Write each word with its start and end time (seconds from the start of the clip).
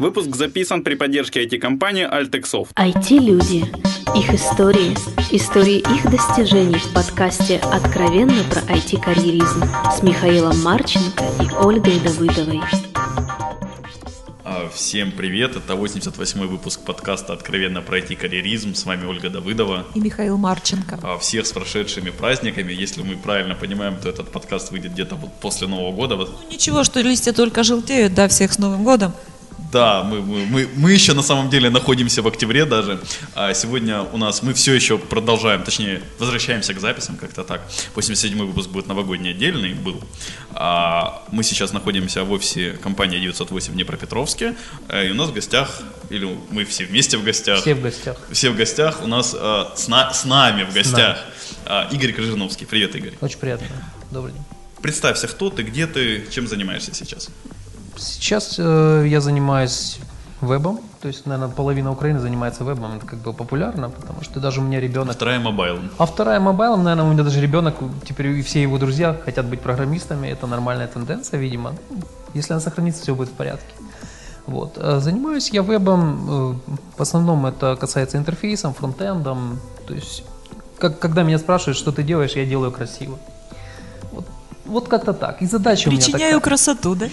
Выпуск 0.00 0.36
записан 0.36 0.84
при 0.84 0.94
поддержке 0.94 1.44
IT-компании 1.44 2.06
Altexoft. 2.08 2.68
IT-люди. 2.76 3.64
Их 4.16 4.32
истории. 4.32 4.94
Истории 5.32 5.78
их 5.78 6.08
достижений 6.08 6.78
в 6.78 6.92
подкасте 6.94 7.58
«Откровенно 7.58 8.44
про 8.44 8.60
IT-карьеризм» 8.60 9.64
с 9.92 10.00
Михаилом 10.04 10.62
Марченко 10.62 11.24
и 11.42 11.52
Ольгой 11.52 11.98
Давыдовой. 11.98 12.60
А, 14.44 14.68
всем 14.72 15.10
привет, 15.10 15.56
это 15.56 15.72
88-й 15.72 16.46
выпуск 16.46 16.82
подкаста 16.84 17.32
«Откровенно 17.32 17.82
про 17.82 17.98
IT-карьеризм». 17.98 18.76
С 18.76 18.86
вами 18.86 19.04
Ольга 19.04 19.30
Давыдова. 19.30 19.84
И 19.96 19.98
Михаил 19.98 20.38
Марченко. 20.38 21.00
А, 21.02 21.18
всех 21.18 21.44
с 21.44 21.50
прошедшими 21.50 22.10
праздниками. 22.10 22.72
Если 22.72 23.02
мы 23.02 23.16
правильно 23.16 23.56
понимаем, 23.56 23.96
то 23.96 24.08
этот 24.08 24.30
подкаст 24.30 24.70
выйдет 24.70 24.92
где-то 24.92 25.16
вот 25.16 25.32
после 25.40 25.66
Нового 25.66 25.90
года. 25.90 26.14
Ну, 26.14 26.28
ничего, 26.52 26.84
что 26.84 27.00
листья 27.00 27.32
только 27.32 27.64
желтеют, 27.64 28.14
да, 28.14 28.28
всех 28.28 28.52
с 28.52 28.58
Новым 28.58 28.84
годом. 28.84 29.12
Да, 29.72 30.02
мы, 30.02 30.22
мы, 30.22 30.68
мы 30.76 30.92
еще 30.92 31.12
на 31.12 31.22
самом 31.22 31.50
деле 31.50 31.68
находимся 31.68 32.22
в 32.22 32.26
октябре 32.26 32.64
даже. 32.64 33.00
А 33.34 33.52
сегодня 33.52 34.02
у 34.02 34.16
нас 34.16 34.42
мы 34.42 34.54
все 34.54 34.72
еще 34.72 34.96
продолжаем, 34.96 35.62
точнее, 35.62 36.02
возвращаемся 36.18 36.72
к 36.72 36.80
записям 36.80 37.16
как-то 37.16 37.44
так. 37.44 37.60
87-й 37.94 38.34
выпуск 38.34 38.70
будет 38.70 38.86
новогодний 38.86 39.32
отдельный, 39.32 39.74
был. 39.74 40.00
А 40.52 41.22
мы 41.30 41.42
сейчас 41.42 41.72
находимся 41.72 42.24
в 42.24 42.32
офисе 42.32 42.78
компании 42.82 43.18
908 43.18 43.72
в 43.72 43.74
Днепропетровске. 43.74 44.54
Э, 44.88 45.06
и 45.06 45.10
у 45.10 45.14
нас 45.14 45.28
в 45.28 45.34
гостях, 45.34 45.82
или 46.08 46.26
мы 46.50 46.64
все 46.64 46.84
вместе 46.84 47.18
в 47.18 47.24
гостях. 47.24 47.60
Все 47.60 47.74
в 47.74 47.82
гостях. 47.82 48.16
Все 48.32 48.50
в 48.50 48.56
гостях. 48.56 49.02
У 49.02 49.06
нас 49.06 49.36
а, 49.38 49.74
с, 49.76 49.88
на, 49.88 50.12
с 50.12 50.24
нами 50.24 50.64
в 50.64 50.72
гостях 50.72 51.18
а, 51.66 51.88
Игорь 51.92 52.12
Крыжиновский. 52.12 52.66
Привет, 52.66 52.96
Игорь. 52.96 53.12
Очень 53.20 53.38
приятно. 53.38 53.66
Добрый 54.10 54.32
день. 54.32 54.42
Представься, 54.80 55.28
кто 55.28 55.50
ты, 55.50 55.62
где 55.62 55.86
ты, 55.86 56.26
чем 56.30 56.46
занимаешься 56.46 56.94
сейчас? 56.94 57.28
Сейчас 57.98 58.56
э, 58.58 59.04
я 59.08 59.20
занимаюсь 59.20 59.98
вебом, 60.40 60.80
то 61.00 61.08
есть, 61.08 61.26
наверное, 61.26 61.54
половина 61.54 61.90
Украины 61.90 62.20
занимается 62.20 62.64
вебом, 62.64 62.96
это 62.96 63.06
как 63.06 63.18
бы 63.18 63.32
популярно, 63.32 63.90
потому 63.90 64.22
что 64.22 64.40
даже 64.40 64.60
у 64.60 64.64
меня 64.64 64.80
ребенок... 64.80 65.14
вторая 65.14 65.40
мобайлом. 65.40 65.90
А 65.98 66.06
вторая 66.06 66.40
мобайлом, 66.40 66.84
наверное, 66.84 67.10
у 67.10 67.12
меня 67.12 67.24
даже 67.24 67.40
ребенок, 67.40 67.74
теперь 68.04 68.28
и 68.28 68.42
все 68.42 68.62
его 68.62 68.78
друзья 68.78 69.16
хотят 69.24 69.46
быть 69.46 69.60
программистами, 69.60 70.28
это 70.28 70.46
нормальная 70.46 70.86
тенденция, 70.86 71.40
видимо. 71.40 71.74
Если 72.34 72.52
она 72.52 72.60
сохранится, 72.60 73.02
все 73.02 73.14
будет 73.14 73.28
в 73.30 73.32
порядке. 73.32 73.74
Вот. 74.46 74.74
Э, 74.76 75.00
занимаюсь 75.00 75.50
я 75.50 75.62
вебом, 75.62 76.60
э, 76.66 76.74
в 76.96 77.02
основном 77.02 77.46
это 77.46 77.76
касается 77.76 78.16
интерфейсом, 78.16 78.74
фронтендом, 78.74 79.60
то 79.86 79.94
есть, 79.94 80.24
как, 80.78 80.98
когда 80.98 81.22
меня 81.22 81.38
спрашивают, 81.38 81.76
что 81.76 81.92
ты 81.92 82.02
делаешь, 82.02 82.32
я 82.32 82.44
делаю 82.44 82.72
красиво. 82.72 83.18
Вот, 84.12 84.26
вот 84.64 84.88
как-то 84.88 85.12
так. 85.12 85.42
И 85.42 85.46
задача 85.46 85.90
Причиняю 85.90 86.14
у 86.14 86.18
меня 86.18 86.28
такая. 86.28 86.40
красоту, 86.40 86.94
да? 86.94 87.08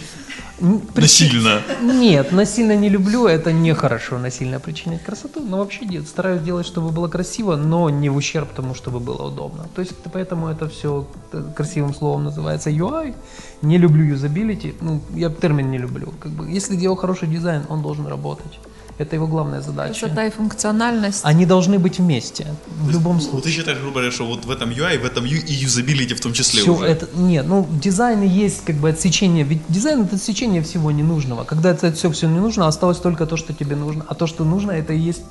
Насильно. 0.60 1.62
Нет, 1.82 2.32
насильно 2.32 2.76
не 2.76 2.90
люблю, 2.90 3.28
это 3.28 3.52
нехорошо 3.52 4.18
насильно 4.18 4.60
причинять 4.60 5.04
красоту, 5.04 5.42
но 5.42 5.58
вообще 5.58 5.86
нет, 5.86 6.08
стараюсь 6.08 6.42
делать, 6.42 6.66
чтобы 6.66 6.92
было 6.92 7.08
красиво, 7.08 7.56
но 7.56 7.90
не 7.90 8.10
в 8.10 8.16
ущерб 8.16 8.50
тому, 8.56 8.74
чтобы 8.74 9.00
было 9.00 9.28
удобно. 9.28 9.68
То 9.76 9.82
есть 9.82 9.94
поэтому 10.14 10.48
это 10.48 10.70
все 10.70 11.08
красивым 11.56 11.94
словом 11.94 12.24
называется 12.24 12.70
UI. 12.70 13.16
Не 13.62 13.78
люблю 13.78 14.04
юзабилити, 14.04 14.76
ну, 14.82 15.02
я 15.14 15.30
термин 15.30 15.72
не 15.72 15.78
люблю. 15.78 16.14
Как 16.20 16.32
бы, 16.32 16.50
если 16.50 16.76
делал 16.76 16.96
хороший 16.96 17.28
дизайн, 17.28 17.64
он 17.70 17.82
должен 17.82 18.08
работать. 18.08 18.60
Это 18.98 19.18
его 19.18 19.28
главная 19.28 19.62
задача. 19.62 20.00
Красота 20.00 20.26
и 20.26 20.32
функциональность. 20.32 21.20
Они 21.24 21.46
должны 21.46 21.80
быть 21.80 22.00
вместе, 22.00 22.48
в 22.80 22.90
любом 22.90 23.20
случае. 23.20 23.42
Ты 23.42 23.50
считаешь, 23.50 23.78
грубо 23.80 23.96
говоря, 23.96 24.12
что 24.12 24.26
вот 24.26 24.46
в 24.46 24.52
этом 24.52 24.70
UI, 24.70 25.00
в 25.00 25.06
этом 25.06 25.26
и 25.26 25.30
юзабилити 25.30 26.14
в 26.14 26.22
том 26.22 26.32
числе 26.32 26.62
Все 26.62 26.74
уже? 26.74 26.86
это, 26.86 27.08
нет, 27.14 27.46
ну 27.46 27.68
дизайн 27.70 28.22
есть 28.22 28.64
как 28.64 28.78
бы 28.78 28.90
отсечение, 28.90 29.44
ведь 29.44 29.62
дизайн 29.68 30.04
это 30.04 30.16
отсечение 30.16 30.62
всего 30.62 30.92
ненужного. 30.92 31.44
Когда 31.44 31.72
это 31.72 31.92
все, 31.92 32.10
все 32.10 32.28
не 32.28 32.40
нужно, 32.40 32.68
осталось 32.68 33.00
только 33.00 33.26
то, 33.26 33.36
что 33.36 33.54
тебе 33.54 33.76
нужно. 33.76 34.06
А 34.08 34.16
то, 34.16 34.28
что 34.28 34.46
нужно, 34.46 34.72
это 34.72 34.94
и 34.94 35.00
есть 35.00 35.24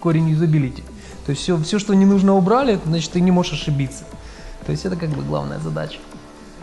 корень 0.00 0.28
юзабилити. 0.28 0.84
То 1.26 1.32
есть 1.32 1.42
все, 1.42 1.60
все, 1.60 1.80
что 1.80 1.94
не 1.94 2.06
нужно 2.06 2.36
убрали, 2.36 2.78
значит 2.86 3.10
ты 3.10 3.20
не 3.20 3.32
можешь 3.32 3.54
ошибиться. 3.54 4.04
То 4.64 4.72
есть 4.72 4.86
это 4.86 4.94
как 4.96 5.08
бы 5.10 5.22
главная 5.24 5.58
задача. 5.58 5.98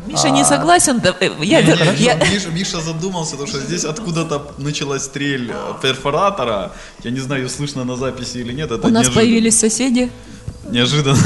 Миша 0.07 0.29
не 0.29 0.43
согласен. 0.45 0.99
Да, 0.99 1.15
э, 1.19 1.29
я, 1.41 1.61
Не, 1.61 2.03
я- 2.03 2.15
Миша, 2.15 2.49
Миша- 2.49 2.81
задумался, 2.81 3.31
потому 3.31 3.47
что 3.47 3.59
здесь 3.59 3.85
откуда-то 3.85 4.51
началась 4.57 5.03
стрель 5.03 5.51
э, 5.51 5.73
перфоратора. 5.81 6.71
Я 7.03 7.11
не 7.11 7.19
знаю, 7.19 7.49
слышно 7.49 7.83
на 7.83 7.95
записи 7.95 8.37
или 8.39 8.53
нет. 8.53 8.71
Это 8.71 8.87
у 8.87 8.91
нас 8.91 9.03
неожиданно. 9.05 9.15
появились 9.21 9.59
соседи. 9.59 10.11
Неожиданно, 10.69 11.17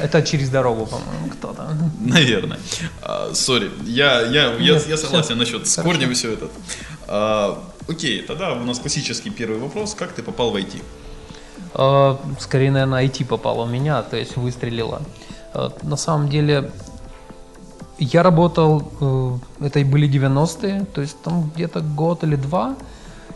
Это 0.00 0.22
через 0.22 0.48
дорогу, 0.48 0.86
по-моему, 0.86 1.28
кто-то. 1.32 1.68
наверное. 2.00 2.58
А, 3.02 3.30
Сори, 3.34 3.70
я, 3.84 4.22
я, 4.22 4.52
я, 4.54 4.72
Нет, 4.74 4.88
я 4.88 4.96
согласен 4.96 5.36
насчет 5.38 5.66
с 5.66 5.82
корнем 5.82 6.10
и 6.10 6.14
все 6.14 6.32
это. 6.32 6.48
А, 7.06 7.62
окей, 7.88 8.22
тогда 8.22 8.52
у 8.52 8.64
нас 8.64 8.78
классический 8.78 9.30
первый 9.30 9.58
вопрос. 9.58 9.94
Как 9.94 10.12
ты 10.12 10.22
попал 10.22 10.50
в 10.50 10.56
IT? 10.56 10.80
Скорее, 12.40 12.70
наверное, 12.70 13.04
IT 13.06 13.24
попало 13.26 13.64
в 13.66 13.70
меня, 13.70 14.02
то 14.02 14.16
есть 14.16 14.36
выстрелило. 14.36 15.02
На 15.82 15.96
самом 15.96 16.28
деле, 16.28 16.70
я 17.98 18.22
работал, 18.22 18.92
э, 19.60 19.66
это 19.66 19.84
были 19.84 20.08
90-е, 20.08 20.84
то 20.94 21.00
есть 21.00 21.20
там 21.22 21.50
где-то 21.54 21.80
год 21.80 22.24
или 22.24 22.36
два. 22.36 22.76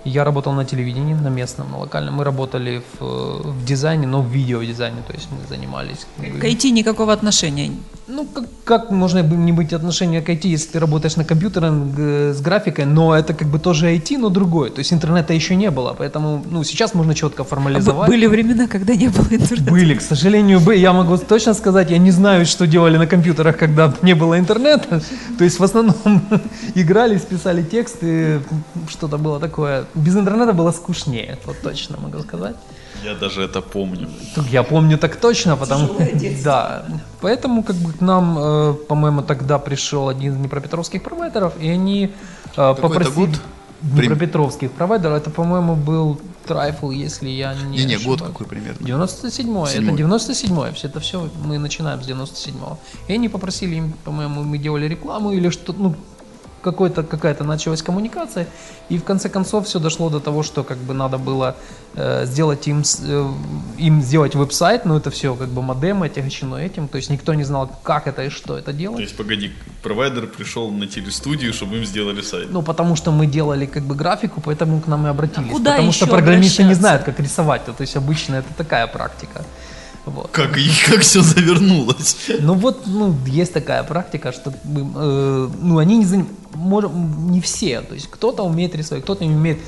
Я 0.05 0.25
работал 0.25 0.53
на 0.55 0.65
телевидении, 0.65 1.15
на 1.15 1.29
местном, 1.29 1.71
на 1.71 1.79
локальном. 1.79 2.15
Мы 2.15 2.25
работали 2.25 2.83
в, 2.99 3.05
э, 3.05 3.51
в 3.51 3.65
дизайне, 3.65 4.07
но 4.07 4.23
в 4.23 4.27
видеодизайне, 4.27 5.03
то 5.07 5.13
есть 5.13 5.29
мы 5.31 5.39
занимались. 5.49 6.07
К 6.17 6.45
IT 6.45 6.71
никакого 6.71 7.13
отношения. 7.13 7.73
Ну, 8.13 8.27
как, 8.27 8.45
как 8.65 8.91
можно 8.91 9.23
не 9.23 9.53
быть 9.53 9.73
отношения 9.73 10.21
к 10.21 10.29
IT, 10.29 10.49
если 10.49 10.73
ты 10.73 10.81
работаешь 10.81 11.17
на 11.17 11.25
компьютере 11.25 11.69
с 12.33 12.41
графикой, 12.41 12.85
но 12.85 13.15
это 13.15 13.35
как 13.35 13.49
бы 13.49 13.59
тоже 13.59 13.95
IT, 13.95 14.19
но 14.19 14.29
другое. 14.29 14.71
То 14.71 14.81
есть 14.81 14.93
интернета 14.93 15.33
еще 15.33 15.55
не 15.55 15.71
было, 15.71 15.95
поэтому 15.97 16.45
ну, 16.51 16.65
сейчас 16.65 16.95
можно 16.95 17.15
четко 17.15 17.43
А 17.43 17.45
формализовать. 17.45 18.09
Были 18.09 18.27
времена, 18.27 18.67
когда 18.67 18.95
не 18.95 19.09
было 19.09 19.27
интернета. 19.31 19.71
Были, 19.71 19.95
к 19.95 20.03
сожалению, 20.03 20.61
бы. 20.61 20.75
Я 20.77 20.93
могу 20.93 21.17
точно 21.19 21.55
сказать, 21.55 21.91
я 21.91 21.99
не 21.99 22.11
знаю, 22.11 22.47
что 22.47 22.67
делали 22.67 22.97
на 22.99 23.07
компьютерах, 23.07 23.57
когда 23.57 23.93
не 24.03 24.15
было 24.15 24.39
интернета. 24.39 25.01
То 25.39 25.45
есть 25.45 25.61
в 25.61 25.65
основном 25.65 26.23
играли, 26.75 27.19
писали 27.19 27.63
тексты, 27.63 28.41
что-то 28.89 29.19
было 29.19 29.39
такое. 29.39 29.85
Без 29.95 30.17
интернета 30.17 30.53
было 30.53 30.73
скучнее, 30.73 31.39
вот 31.47 31.57
точно 31.63 31.97
могу 31.99 32.19
сказать. 32.21 32.57
Я 33.05 33.15
даже 33.15 33.43
это 33.43 33.61
помню. 33.61 34.09
Я 34.51 34.63
помню 34.63 34.99
так 34.99 35.17
точно, 35.17 35.57
потому 35.57 35.89
да. 36.45 36.85
Поэтому 37.21 37.63
как 37.63 37.77
бы 37.77 37.93
к 37.93 38.01
нам, 38.01 38.39
э, 38.39 38.75
по-моему, 38.89 39.23
тогда 39.23 39.59
пришел 39.59 40.09
один 40.09 40.33
из 40.33 40.37
днепропетровских 40.39 41.03
провайдеров, 41.03 41.53
и 41.61 41.69
они 41.69 42.13
э, 42.57 42.75
попросили 42.75 43.15
год? 43.15 43.41
днепропетровских 43.83 44.71
провайдеров. 44.73 45.19
Это, 45.19 45.31
по-моему, 45.31 45.77
был 45.77 46.21
Трайфл, 46.47 46.91
если 46.91 47.29
я 47.29 47.55
не 47.55 47.79
Не-не, 47.79 47.97
год 47.97 48.17
ошибаюсь. 48.17 48.33
какой 48.33 48.47
примерно? 48.47 48.85
97-й, 48.85 49.23
это 49.23 49.31
Седьмой. 49.31 49.63
97-й, 49.95 50.75
все 50.75 50.89
это 50.89 51.01
все 51.01 51.29
мы 51.45 51.59
начинаем 51.59 52.03
с 52.03 52.09
97-го. 52.09 52.79
И 53.09 53.13
они 53.13 53.29
попросили 53.29 53.77
им, 53.77 53.93
по-моему, 54.05 54.43
мы 54.43 54.59
делали 54.59 54.87
рекламу 54.87 55.33
или 55.33 55.51
что 55.51 55.73
ну, 55.73 55.95
какой-то, 56.63 57.03
какая-то 57.03 57.45
началась 57.45 57.83
коммуникация, 57.83 58.47
и 58.89 58.99
в 58.99 59.05
конце 59.05 59.29
концов 59.29 59.67
все 59.67 59.79
дошло 59.79 60.11
до 60.11 60.21
того, 60.21 60.43
что 60.43 60.63
как 60.65 60.79
бы 60.79 60.95
надо 60.95 61.19
было 61.19 61.55
э, 61.95 62.27
сделать 62.27 62.69
им, 62.69 62.85
с- 62.85 63.01
э, 63.03 63.29
им 63.79 64.03
сделать 64.03 64.35
веб-сайт, 64.35 64.85
но 64.85 64.97
это 64.97 65.11
все 65.11 65.35
как 65.35 65.49
бы 65.49 65.63
модем 65.63 66.03
отягощено 66.03 66.57
этим, 66.57 66.89
то 66.89 66.97
есть 66.99 67.11
никто 67.11 67.35
не 67.35 67.45
знал, 67.45 67.71
как 67.83 68.07
это 68.07 68.23
и 68.25 68.29
что 68.29 68.57
это 68.57 68.67
То 68.67 68.73
делать. 68.73 69.01
есть, 69.01 69.17
погоди, 69.17 69.51
провайдер 69.83 70.27
пришел 70.27 70.71
на 70.71 70.87
телестудию, 70.87 71.53
чтобы 71.53 71.77
им 71.79 71.85
сделали 71.85 72.23
сайт. 72.23 72.49
Ну, 72.51 72.63
потому 72.63 72.97
что 72.97 73.11
мы 73.13 73.27
делали 73.27 73.67
как 73.67 73.83
бы 73.83 73.95
графику, 73.95 74.41
поэтому 74.41 74.81
к 74.81 74.87
нам 74.89 75.07
и 75.07 75.11
обратились. 75.11 75.49
А 75.49 75.53
куда 75.53 75.71
потому 75.73 75.93
что 75.93 76.07
программисты 76.07 76.65
не 76.65 76.75
знают, 76.75 77.03
как 77.05 77.19
рисовать. 77.21 77.65
То 77.65 77.75
есть 77.81 77.97
обычно 77.97 78.37
это 78.37 78.49
такая 78.57 78.87
практика. 78.87 79.43
Вот. 80.07 80.31
Как, 80.33 80.57
и 80.59 80.69
как 80.87 81.01
все 81.01 81.23
завернулось? 81.23 82.17
Ну 82.41 82.55
вот, 82.55 82.87
ну, 82.87 83.15
есть 83.27 83.53
такая 83.53 83.83
практика, 83.85 84.33
что 84.33 84.51
э, 84.51 85.49
ну, 85.63 85.79
они 85.79 85.99
не, 85.99 86.05
заним- 86.05 86.29
можем, 86.55 87.31
не 87.31 87.41
все, 87.41 87.81
то 87.83 87.95
есть 87.95 88.09
кто-то 88.11 88.43
умеет 88.45 88.75
рисовать, 88.75 89.05
кто-то 89.05 89.25
не 89.25 89.35
умеет, 89.35 89.59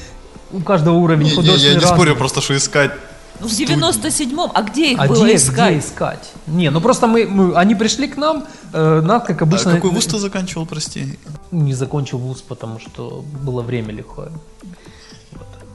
у 0.53 0.61
каждого 0.61 0.97
уровень 0.97 1.25
Не, 1.25 1.31
не, 1.31 1.37
художественный 1.37 1.69
я 1.69 1.75
не 1.77 1.81
разный. 1.81 1.97
спорю, 1.97 2.17
просто 2.17 2.41
что 2.41 2.57
искать 2.57 2.93
Ну, 3.41 3.47
в 3.47 3.51
97-м, 3.51 4.51
а 4.55 4.63
где 4.63 4.93
их 4.93 4.99
а 5.01 5.07
было 5.07 5.25
где, 5.25 5.37
искать? 5.37 5.71
где 5.77 5.79
искать? 5.87 6.31
Не, 6.47 6.71
ну 6.71 6.81
просто 6.81 7.07
мы, 7.07 7.27
мы- 7.27 7.55
они 7.55 7.75
пришли 7.75 8.09
к 8.09 8.17
нам, 8.17 8.45
э, 8.73 9.01
нас, 9.01 9.23
как 9.27 9.43
А 9.43 9.45
обычно... 9.45 9.75
какой 9.75 9.91
вуз 9.91 10.07
ты 10.07 10.19
заканчивал, 10.19 10.67
прости? 10.67 11.19
Не 11.51 11.75
закончил 11.75 12.19
вуз, 12.19 12.43
потому 12.43 12.81
что 12.81 13.23
было 13.45 13.63
время 13.63 13.93
лихое. 13.93 14.31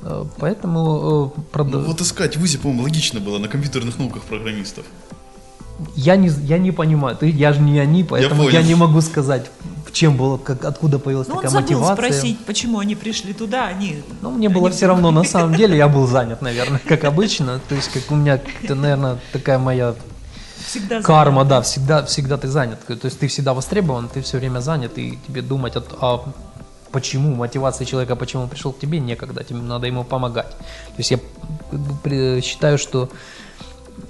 Э, 0.10 0.26
Поэтому 0.38 0.80
э, 0.80 1.38
Ну, 1.38 1.44
прода- 1.52 1.86
вот 1.86 2.02
искать 2.02 2.38
в 2.38 2.40
ВУЗе, 2.40 2.58
по-моему, 2.58 2.84
логично 2.84 3.20
было 3.20 3.40
на 3.40 3.48
компьютерных 3.48 4.00
науках 4.00 4.24
программистов. 4.24 4.86
я, 5.96 6.16
не, 6.16 6.30
я 6.30 6.58
не 6.58 6.72
понимаю, 6.72 7.16
ты, 7.16 7.30
я 7.30 7.54
же 7.54 7.60
не 7.62 7.80
они, 7.80 8.04
поэтому 8.04 8.44
я, 8.44 8.52
понял. 8.52 8.68
не 8.68 8.76
могу 8.76 9.02
сказать, 9.02 9.52
чем 9.98 10.16
было, 10.16 10.38
как, 10.38 10.64
откуда 10.64 11.00
появилась 11.00 11.28
Ну, 11.28 11.36
он 11.36 11.42
такая 11.42 11.52
забыл 11.52 11.80
мотивация. 11.80 11.96
спросить, 11.96 12.46
почему 12.46 12.78
они 12.80 12.96
пришли 12.96 13.34
туда, 13.34 13.66
они... 13.66 14.04
Ну, 14.22 14.30
мне 14.30 14.48
было 14.48 14.70
все 14.70 14.86
равно, 14.86 15.12
на 15.12 15.24
самом 15.24 15.56
деле, 15.56 15.76
я 15.76 15.88
был 15.88 16.06
занят, 16.08 16.42
наверное, 16.42 16.80
как 16.88 17.04
обычно. 17.04 17.60
То 17.68 17.74
есть, 17.76 17.90
как 17.92 18.12
у 18.12 18.16
меня, 18.16 18.40
это, 18.64 18.76
наверное, 18.76 19.18
такая 19.34 19.58
моя 19.58 19.96
Всегда 20.68 21.02
карма, 21.02 21.46
да, 21.46 21.62
всегда, 21.62 22.06
всегда 22.06 22.38
ты 22.38 22.48
занят. 22.48 22.80
То 22.86 22.94
есть, 23.06 23.20
ты 23.20 23.28
всегда 23.28 23.54
востребован, 23.56 24.08
ты 24.08 24.22
все 24.22 24.38
время 24.38 24.60
занят, 24.60 24.98
и 25.00 25.18
тебе 25.28 25.42
думать 25.42 25.76
о, 25.76 25.84
о 26.00 26.26
почему, 26.92 27.36
мотивация 27.36 27.86
человека, 27.86 28.16
почему 28.16 28.44
он 28.44 28.50
пришел 28.50 28.72
к 28.72 28.80
тебе, 28.80 29.00
некогда, 29.00 29.44
тебе 29.44 29.60
надо 29.60 29.88
ему 29.88 30.04
помогать. 30.04 30.50
То 30.50 30.98
есть 30.98 31.12
я 31.12 32.42
считаю, 32.42 32.78
что 32.78 33.10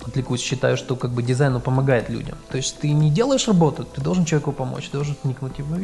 отвлекусь, 0.06 0.42
считаю, 0.42 0.78
что 0.78 0.96
как 0.96 1.12
бы 1.12 1.24
дизайн 1.24 1.60
помогает 1.62 2.10
людям. 2.10 2.38
То 2.50 2.58
есть 2.58 2.78
ты 2.80 2.92
не 2.92 3.10
делаешь 3.10 3.48
работу, 3.48 3.86
ты 3.86 4.02
должен 4.02 4.26
человеку 4.26 4.52
помочь, 4.52 4.86
ты 4.86 4.98
должен 4.98 5.16
вникнуть 5.24 5.60
его, 5.60 5.76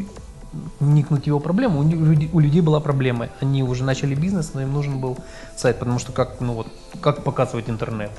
вникнуть 0.80 1.28
его 1.28 1.40
проблему. 1.40 1.80
У, 1.80 1.84
люди- 1.84 2.30
у 2.34 2.40
людей 2.40 2.62
была 2.62 2.80
проблема, 2.80 3.30
они 3.42 3.64
уже 3.64 3.84
начали 3.84 4.16
бизнес, 4.16 4.54
но 4.54 4.62
им 4.62 4.74
нужен 4.74 5.00
был 5.00 5.18
сайт, 5.56 5.80
потому 5.80 6.00
что 6.00 6.12
как, 6.12 6.42
ну 6.42 6.54
вот, 6.54 6.68
как 7.02 7.24
показывать 7.24 7.70
интернет? 7.70 8.12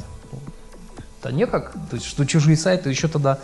Да 1.22 1.32
никак. 1.32 1.72
То 1.90 1.96
есть, 1.96 2.06
что 2.06 2.26
чужие 2.26 2.56
сайты, 2.56 2.90
еще 2.90 3.08
тогда, 3.08 3.38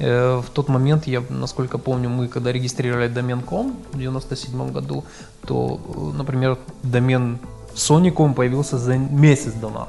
в 0.00 0.46
тот 0.52 0.68
момент, 0.68 1.06
я, 1.06 1.22
насколько 1.28 1.78
помню, 1.78 2.08
мы 2.08 2.28
когда 2.28 2.52
регистрировали 2.52 3.08
домен.com 3.08 3.76
в 3.92 3.98
97 3.98 4.72
году, 4.72 5.04
то, 5.46 5.78
э, 5.78 6.16
например, 6.16 6.58
домен 6.82 7.38
Sony.com 7.74 8.34
появился 8.34 8.78
за 8.78 8.96
месяц 8.96 9.52
до 9.52 9.70
нас. 9.70 9.88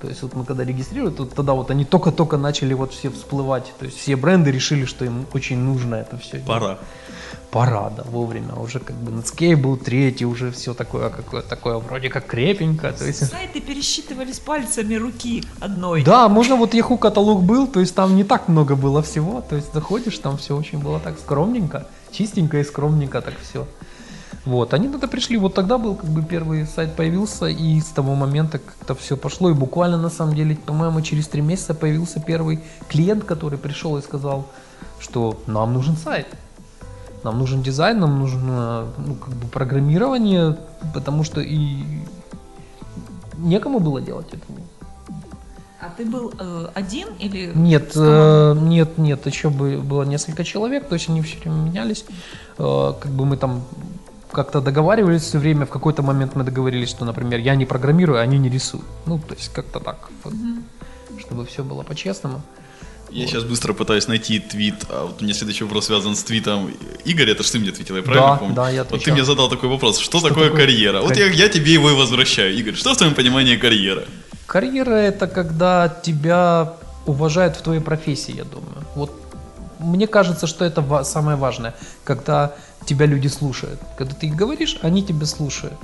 То 0.00 0.08
есть 0.08 0.22
вот 0.22 0.34
мы 0.34 0.44
когда 0.44 0.64
регистрировали, 0.64 1.14
то 1.14 1.24
тогда 1.24 1.52
вот 1.52 1.70
они 1.70 1.84
только-только 1.84 2.36
начали 2.36 2.74
вот 2.74 2.92
все 2.92 3.10
всплывать. 3.10 3.72
То 3.78 3.86
есть 3.86 3.98
все 3.98 4.16
бренды 4.16 4.50
решили, 4.50 4.84
что 4.84 5.04
им 5.04 5.26
очень 5.34 5.58
нужно 5.58 5.96
это 5.96 6.18
все. 6.18 6.38
Пора. 6.38 6.78
Пора, 7.50 7.90
да, 7.90 8.04
вовремя. 8.04 8.54
Уже 8.54 8.78
как 8.78 8.96
бы 8.96 9.10
Netscape 9.10 9.56
был 9.56 9.76
третий, 9.78 10.26
уже 10.26 10.50
все 10.50 10.74
такое, 10.74 11.08
какое 11.08 11.42
такое 11.42 11.78
вроде 11.78 12.10
как 12.10 12.26
крепенько. 12.26 12.92
То 12.92 13.06
есть... 13.06 13.26
Сайты 13.26 13.60
пересчитывались 13.60 14.38
пальцами 14.38 14.96
руки 14.96 15.44
одной. 15.58 16.04
Да, 16.04 16.28
можно 16.28 16.56
вот 16.56 16.74
Yahoo 16.74 16.98
каталог 16.98 17.42
был, 17.42 17.66
то 17.66 17.80
есть 17.80 17.94
там 17.94 18.16
не 18.16 18.24
так 18.24 18.48
много 18.48 18.76
было 18.76 19.02
всего, 19.02 19.40
то 19.40 19.56
есть 19.56 19.72
заходишь, 19.72 20.18
там 20.18 20.36
все 20.36 20.56
очень 20.56 20.78
было 20.78 21.00
так 21.00 21.18
скромненько, 21.18 21.86
чистенько 22.12 22.58
и 22.58 22.64
скромненько 22.64 23.22
так 23.22 23.34
все. 23.42 23.66
Вот, 24.44 24.72
они 24.72 24.88
тогда 24.88 25.06
пришли, 25.08 25.36
вот 25.36 25.54
тогда 25.54 25.78
был 25.78 25.94
как 25.94 26.08
бы 26.08 26.22
первый 26.22 26.66
сайт 26.66 26.94
появился, 26.94 27.46
и 27.46 27.80
с 27.80 27.86
того 27.86 28.14
момента 28.14 28.58
как-то 28.58 28.94
все 28.94 29.16
пошло, 29.16 29.50
и 29.50 29.54
буквально 29.54 29.98
на 29.98 30.10
самом 30.10 30.34
деле, 30.34 30.56
по-моему, 30.56 31.00
через 31.02 31.28
три 31.28 31.42
месяца 31.42 31.74
появился 31.74 32.20
первый 32.20 32.60
клиент, 32.88 33.24
который 33.24 33.58
пришел 33.58 33.98
и 33.98 34.02
сказал, 34.02 34.46
что 35.00 35.38
нам 35.46 35.74
нужен 35.74 35.96
сайт. 35.96 36.26
Нам 37.24 37.38
нужен 37.38 37.62
дизайн, 37.62 37.98
нам 37.98 38.18
нужно 38.20 38.86
ну, 38.96 39.14
как 39.16 39.34
бы 39.34 39.48
программирование, 39.48 40.56
потому 40.94 41.24
что 41.24 41.40
и 41.40 41.82
некому 43.36 43.80
было 43.80 44.00
делать 44.00 44.28
это. 44.32 44.44
А 45.80 45.90
ты 45.96 46.04
был 46.04 46.32
э, 46.38 46.68
один 46.74 47.08
или 47.20 47.52
Нет, 47.54 47.92
э, 47.94 48.54
нет, 48.60 48.98
нет, 48.98 49.26
еще 49.26 49.48
бы 49.48 49.78
было 49.78 50.02
несколько 50.02 50.42
человек, 50.42 50.88
то 50.88 50.94
есть 50.94 51.08
они 51.08 51.22
все 51.22 51.38
время 51.38 51.54
менялись. 51.54 52.04
Э, 52.58 52.94
как 53.00 53.12
бы 53.12 53.24
мы 53.24 53.36
там 53.36 53.62
как-то 54.32 54.60
договаривались 54.60 55.22
все 55.22 55.38
время, 55.38 55.64
в 55.66 55.70
какой-то 55.70 56.02
момент 56.02 56.34
мы 56.36 56.44
договорились, 56.44 56.90
что, 56.90 57.04
например, 57.04 57.40
я 57.40 57.54
не 57.56 57.64
программирую, 57.66 58.18
а 58.18 58.22
они 58.22 58.38
не 58.38 58.48
рисуют. 58.50 58.84
Ну, 59.06 59.18
то 59.18 59.34
есть 59.34 59.52
как-то 59.52 59.80
так, 59.80 60.08
вот, 60.24 60.34
чтобы 61.18 61.44
все 61.46 61.62
было 61.62 61.82
по-честному. 61.82 62.40
Я 63.10 63.26
сейчас 63.26 63.44
быстро 63.44 63.72
пытаюсь 63.72 64.06
найти 64.06 64.38
твит, 64.38 64.74
а 64.90 65.06
вот 65.06 65.22
у 65.22 65.24
меня 65.24 65.32
следующий 65.32 65.64
вопрос 65.64 65.86
связан 65.86 66.14
с 66.14 66.22
твитом. 66.22 66.70
Игорь, 67.06 67.30
это 67.30 67.42
же 67.42 67.50
ты 67.52 67.58
мне 67.58 67.70
ответил, 67.70 67.96
я 67.96 68.02
правильно 68.02 68.28
Да, 68.32 68.36
помню? 68.36 68.54
да, 68.54 68.70
я 68.70 68.80
Вот 68.82 68.88
ты 68.90 68.94
отвечал. 68.96 69.14
мне 69.14 69.24
задал 69.24 69.48
такой 69.48 69.68
вопрос, 69.70 69.98
что, 69.98 70.18
Что 70.18 70.28
такое, 70.28 70.50
такое 70.50 70.66
карьера? 70.66 71.00
Вот 71.00 71.16
я, 71.16 71.26
я 71.30 71.48
тебе 71.48 71.72
его 71.72 71.90
и 71.90 71.94
возвращаю. 71.94 72.54
Игорь, 72.54 72.74
что 72.74 72.92
в 72.92 72.96
твоем 72.98 73.14
понимании 73.14 73.56
карьера? 73.56 74.04
Карьера 74.46 74.90
это 74.90 75.26
когда 75.26 75.88
тебя 75.88 76.74
уважают 77.06 77.56
в 77.56 77.62
твоей 77.62 77.80
профессии, 77.80 78.36
я 78.36 78.44
думаю. 78.44 78.84
Вот 78.94 79.10
мне 79.78 80.06
кажется, 80.06 80.46
что 80.46 80.64
это 80.64 81.04
самое 81.04 81.36
важное, 81.36 81.74
когда 82.04 82.52
тебя 82.84 83.06
люди 83.06 83.28
слушают. 83.28 83.80
Когда 83.96 84.14
ты 84.14 84.28
говоришь, 84.28 84.78
они 84.82 85.02
тебя 85.02 85.26
слушают. 85.26 85.78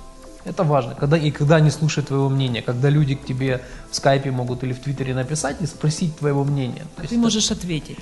Это 0.44 0.62
важно. 0.62 0.94
Когда, 0.94 1.17
и 1.17 1.31
когда 1.31 1.56
они 1.56 1.70
слушают 1.70 2.08
твоего 2.08 2.29
мнения, 2.29 2.61
когда 2.61 2.91
люди 2.91 3.14
к 3.14 3.25
тебе 3.25 3.62
в 3.91 3.96
скайпе 3.96 4.31
могут 4.31 4.62
или 4.62 4.75
в 4.75 4.81
твиттере 4.81 5.14
написать 5.14 5.56
и 5.62 5.67
спросить 5.67 6.19
твоего 6.19 6.44
мнения. 6.44 6.85
А 6.99 7.00
ты 7.00 7.06
это- 7.06 7.17
можешь 7.17 7.50
ответить. 7.50 7.99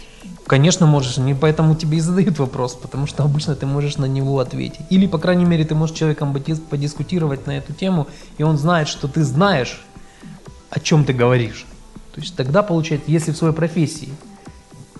Конечно, 0.46 0.86
можешь, 0.86 1.18
не 1.18 1.34
поэтому 1.34 1.76
тебе 1.76 1.98
и 1.98 2.00
задают 2.00 2.38
вопрос, 2.40 2.74
потому 2.74 3.06
что 3.06 3.22
обычно 3.22 3.54
ты 3.54 3.64
можешь 3.66 3.96
на 3.96 4.06
него 4.06 4.40
ответить. 4.40 4.84
Или, 4.90 5.06
по 5.06 5.18
крайней 5.18 5.44
мере, 5.44 5.64
ты 5.64 5.76
можешь 5.76 5.94
с 5.94 5.98
человеком 5.98 6.34
подискутировать 6.70 7.46
на 7.46 7.52
эту 7.52 7.72
тему, 7.72 8.08
и 8.38 8.42
он 8.42 8.58
знает, 8.58 8.88
что 8.88 9.06
ты 9.06 9.22
знаешь, 9.22 9.80
о 10.70 10.80
чем 10.80 11.04
ты 11.04 11.12
говоришь. 11.12 11.64
То 12.12 12.20
есть 12.20 12.34
тогда 12.34 12.62
получается, 12.62 13.10
если 13.10 13.30
в 13.30 13.36
своей 13.36 13.54
профессии 13.54 14.08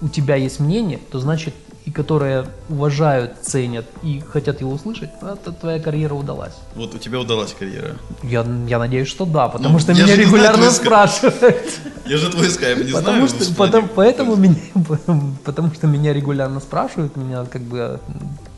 у 0.02 0.08
тебя 0.08 0.37
есть 0.37 0.60
мнение, 0.60 0.99
то 1.10 1.19
значит, 1.20 1.54
и 1.84 1.90
которые 1.90 2.46
уважают, 2.69 3.38
ценят 3.43 3.87
и 4.02 4.20
хотят 4.20 4.60
его 4.60 4.70
услышать, 4.72 5.10
это 5.20 5.52
твоя 5.52 5.81
карьера 5.81 6.14
удалась. 6.14 6.52
Вот 6.76 6.94
у 6.94 6.99
тебя 6.99 7.19
удалась 7.19 7.54
карьера. 7.58 7.96
Я, 8.22 8.46
я 8.69 8.78
надеюсь, 8.78 9.08
что 9.08 9.25
да, 9.25 9.49
потому 9.49 9.75
Ну, 9.75 9.78
что 9.81 9.93
меня 9.93 10.04
знаю 10.06 10.20
регулярно 10.20 10.64
ска- 10.66 10.70
спрашивают. 10.84 11.81
Я 12.06 12.16
же 12.19 12.31
твой 12.31 12.49
скайп 12.50 12.78
не 12.84 12.93
потому 12.93 13.26
знаю. 13.26 13.28
что, 13.28 13.38
господи. 13.38 13.58
потом- 13.58 13.88
поэтому 13.94 14.37
меня, 14.37 14.54
потому 15.44 15.72
что 15.75 15.87
меня 15.88 16.12
регулярно 16.12 16.60
спрашивают, 16.60 17.16
меня 17.16 17.44
как 17.46 17.62
бы 17.62 17.98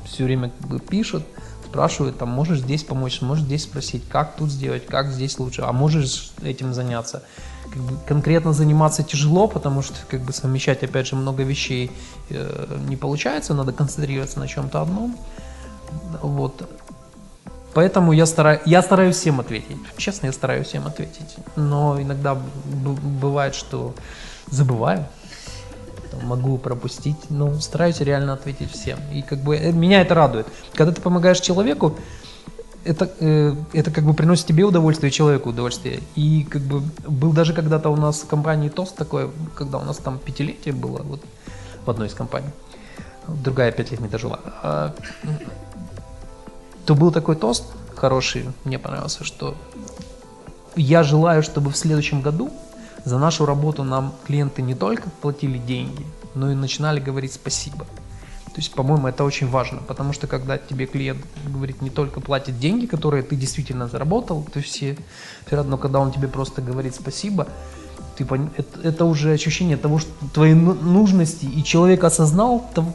все 0.04 0.24
время 0.24 0.50
как 0.60 0.68
бы 0.68 0.78
пишут, 0.80 1.22
спрашивают, 1.66 2.18
там, 2.18 2.28
можешь 2.28 2.60
здесь 2.60 2.84
помочь, 2.84 3.20
можешь 3.22 3.44
здесь 3.44 3.62
спросить, 3.64 4.02
как 4.08 4.36
тут 4.36 4.50
сделать, 4.50 4.86
как 4.86 5.10
здесь 5.10 5.38
лучше, 5.38 5.62
а 5.62 5.72
можешь 5.72 6.30
этим 6.42 6.74
заняться. 6.74 7.22
Как 7.74 7.82
бы 7.82 7.96
конкретно 8.06 8.52
заниматься 8.52 9.02
тяжело, 9.02 9.48
потому 9.48 9.82
что 9.82 9.96
как 10.08 10.20
бы 10.20 10.32
совмещать, 10.32 10.84
опять 10.84 11.08
же, 11.08 11.16
много 11.16 11.42
вещей 11.42 11.90
э, 12.30 12.78
не 12.88 12.96
получается, 12.96 13.52
надо 13.52 13.72
концентрироваться 13.72 14.38
на 14.38 14.46
чем-то 14.46 14.80
одном. 14.80 15.16
Вот. 16.22 16.68
Поэтому 17.74 18.12
я, 18.12 18.26
стараюсь, 18.26 18.60
я 18.64 18.80
стараюсь 18.80 19.16
всем 19.16 19.40
ответить. 19.40 19.76
Честно, 19.96 20.26
я 20.26 20.32
стараюсь 20.32 20.68
всем 20.68 20.86
ответить. 20.86 21.36
Но 21.56 22.00
иногда 22.00 22.38
бывает, 23.20 23.56
что 23.56 23.92
забываю. 24.50 25.06
Могу 26.22 26.56
пропустить. 26.58 27.16
Но 27.28 27.58
стараюсь 27.58 28.00
реально 28.00 28.34
ответить 28.34 28.70
всем. 28.70 29.00
И 29.12 29.22
как 29.22 29.40
бы 29.40 29.56
э, 29.56 29.72
меня 29.72 30.00
это 30.02 30.14
радует. 30.14 30.46
Когда 30.74 30.92
ты 30.92 31.00
помогаешь 31.00 31.40
человеку, 31.40 31.98
это, 32.84 33.10
э, 33.20 33.54
это 33.72 33.90
как 33.90 34.04
бы 34.04 34.14
приносит 34.14 34.46
тебе 34.46 34.64
удовольствие, 34.64 35.10
человеку 35.10 35.50
удовольствие. 35.50 36.00
И 36.14 36.44
как 36.44 36.62
бы 36.62 36.82
был 37.08 37.32
даже 37.32 37.52
когда-то 37.52 37.88
у 37.88 37.96
нас 37.96 38.22
в 38.22 38.26
компании 38.26 38.68
ТОСТ 38.68 38.96
такой, 38.96 39.30
когда 39.54 39.78
у 39.78 39.84
нас 39.84 39.96
там 39.96 40.18
пятилетие 40.18 40.74
было, 40.74 41.02
вот 41.02 41.20
в 41.84 41.90
одной 41.90 42.08
из 42.08 42.14
компаний. 42.14 42.50
Другая 43.26 43.72
пять 43.72 43.90
лет 43.90 44.00
не 44.00 44.08
дожила. 44.08 44.40
А, 44.62 44.94
то 46.84 46.94
был 46.94 47.10
такой 47.10 47.36
тост 47.36 47.64
хороший, 47.96 48.44
мне 48.64 48.78
понравился, 48.78 49.24
что 49.24 49.54
я 50.76 51.02
желаю, 51.02 51.42
чтобы 51.42 51.70
в 51.70 51.76
следующем 51.76 52.20
году 52.20 52.50
за 53.04 53.18
нашу 53.18 53.46
работу 53.46 53.82
нам 53.82 54.12
клиенты 54.26 54.62
не 54.62 54.74
только 54.74 55.08
платили 55.22 55.58
деньги, 55.58 56.04
но 56.34 56.50
и 56.50 56.54
начинали 56.54 57.00
говорить 57.00 57.32
спасибо. 57.32 57.86
То 58.54 58.60
есть, 58.60 58.72
по-моему, 58.72 59.08
это 59.08 59.24
очень 59.24 59.48
важно, 59.50 59.80
потому 59.88 60.12
что 60.12 60.28
когда 60.28 60.58
тебе 60.58 60.86
клиент 60.86 61.20
говорит 61.44 61.82
не 61.82 61.90
только 61.90 62.20
платит 62.20 62.60
деньги, 62.60 62.86
которые 62.86 63.24
ты 63.24 63.34
действительно 63.34 63.88
заработал, 63.88 64.46
то 64.52 64.60
все, 64.60 64.96
все 65.46 65.56
равно, 65.56 65.76
когда 65.76 65.98
он 65.98 66.12
тебе 66.12 66.28
просто 66.28 66.62
говорит 66.62 66.94
спасибо, 66.94 67.48
ты 68.16 68.22
пон- 68.22 68.50
это, 68.56 68.80
это 68.88 69.04
уже 69.06 69.32
ощущение 69.32 69.76
того, 69.76 69.98
что 69.98 70.10
твоей 70.32 70.54
ну- 70.54 70.74
нужности, 70.74 71.46
и 71.46 71.64
человек 71.64 72.04
осознал, 72.04 72.64
того- 72.74 72.94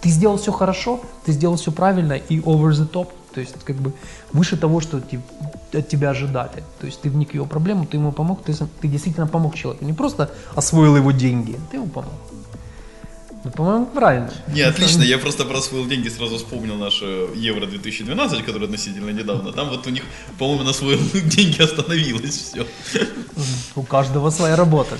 ты 0.00 0.10
сделал 0.10 0.36
все 0.36 0.52
хорошо, 0.52 1.00
ты 1.26 1.32
сделал 1.32 1.56
все 1.56 1.72
правильно 1.72 2.12
и 2.12 2.38
over 2.38 2.70
the 2.70 2.88
top, 2.88 3.08
то 3.34 3.40
есть 3.40 3.54
как 3.64 3.76
бы 3.76 3.92
выше 4.32 4.56
того, 4.56 4.80
что 4.80 5.02
от 5.72 5.88
тебя 5.88 6.10
ожидали. 6.10 6.62
То 6.78 6.86
есть 6.86 7.00
ты 7.00 7.10
вник 7.10 7.30
в 7.30 7.34
его 7.34 7.46
проблему, 7.46 7.84
ты 7.84 7.96
ему 7.96 8.12
помог, 8.12 8.44
ты, 8.44 8.54
ты 8.80 8.88
действительно 8.88 9.26
помог 9.26 9.56
человеку, 9.56 9.84
не 9.84 9.92
просто 9.92 10.30
освоил 10.54 10.96
его 10.96 11.10
деньги, 11.10 11.58
ты 11.72 11.78
ему 11.78 11.88
помог. 11.88 12.12
Ну, 13.42 13.50
по-моему, 13.50 13.86
правильно. 13.86 14.30
Не, 14.48 14.62
отлично, 14.62 15.02
я 15.02 15.18
просто 15.18 15.44
про 15.44 15.60
свои 15.62 15.84
деньги 15.86 16.08
сразу 16.08 16.36
вспомнил 16.36 16.76
наше 16.76 17.04
Евро 17.34 17.66
2012, 17.66 18.44
которое 18.44 18.66
относительно 18.66 19.10
недавно. 19.10 19.52
Там 19.52 19.70
вот 19.70 19.86
у 19.86 19.90
них, 19.90 20.02
по-моему, 20.38 20.64
на 20.64 20.72
свои 20.72 20.98
деньги 21.12 21.62
остановилось 21.62 22.36
все. 22.36 22.66
У 23.76 23.82
каждого 23.82 24.30
своя 24.30 24.56
работа. 24.56 24.96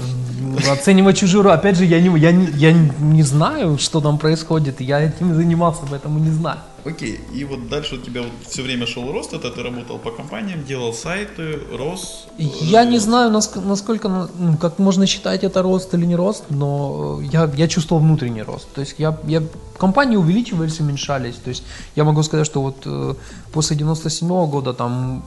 Оценивать 0.70 1.18
чужую 1.18 1.42
работу. 1.44 1.60
Опять 1.60 1.76
же, 1.76 1.84
я 1.84 2.00
не, 2.00 2.18
я, 2.18 2.32
не, 2.32 2.46
я 2.56 2.72
не 2.72 3.22
знаю, 3.22 3.76
что 3.78 4.00
там 4.00 4.18
происходит. 4.18 4.80
Я 4.80 5.00
этим 5.00 5.34
занимался, 5.34 5.82
поэтому 5.90 6.18
не 6.18 6.30
знаю. 6.30 6.60
Окей, 6.84 7.20
и 7.34 7.44
вот 7.44 7.68
дальше 7.68 7.96
у 7.96 7.98
тебя 7.98 8.22
вот 8.22 8.32
все 8.48 8.62
время 8.62 8.86
шел 8.86 9.12
рост, 9.12 9.32
это 9.34 9.50
ты 9.50 9.62
работал 9.62 9.98
по 9.98 10.10
компаниям, 10.10 10.64
делал 10.64 10.94
сайты, 10.94 11.60
рос. 11.78 12.26
Я 12.38 12.84
не 12.84 12.98
знаю, 12.98 13.30
наск- 13.30 13.60
насколько, 13.66 14.08
ну, 14.08 14.56
как 14.56 14.78
можно 14.78 15.06
считать 15.06 15.44
это 15.44 15.62
рост 15.62 15.94
или 15.94 16.06
не 16.06 16.16
рост, 16.16 16.44
но 16.50 17.18
э, 17.20 17.24
я, 17.32 17.50
я 17.56 17.68
чувствовал 17.68 18.02
внутренний 18.02 18.42
рост. 18.42 18.68
То 18.74 18.80
есть 18.80 18.94
я, 18.98 19.18
я, 19.26 19.42
компании 19.78 20.16
увеличивались, 20.16 20.80
уменьшались. 20.80 21.36
То 21.36 21.50
есть 21.50 21.64
я 21.96 22.04
могу 22.04 22.22
сказать, 22.22 22.46
что 22.46 22.62
вот 22.62 22.76
э, 22.86 23.14
после 23.52 23.76
97 23.76 24.28
года 24.50 24.72
там 24.72 25.22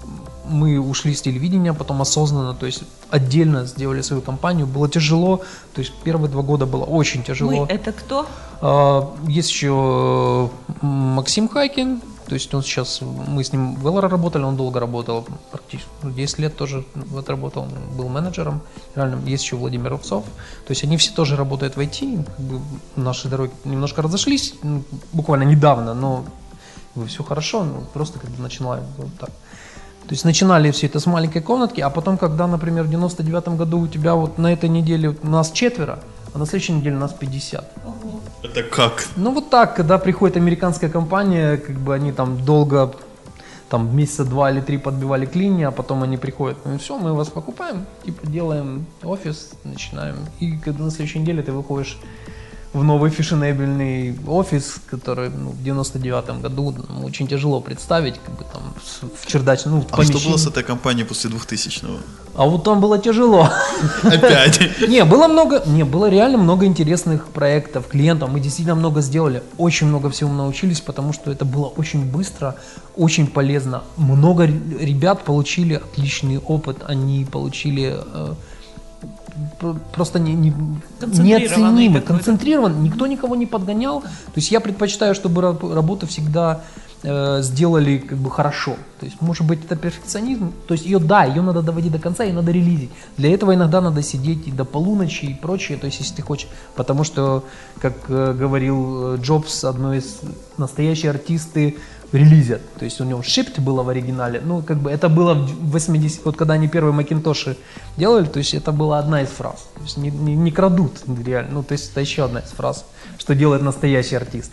мы 0.53 0.79
ушли 0.79 1.13
с 1.13 1.21
телевидения, 1.21 1.73
потом 1.73 2.01
осознанно, 2.01 2.53
то 2.53 2.65
есть 2.65 2.83
отдельно 3.09 3.65
сделали 3.65 4.01
свою 4.01 4.21
компанию. 4.21 4.67
Было 4.67 4.87
тяжело, 4.87 5.41
то 5.73 5.81
есть 5.81 5.93
первые 6.03 6.29
два 6.29 6.43
года 6.43 6.65
было 6.65 6.83
очень 6.83 7.23
тяжело. 7.23 7.51
Мы 7.51 7.67
это 7.67 7.91
кто? 7.91 8.25
А, 8.61 9.13
Есть 9.27 9.49
еще 9.49 10.49
э, 10.81 10.85
Максим 10.85 11.49
Хайкин, 11.49 12.01
то 12.27 12.35
есть 12.35 12.53
он 12.53 12.63
сейчас, 12.63 13.01
мы 13.01 13.43
с 13.43 13.51
ним 13.51 13.75
в 13.75 13.85
Эллора 13.85 14.07
работали, 14.09 14.43
он 14.43 14.55
долго 14.55 14.79
работал, 14.79 15.27
практически 15.51 15.89
ну, 16.03 16.11
10 16.11 16.39
лет 16.39 16.55
тоже 16.55 16.85
отработал, 17.17 17.67
был 17.97 18.07
менеджером. 18.07 18.61
Реально, 18.95 19.21
есть 19.27 19.43
еще 19.43 19.57
Владимир 19.57 19.91
Рубцов. 19.91 20.23
То 20.65 20.71
есть 20.71 20.83
они 20.83 20.97
все 20.97 21.13
тоже 21.13 21.35
работают 21.35 21.75
в 21.75 21.79
IT. 21.79 22.23
Как 22.23 22.39
бы 22.39 22.61
наши 22.95 23.27
дороги 23.27 23.51
немножко 23.65 24.01
разошлись, 24.01 24.55
ну, 24.63 24.83
буквально 25.11 25.43
недавно, 25.43 25.93
но 25.93 26.23
все 27.07 27.23
хорошо, 27.23 27.63
ну, 27.63 27.83
просто 27.93 28.19
как 28.19 28.29
бы 28.29 28.41
начинали 28.41 28.83
вот 28.97 29.09
так. 29.19 29.29
То 30.07 30.13
есть 30.13 30.25
начинали 30.25 30.71
все 30.71 30.87
это 30.87 30.99
с 30.99 31.05
маленькой 31.05 31.41
комнатки, 31.41 31.79
а 31.79 31.89
потом, 31.89 32.17
когда, 32.17 32.45
например, 32.47 32.83
в 32.83 32.89
99 32.89 33.49
году 33.49 33.79
у 33.79 33.87
тебя 33.87 34.15
вот 34.15 34.37
на 34.37 34.51
этой 34.51 34.69
неделе 34.69 35.15
нас 35.23 35.51
четверо, 35.51 35.99
а 36.33 36.37
на 36.37 36.45
следующей 36.45 36.73
неделе 36.73 36.97
нас 36.97 37.13
50. 37.13 37.71
Это 38.43 38.63
как? 38.63 39.05
Ну 39.15 39.31
вот 39.31 39.49
так, 39.49 39.75
когда 39.75 39.97
приходит 39.97 40.35
американская 40.35 40.89
компания, 40.89 41.57
как 41.57 41.77
бы 41.77 41.95
они 41.95 42.11
там 42.11 42.43
долго, 42.43 42.93
там 43.69 43.95
месяца 43.95 44.25
два 44.25 44.51
или 44.51 44.59
три 44.59 44.77
подбивали 44.77 45.25
клини, 45.25 45.63
а 45.63 45.71
потом 45.71 46.03
они 46.03 46.17
приходят, 46.17 46.57
ну 46.65 46.77
все, 46.77 46.97
мы 46.97 47.13
вас 47.13 47.29
покупаем, 47.29 47.85
типа 48.03 48.27
делаем 48.27 48.85
офис, 49.03 49.51
начинаем. 49.63 50.17
И 50.39 50.57
когда 50.57 50.83
на 50.83 50.91
следующей 50.91 51.19
неделе 51.19 51.43
ты 51.43 51.53
выходишь 51.53 51.97
в 52.73 52.83
новый 52.83 53.11
фешенебельный 53.11 54.15
офис, 54.27 54.75
который 54.89 55.29
ну, 55.29 55.51
в 55.51 55.63
99 55.63 56.41
году 56.41 56.75
ну, 56.89 57.05
очень 57.05 57.27
тяжело 57.27 57.61
представить, 57.61 58.15
как 58.25 58.35
бы 58.35 58.45
там 58.51 58.73
в 59.21 59.27
чердачном, 59.27 59.75
ну, 59.75 59.85
А 59.91 60.03
что 60.03 60.19
было 60.19 60.37
с 60.37 60.47
этой 60.47 60.63
компанией 60.63 61.05
после 61.05 61.29
2000-го? 61.29 61.99
А 62.35 62.45
вот 62.45 62.63
там 62.63 62.81
было 62.81 62.97
тяжело. 62.97 63.47
Опять? 64.03 64.59
Не, 64.87 65.05
было 65.05 65.27
много, 65.27 65.61
не, 65.67 65.83
было 65.83 66.09
реально 66.09 66.39
много 66.39 66.65
интересных 66.65 67.27
проектов, 67.27 67.87
клиентов. 67.87 68.31
Мы 68.31 68.39
действительно 68.39 68.75
много 68.75 69.01
сделали, 69.01 69.43
очень 69.57 69.87
много 69.87 70.09
всего 70.09 70.33
научились, 70.33 70.81
потому 70.81 71.13
что 71.13 71.31
это 71.31 71.45
было 71.45 71.67
очень 71.67 72.03
быстро, 72.11 72.55
очень 72.95 73.27
полезно. 73.27 73.83
Много 73.97 74.45
ребят 74.45 75.23
получили 75.23 75.75
отличный 75.75 76.39
опыт, 76.39 76.77
они 76.87 77.25
получили 77.25 77.95
э, 77.95 78.33
просто 79.91 80.19
не, 80.19 80.33
не, 80.33 80.53
неоценимый, 81.01 82.01
концентрирован, 82.01 82.83
никто 82.83 83.07
никого 83.07 83.35
не 83.35 83.45
подгонял. 83.45 84.01
То 84.01 84.35
есть 84.35 84.51
я 84.51 84.59
предпочитаю, 84.59 85.15
чтобы 85.15 85.41
работа 85.41 86.05
всегда 86.05 86.61
э, 87.03 87.41
сделали 87.41 87.97
как 87.97 88.17
бы 88.17 88.31
хорошо. 88.31 88.75
То 88.99 89.05
есть, 89.05 89.21
может 89.21 89.45
быть, 89.45 89.65
это 89.65 89.75
перфекционизм. 89.75 90.53
То 90.67 90.73
есть 90.73 90.85
ее, 90.85 90.99
да, 90.99 91.25
ее 91.25 91.41
надо 91.41 91.61
доводить 91.61 91.91
до 91.91 91.99
конца, 91.99 92.23
ее 92.23 92.33
надо 92.33 92.51
релизить. 92.51 92.91
Для 93.17 93.33
этого 93.33 93.53
иногда 93.53 93.81
надо 93.81 94.01
сидеть 94.01 94.47
и 94.47 94.51
до 94.51 94.65
полуночи 94.65 95.25
и 95.25 95.33
прочее. 95.33 95.77
То 95.77 95.87
есть, 95.87 95.99
если 95.99 96.15
ты 96.15 96.21
хочешь, 96.21 96.47
потому 96.75 97.03
что, 97.03 97.43
как 97.79 97.93
э, 98.07 98.33
говорил 98.33 99.15
э, 99.15 99.17
Джобс, 99.21 99.63
одной 99.63 99.97
из 99.97 100.21
настоящие 100.57 101.11
артисты 101.11 101.77
релизят. 102.13 102.61
То 102.77 102.85
есть 102.85 103.01
у 103.01 103.03
него 103.03 103.21
shipped 103.21 103.59
было 103.59 103.83
в 103.83 103.89
оригинале. 103.89 104.41
Ну, 104.43 104.61
как 104.61 104.77
бы 104.77 104.91
это 104.91 105.09
было 105.09 105.33
в 105.33 105.71
80 105.71 106.25
вот 106.25 106.37
когда 106.37 106.53
они 106.53 106.67
первые 106.67 106.93
Макинтоши 106.93 107.57
делали, 107.97 108.25
то 108.25 108.39
есть 108.39 108.53
это 108.53 108.71
была 108.71 108.99
одна 108.99 109.23
из 109.23 109.29
фраз. 109.29 109.67
То 109.75 109.81
есть 109.81 109.97
не, 109.97 110.11
не, 110.11 110.35
не 110.35 110.51
крадут 110.51 111.01
реально. 111.25 111.51
Ну, 111.53 111.63
то 111.63 111.73
есть 111.73 111.91
это 111.91 112.01
еще 112.01 112.25
одна 112.25 112.39
из 112.39 112.49
фраз, 112.49 112.85
что 113.17 113.35
делает 113.35 113.61
настоящий 113.61 114.15
артист. 114.15 114.51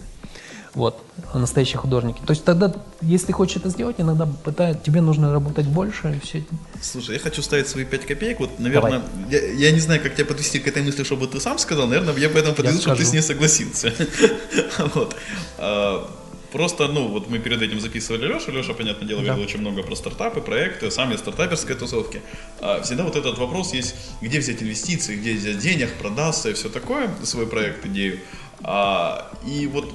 Вот, 0.73 1.03
настоящие 1.35 1.79
художники. 1.79 2.21
То 2.25 2.31
есть 2.31 2.45
тогда, 2.45 2.73
если 3.01 3.33
хочешь 3.33 3.57
это 3.57 3.71
сделать, 3.71 3.97
иногда 3.99 4.27
пытают, 4.27 4.85
тебе 4.85 5.01
нужно 5.01 5.33
работать 5.33 5.67
больше 5.67 6.15
и 6.17 6.21
все. 6.25 6.45
Слушай, 6.81 7.15
я 7.15 7.19
хочу 7.19 7.43
ставить 7.43 7.67
свои 7.67 7.85
5 7.85 8.07
копеек. 8.07 8.39
Вот, 8.39 8.61
наверное, 8.61 9.03
я, 9.29 9.45
я 9.53 9.73
не 9.73 9.81
знаю, 9.81 10.01
как 10.01 10.15
тебя 10.15 10.27
подвести 10.27 10.61
к 10.61 10.69
этой 10.69 10.85
мысли, 10.85 11.03
чтобы 11.03 11.27
ты 11.27 11.41
сам 11.41 11.59
сказал. 11.59 11.89
Наверное, 11.89 12.15
я 12.17 12.29
поэтому 12.29 12.55
подведу, 12.55 12.79
чтобы 12.79 12.97
ты 12.97 13.05
с 13.05 13.13
ней 13.13 13.23
согласился. 13.23 13.93
Вот. 14.95 15.15
Просто, 16.53 16.89
ну, 16.89 17.09
вот 17.09 17.31
мы 17.31 17.39
перед 17.39 17.63
этим 17.63 17.81
записывали 17.81 18.27
Леша. 18.27 18.51
Леша, 18.51 18.75
понятное 18.75 19.07
дело, 19.07 19.21
говорил 19.21 19.37
да. 19.37 19.43
очень 19.43 19.61
много 19.61 19.83
про 19.83 19.95
стартапы, 19.95 20.41
проекты, 20.41 20.91
сами 20.91 21.17
стартаперской 21.17 21.77
тусовки. 21.77 22.21
А 22.61 22.83
всегда 22.83 23.05
вот 23.05 23.17
этот 23.17 23.39
вопрос 23.39 23.73
есть, 23.73 23.95
где 24.21 24.41
взять 24.41 24.63
инвестиции, 24.63 25.17
где 25.17 25.35
взять 25.35 25.59
денег, 25.59 25.93
продаться 25.95 26.51
и 26.51 26.53
все 26.55 26.69
такое, 26.69 27.11
свой 27.23 27.47
проект, 27.47 27.87
идею. 27.87 28.21
А, 28.63 29.31
и 29.47 29.67
вот 29.67 29.93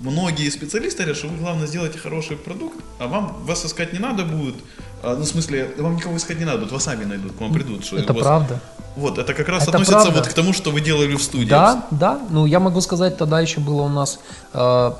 многие 0.00 0.50
специалисты 0.50 1.02
говорят, 1.02 1.16
что 1.16 1.28
вы, 1.28 1.38
главное, 1.38 1.66
сделайте 1.66 1.98
хороший 1.98 2.36
продукт, 2.36 2.76
а 2.98 3.06
вам 3.06 3.44
вас 3.44 3.64
искать 3.64 3.92
не 3.92 3.98
надо 3.98 4.24
будет. 4.24 4.56
А, 5.02 5.16
ну, 5.16 5.22
в 5.22 5.26
смысле, 5.26 5.70
вам 5.78 5.96
никого 5.96 6.16
искать 6.16 6.38
не 6.38 6.44
надо 6.44 6.58
будет, 6.58 6.72
вас 6.72 6.84
сами 6.84 7.04
найдут, 7.04 7.32
к 7.32 7.40
вам 7.40 7.52
придут. 7.52 7.84
Что 7.84 7.98
это 7.98 8.12
вас... 8.12 8.22
правда. 8.22 8.60
Вот, 8.96 9.18
это 9.18 9.34
как 9.34 9.48
раз 9.48 9.62
это 9.62 9.72
относится 9.72 10.00
правда. 10.00 10.20
вот 10.20 10.28
к 10.28 10.32
тому, 10.32 10.52
что 10.54 10.70
вы 10.70 10.80
делали 10.80 11.14
в 11.14 11.22
студии. 11.22 11.48
Да, 11.48 11.86
да. 11.90 12.18
Ну, 12.30 12.46
я 12.46 12.60
могу 12.60 12.80
сказать, 12.80 13.18
тогда 13.18 13.40
еще 13.40 13.60
было 13.60 13.82
у 13.82 13.88
нас 13.88 14.18
э, 14.54 14.92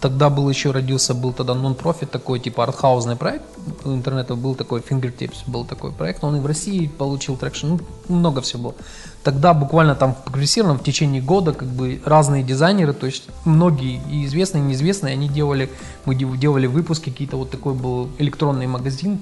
Тогда 0.00 0.28
был 0.28 0.48
еще 0.48 0.72
родился, 0.72 1.14
был 1.14 1.32
тогда 1.32 1.54
non-profit 1.54 2.10
такой, 2.10 2.38
типа 2.38 2.64
артхаузный 2.64 3.16
проект 3.16 3.44
интернета, 3.84 4.34
был 4.34 4.54
такой 4.54 4.80
Fingertips, 4.80 5.38
был 5.46 5.64
такой 5.64 5.90
проект, 5.92 6.22
он 6.22 6.36
и 6.36 6.40
в 6.40 6.46
России 6.46 6.86
получил 6.86 7.36
traction, 7.36 7.66
ну, 7.66 7.80
много 8.08 8.40
всего 8.40 8.62
было. 8.62 8.74
Тогда 9.22 9.54
буквально 9.54 9.94
там 9.94 10.14
в 10.14 10.22
прогрессированном 10.24 10.78
в 10.78 10.84
течение 10.84 11.22
года 11.22 11.52
как 11.52 11.68
бы 11.68 12.00
разные 12.04 12.42
дизайнеры, 12.42 12.92
то 12.92 13.06
есть 13.06 13.24
многие 13.44 14.00
и 14.10 14.26
известные, 14.26 14.62
и 14.62 14.66
неизвестные, 14.66 15.14
они 15.14 15.28
делали, 15.28 15.70
мы 16.04 16.14
делали 16.14 16.66
выпуски, 16.66 17.10
какие-то 17.10 17.36
вот 17.36 17.50
такой 17.50 17.74
был 17.74 18.10
электронный 18.18 18.66
магазин, 18.66 19.20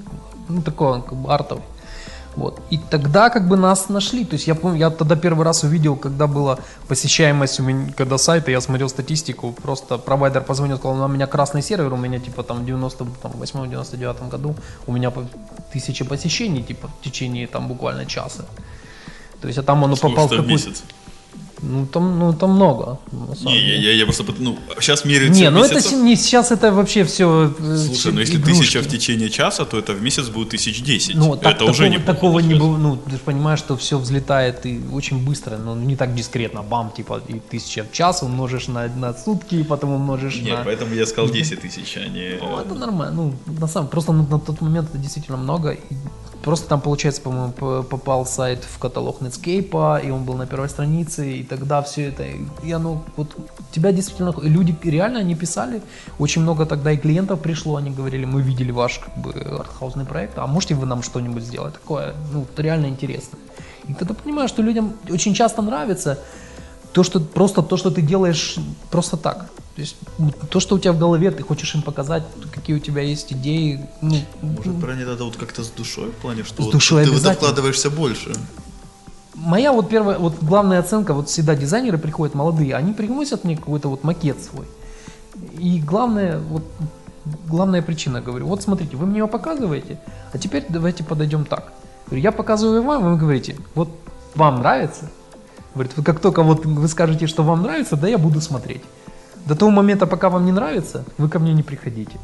ну 0.48 0.60
такой 0.60 1.02
как 1.02 1.14
бы 1.14 1.32
артовый. 1.32 1.64
Вот. 2.36 2.60
И 2.70 2.78
тогда 2.78 3.30
как 3.30 3.48
бы 3.48 3.56
нас 3.56 3.88
нашли. 3.88 4.24
То 4.24 4.34
есть 4.34 4.46
я 4.46 4.54
помню, 4.54 4.78
я 4.78 4.90
тогда 4.90 5.16
первый 5.16 5.44
раз 5.44 5.62
увидел, 5.62 5.96
когда 5.96 6.26
была 6.26 6.58
посещаемость 6.88 7.60
у 7.60 7.62
меня, 7.62 7.92
когда 7.92 8.18
сайта, 8.18 8.50
я 8.50 8.60
смотрел 8.60 8.88
статистику, 8.88 9.52
просто 9.52 9.98
провайдер 9.98 10.42
позвонил, 10.42 10.78
сказал, 10.78 11.04
у 11.04 11.08
меня 11.08 11.26
красный 11.26 11.62
сервер, 11.62 11.92
у 11.92 11.96
меня 11.96 12.18
типа 12.18 12.42
там 12.42 12.64
в 12.64 12.68
98-99 12.68 14.28
году 14.28 14.56
у 14.86 14.92
меня 14.92 15.12
тысяча 15.72 16.04
посещений 16.04 16.62
типа 16.62 16.88
в 17.00 17.04
течение 17.04 17.46
там 17.46 17.68
буквально 17.68 18.06
часа. 18.06 18.44
То 19.40 19.48
есть, 19.48 19.58
а 19.58 19.62
там 19.62 19.82
он 19.82 19.96
попал 19.96 20.26
в 20.26 20.30
какой-то... 20.30 20.50
месяц? 20.50 20.82
Ну 21.62 21.86
там, 21.86 22.18
ну 22.18 22.32
там 22.32 22.50
много. 22.50 22.98
Не, 23.42 23.58
я, 23.58 23.76
я, 23.76 23.92
я 23.92 24.04
просто, 24.04 24.24
ну, 24.38 24.58
сейчас 24.80 25.04
меряется 25.04 25.40
Не, 25.40 25.50
ну 25.50 25.62
месяцев. 25.62 25.92
это 25.92 25.96
не 26.02 26.16
сейчас 26.16 26.52
это 26.52 26.72
вообще 26.72 27.04
все. 27.04 27.54
Э, 27.58 27.76
Слушай, 27.76 28.12
ну 28.12 28.20
если 28.20 28.36
игрушки. 28.36 28.60
тысяча 28.60 28.80
в 28.80 28.88
течение 28.88 29.30
часа, 29.30 29.64
то 29.64 29.78
это 29.78 29.92
в 29.92 30.02
месяц 30.02 30.28
будет 30.28 30.50
тысяч 30.50 30.82
десять. 30.82 31.16
Ну, 31.16 31.36
так, 31.36 31.42
это 31.42 31.50
такого, 31.52 31.70
уже 31.70 31.88
не 31.88 31.98
такого 31.98 32.40
не 32.40 32.54
было. 32.54 32.76
Ну, 32.76 32.96
ты 32.96 33.12
же 33.12 33.18
понимаешь, 33.18 33.58
что 33.58 33.76
все 33.76 33.98
взлетает 33.98 34.66
и 34.66 34.80
очень 34.92 35.24
быстро, 35.24 35.56
но 35.56 35.74
не 35.74 35.96
так 35.96 36.14
дискретно. 36.14 36.62
Бам, 36.62 36.90
типа, 36.90 37.22
и 37.28 37.38
тысяча 37.38 37.84
в 37.84 37.92
час 37.92 38.22
умножишь 38.22 38.68
на, 38.68 38.88
на 38.88 39.14
сутки, 39.14 39.56
и 39.56 39.62
потом 39.62 39.92
умножишь 39.92 40.36
Нет, 40.36 40.58
на... 40.58 40.64
поэтому 40.64 40.94
я 40.94 41.06
сказал 41.06 41.30
10 41.32 41.60
тысяч, 41.60 41.96
а 41.96 42.08
не... 42.08 42.38
Ну, 42.40 42.58
это 42.58 42.74
нормально. 42.74 43.14
Ну, 43.14 43.34
на 43.60 43.66
самом 43.68 43.88
просто 43.88 44.12
на, 44.12 44.26
на 44.26 44.38
тот 44.38 44.60
момент 44.60 44.88
это 44.90 44.98
действительно 44.98 45.36
много. 45.36 45.70
И 45.70 45.94
Просто 46.44 46.68
там, 46.68 46.82
получается, 46.82 47.22
по-моему, 47.22 47.52
попал 47.84 48.26
сайт 48.26 48.62
в 48.64 48.78
каталог 48.78 49.22
Netscape, 49.22 50.06
и 50.06 50.10
он 50.10 50.24
был 50.24 50.34
на 50.34 50.46
первой 50.46 50.68
странице, 50.68 51.38
и 51.38 51.42
тогда 51.42 51.80
все 51.80 52.08
это, 52.08 52.24
и 52.62 52.70
оно, 52.70 53.02
вот, 53.16 53.34
тебя 53.72 53.92
действительно, 53.92 54.34
люди 54.42 54.76
реально 54.82 55.20
они 55.20 55.34
писали, 55.34 55.80
очень 56.18 56.42
много 56.42 56.66
тогда 56.66 56.92
и 56.92 56.98
клиентов 56.98 57.40
пришло, 57.40 57.76
они 57.76 57.90
говорили, 57.90 58.26
мы 58.26 58.42
видели 58.42 58.72
ваш, 58.72 58.98
как 58.98 59.16
бы, 59.16 59.32
артхаусный 59.32 60.04
проект, 60.04 60.38
а 60.38 60.46
можете 60.46 60.74
вы 60.74 60.84
нам 60.84 61.02
что-нибудь 61.02 61.42
сделать 61.42 61.72
такое, 61.72 62.14
ну, 62.32 62.46
реально 62.58 62.86
интересно. 62.86 63.38
И 63.88 63.94
тогда 63.94 64.12
понимаешь, 64.12 64.50
что 64.50 64.60
людям 64.60 64.92
очень 65.10 65.32
часто 65.32 65.62
нравится 65.62 66.18
то, 66.92 67.02
что 67.02 67.20
просто 67.20 67.62
то, 67.62 67.78
что 67.78 67.90
ты 67.90 68.02
делаешь 68.02 68.58
просто 68.90 69.16
так. 69.16 69.46
То 69.74 69.80
есть 69.80 69.96
то, 70.50 70.60
что 70.60 70.76
у 70.76 70.78
тебя 70.78 70.92
в 70.92 70.98
голове, 70.98 71.30
ты 71.32 71.42
хочешь 71.42 71.74
им 71.74 71.82
показать, 71.82 72.22
какие 72.52 72.76
у 72.76 72.78
тебя 72.78 73.02
есть 73.02 73.32
идеи. 73.32 73.80
Ну, 74.00 74.16
Может, 74.40 74.80
про 74.80 74.94
не 74.94 75.04
надо 75.04 75.24
вот 75.24 75.36
как-то 75.36 75.64
с 75.64 75.68
душой, 75.68 76.10
в 76.10 76.14
плане, 76.14 76.44
что 76.44 76.62
с 76.62 76.66
вот 76.66 76.72
душой 76.72 77.04
ты 77.04 77.10
вкладываешься 77.10 77.90
больше. 77.90 78.32
Моя 79.34 79.72
вот 79.72 79.88
первая, 79.88 80.18
вот 80.18 80.36
главная 80.40 80.78
оценка, 80.78 81.12
вот 81.12 81.28
всегда 81.28 81.56
дизайнеры 81.56 81.98
приходят 81.98 82.36
молодые, 82.36 82.76
они 82.76 82.92
приносят 82.92 83.42
мне 83.42 83.56
какой-то 83.56 83.88
вот 83.88 84.04
макет 84.04 84.40
свой. 84.40 84.66
И 85.58 85.80
главное, 85.80 86.38
вот 86.38 86.62
главная 87.46 87.82
причина, 87.82 88.20
говорю, 88.20 88.46
вот 88.46 88.62
смотрите, 88.62 88.96
вы 88.96 89.06
мне 89.06 89.18
его 89.18 89.28
показываете, 89.28 89.98
а 90.32 90.38
теперь 90.38 90.64
давайте 90.68 91.02
подойдем 91.02 91.44
так. 91.44 91.72
Говорю, 92.06 92.22
я 92.22 92.30
показываю 92.30 92.82
вам, 92.84 93.10
вы 93.10 93.16
говорите, 93.16 93.56
вот 93.74 93.88
вам 94.36 94.60
нравится? 94.60 95.10
Говорит, 95.74 95.96
вы 95.96 96.04
как 96.04 96.20
только 96.20 96.44
вот 96.44 96.64
вы 96.64 96.86
скажете, 96.86 97.26
что 97.26 97.42
вам 97.42 97.62
нравится, 97.62 97.96
да 97.96 98.06
я 98.06 98.18
буду 98.18 98.40
смотреть. 98.40 98.82
До 99.46 99.54
того 99.54 99.70
момента, 99.70 100.06
пока 100.06 100.28
вам 100.28 100.46
не 100.46 100.52
нравится, 100.52 101.04
вы 101.18 101.28
ко 101.28 101.38
мне 101.38 101.52
не 101.52 101.62
приходите. 101.62 102.18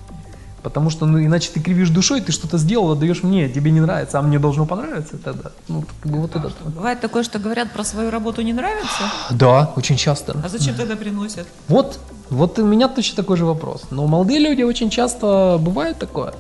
Потому 0.62 0.90
что, 0.90 1.06
ну, 1.06 1.18
иначе 1.18 1.50
ты 1.54 1.60
кривишь 1.60 1.88
душой, 1.88 2.20
ты 2.20 2.32
что-то 2.32 2.58
сделал, 2.58 2.92
отдаешь 2.92 3.22
мне, 3.22 3.48
тебе 3.48 3.70
не 3.70 3.80
нравится, 3.80 4.18
а 4.18 4.22
мне 4.22 4.38
должно 4.38 4.66
понравиться 4.66 5.16
тогда. 5.16 5.50
Ну, 5.68 5.84
как 6.02 6.12
бы 6.12 6.20
вот 6.20 6.36
это. 6.36 6.52
Бывает 6.64 7.00
такое, 7.00 7.22
что 7.22 7.38
говорят 7.38 7.72
про 7.72 7.84
свою 7.84 8.10
работу 8.10 8.42
не 8.42 8.52
нравится? 8.52 9.04
Да, 9.30 9.72
очень 9.76 9.96
часто. 9.96 10.36
А 10.44 10.48
зачем 10.48 10.74
тогда 10.74 10.96
приносят? 10.96 11.46
Вот, 11.68 11.98
вот 12.28 12.58
у 12.58 12.66
меня 12.66 12.88
точно 12.88 13.16
такой 13.16 13.36
же 13.36 13.46
вопрос. 13.46 13.84
Но 13.90 14.06
молодые 14.06 14.38
люди 14.38 14.62
очень 14.62 14.90
часто 14.90 15.58
бывает 15.60 15.98
такое. 15.98 16.34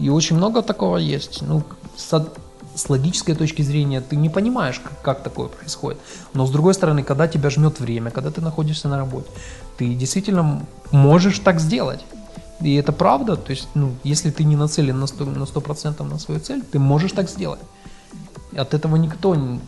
И 0.00 0.08
очень 0.08 0.36
много 0.36 0.62
такого 0.62 0.96
есть. 0.96 1.42
Ну, 1.42 1.62
с 2.74 2.88
логической 2.88 3.34
точки 3.34 3.62
зрения 3.62 4.00
ты 4.00 4.16
не 4.16 4.28
понимаешь, 4.28 4.80
как, 4.80 5.02
как 5.02 5.22
такое 5.22 5.48
происходит. 5.48 6.00
Но 6.34 6.46
с 6.46 6.50
другой 6.50 6.74
стороны, 6.74 7.02
когда 7.02 7.28
тебя 7.28 7.50
жмет 7.50 7.80
время, 7.80 8.10
когда 8.10 8.30
ты 8.30 8.40
находишься 8.40 8.88
на 8.88 8.98
работе, 8.98 9.28
ты 9.76 9.94
действительно 9.94 10.62
можешь 10.90 11.38
так 11.38 11.60
сделать. 11.60 12.04
И 12.60 12.74
это 12.74 12.92
правда. 12.92 13.36
То 13.36 13.50
есть, 13.50 13.68
ну, 13.74 13.94
если 14.04 14.30
ты 14.30 14.44
не 14.44 14.56
нацелен 14.56 14.98
на 14.98 15.04
100%, 15.04 15.38
на, 15.38 15.46
100 15.46 16.04
на 16.04 16.18
свою 16.18 16.40
цель, 16.40 16.62
ты 16.62 16.78
можешь 16.78 17.12
так 17.12 17.28
сделать. 17.28 17.60
От 18.56 18.74
этого 18.74 18.96
никто, 18.96 19.34
ни- 19.34 19.60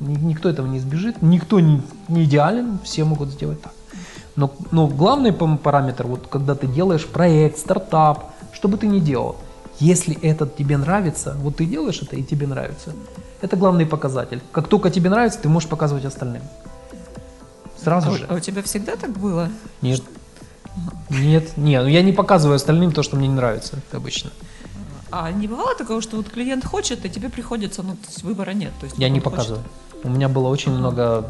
никто 0.00 0.48
этого 0.48 0.66
не 0.66 0.78
избежит, 0.78 1.22
никто 1.22 1.60
не, 1.60 1.82
не 2.08 2.24
идеален, 2.24 2.78
все 2.84 3.04
могут 3.04 3.30
сделать 3.30 3.62
так. 3.62 3.72
Но, 4.36 4.50
но 4.70 4.86
главный 4.86 5.32
параметр, 5.32 6.06
вот 6.06 6.26
когда 6.28 6.54
ты 6.54 6.66
делаешь 6.66 7.06
проект, 7.06 7.58
стартап, 7.58 8.32
что 8.52 8.68
бы 8.68 8.78
ты 8.78 8.86
ни 8.86 8.98
делал, 8.98 9.36
если 9.82 10.14
это 10.22 10.46
тебе 10.46 10.76
нравится, 10.76 11.36
вот 11.40 11.56
ты 11.56 11.66
делаешь 11.66 12.00
это 12.02 12.16
и 12.16 12.22
тебе 12.22 12.46
нравится, 12.46 12.92
это 13.40 13.56
главный 13.56 13.84
показатель. 13.86 14.40
Как 14.52 14.68
только 14.68 14.90
тебе 14.90 15.10
нравится, 15.10 15.38
ты 15.40 15.48
можешь 15.48 15.68
показывать 15.68 16.04
остальным. 16.04 16.42
Сразу 17.82 18.10
А, 18.12 18.16
же. 18.16 18.26
а 18.28 18.34
у 18.34 18.38
тебя 18.40 18.62
всегда 18.62 18.94
так 18.96 19.10
было? 19.18 19.48
Нет. 19.80 20.02
Нет, 21.10 21.56
нет, 21.56 21.82
ну 21.82 21.88
я 21.88 22.02
не 22.02 22.12
показываю 22.12 22.56
остальным 22.56 22.92
то, 22.92 23.02
что 23.02 23.16
мне 23.16 23.28
не 23.28 23.34
нравится 23.34 23.78
обычно. 23.92 24.30
А 25.10 25.30
не 25.30 25.46
бывало 25.48 25.74
такого, 25.74 26.00
что 26.00 26.16
вот 26.16 26.28
клиент 26.30 26.64
хочет, 26.64 27.04
и 27.04 27.10
тебе 27.10 27.28
приходится, 27.28 27.82
ну, 27.82 27.92
то 27.92 28.06
есть 28.06 28.22
выбора 28.22 28.52
нет. 28.52 28.70
То 28.80 28.86
есть 28.86 28.96
Я 28.98 29.08
не 29.10 29.20
хочет. 29.20 29.30
показываю. 29.30 29.64
У 30.04 30.08
меня 30.08 30.28
было 30.28 30.48
очень 30.48 30.72
много 30.72 31.26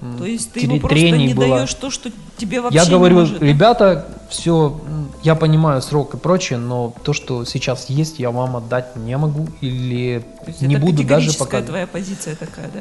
м, 0.00 0.18
То 0.18 0.24
есть 0.24 0.52
ты 0.52 0.60
ему 0.60 0.78
просто 0.78 1.10
не 1.10 1.34
было. 1.34 1.56
даешь 1.56 1.74
то, 1.74 1.90
что 1.90 2.10
тебе 2.36 2.60
вообще 2.60 2.78
Я 2.78 2.84
не 2.84 2.90
говорю, 2.90 3.16
может, 3.16 3.38
да? 3.40 3.46
ребята, 3.46 4.06
все, 4.30 4.80
я 5.24 5.34
понимаю 5.34 5.80
срок 5.80 6.14
и 6.14 6.16
прочее, 6.18 6.58
но 6.58 6.92
то, 7.02 7.14
что 7.14 7.46
сейчас 7.46 7.88
есть, 7.88 8.18
я 8.18 8.30
вам 8.30 8.56
отдать 8.56 8.94
не 8.94 9.16
могу 9.16 9.48
или 9.62 10.22
не 10.60 10.76
буду 10.76 11.02
даже 11.02 11.32
показывать. 11.32 11.66
твоя 11.66 11.86
позиция 11.86 12.36
такая, 12.36 12.68
да? 12.68 12.80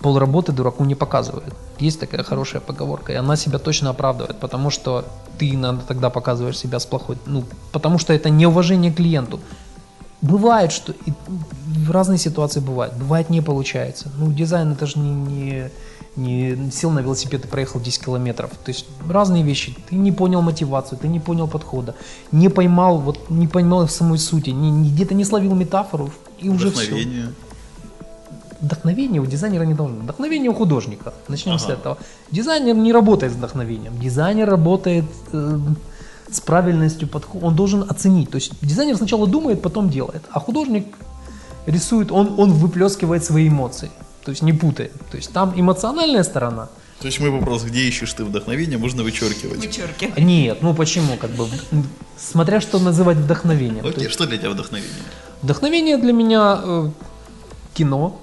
Полработы 0.00 0.52
дураку 0.52 0.84
не 0.84 0.94
показывает. 0.94 1.52
Есть 1.78 2.00
такая 2.00 2.22
хорошая 2.22 2.62
поговорка, 2.62 3.12
и 3.12 3.16
она 3.16 3.36
себя 3.36 3.58
точно 3.58 3.90
оправдывает, 3.90 4.40
потому 4.40 4.70
что 4.70 5.04
ты 5.38 5.50
иногда 5.50 5.82
тогда 5.86 6.08
показываешь 6.08 6.56
себя 6.56 6.78
с 6.78 6.86
плохой, 6.86 7.18
ну, 7.26 7.44
потому 7.72 7.98
что 7.98 8.14
это 8.14 8.30
неуважение 8.30 8.90
к 8.90 8.96
клиенту. 8.96 9.38
Бывает, 10.22 10.72
что 10.72 10.92
и 10.92 11.12
в 11.26 11.90
разные 11.90 12.18
ситуации 12.18 12.60
бывает, 12.60 12.94
бывает 12.94 13.28
не 13.28 13.42
получается. 13.42 14.10
Ну, 14.16 14.32
дизайн 14.32 14.72
это 14.72 14.86
же 14.86 14.98
не, 14.98 15.10
не, 15.10 15.70
не 16.18 16.70
сел 16.70 16.90
на 16.90 16.98
велосипед 17.00 17.44
и 17.44 17.48
проехал 17.48 17.80
10 17.80 18.04
километров. 18.04 18.50
То 18.64 18.70
есть 18.70 18.86
разные 19.08 19.42
вещи. 19.42 19.74
Ты 19.88 19.96
не 19.96 20.12
понял 20.12 20.42
мотивацию, 20.42 20.98
ты 20.98 21.08
не 21.08 21.20
понял 21.20 21.48
подхода, 21.48 21.94
не 22.32 22.48
поймал, 22.48 22.98
вот 22.98 23.30
не 23.30 23.46
поймал 23.46 23.88
самой 23.88 24.18
сути, 24.18 24.50
не- 24.50 24.70
не- 24.70 24.90
где-то 24.90 25.14
не 25.14 25.24
словил 25.24 25.54
метафору, 25.54 26.10
и 26.38 26.48
уже 26.48 26.70
все. 26.70 26.82
Вдохновение. 26.86 27.32
Вдохновение 28.60 29.20
у 29.22 29.26
дизайнера 29.26 29.62
не 29.64 29.74
должно. 29.74 30.00
Вдохновение 30.00 30.50
у 30.50 30.54
художника. 30.54 31.12
Начнем 31.28 31.58
с 31.58 31.64
Ага. 31.64 31.74
этого. 31.74 31.98
Дизайнер 32.32 32.74
не 32.74 32.92
работает 32.92 33.32
с 33.32 33.36
вдохновением. 33.36 33.96
Дизайнер 34.00 34.50
работает 34.50 35.04
э, 35.32 35.58
с 36.32 36.40
правильностью 36.40 37.06
подхода. 37.06 37.46
Он 37.46 37.54
должен 37.54 37.84
оценить. 37.88 38.30
То 38.30 38.36
есть 38.36 38.52
дизайнер 38.60 38.96
сначала 38.96 39.28
думает, 39.28 39.62
потом 39.62 39.88
делает. 39.90 40.22
А 40.32 40.40
художник 40.40 40.86
рисует, 41.66 42.10
он, 42.10 42.34
он 42.36 42.52
выплескивает 42.52 43.24
свои 43.24 43.46
эмоции. 43.48 43.90
То 44.28 44.32
есть 44.32 44.42
не 44.42 44.52
путает. 44.52 44.92
То 45.10 45.16
есть 45.16 45.32
там 45.32 45.54
эмоциональная 45.58 46.22
сторона. 46.22 46.68
То 47.00 47.06
есть 47.06 47.18
мой 47.18 47.30
вопрос, 47.30 47.62
где 47.62 47.88
ищешь 47.88 48.12
ты 48.12 48.24
вдохновение, 48.24 48.76
можно 48.76 49.02
вычеркивать. 49.02 49.56
Вычерки. 49.56 50.12
Нет, 50.18 50.58
ну 50.60 50.74
почему? 50.74 51.16
Как 51.16 51.30
бы, 51.30 51.48
смотря 52.18 52.60
что 52.60 52.78
называть 52.78 53.16
вдохновением. 53.16 53.80
То 53.84 53.88
Окей, 53.88 54.02
есть 54.02 54.12
что 54.12 54.26
для 54.26 54.36
тебя 54.36 54.50
вдохновение? 54.50 54.92
Вдохновение 55.40 55.96
для 55.96 56.12
меня 56.12 56.60
э, 56.62 56.90
кино, 57.72 58.20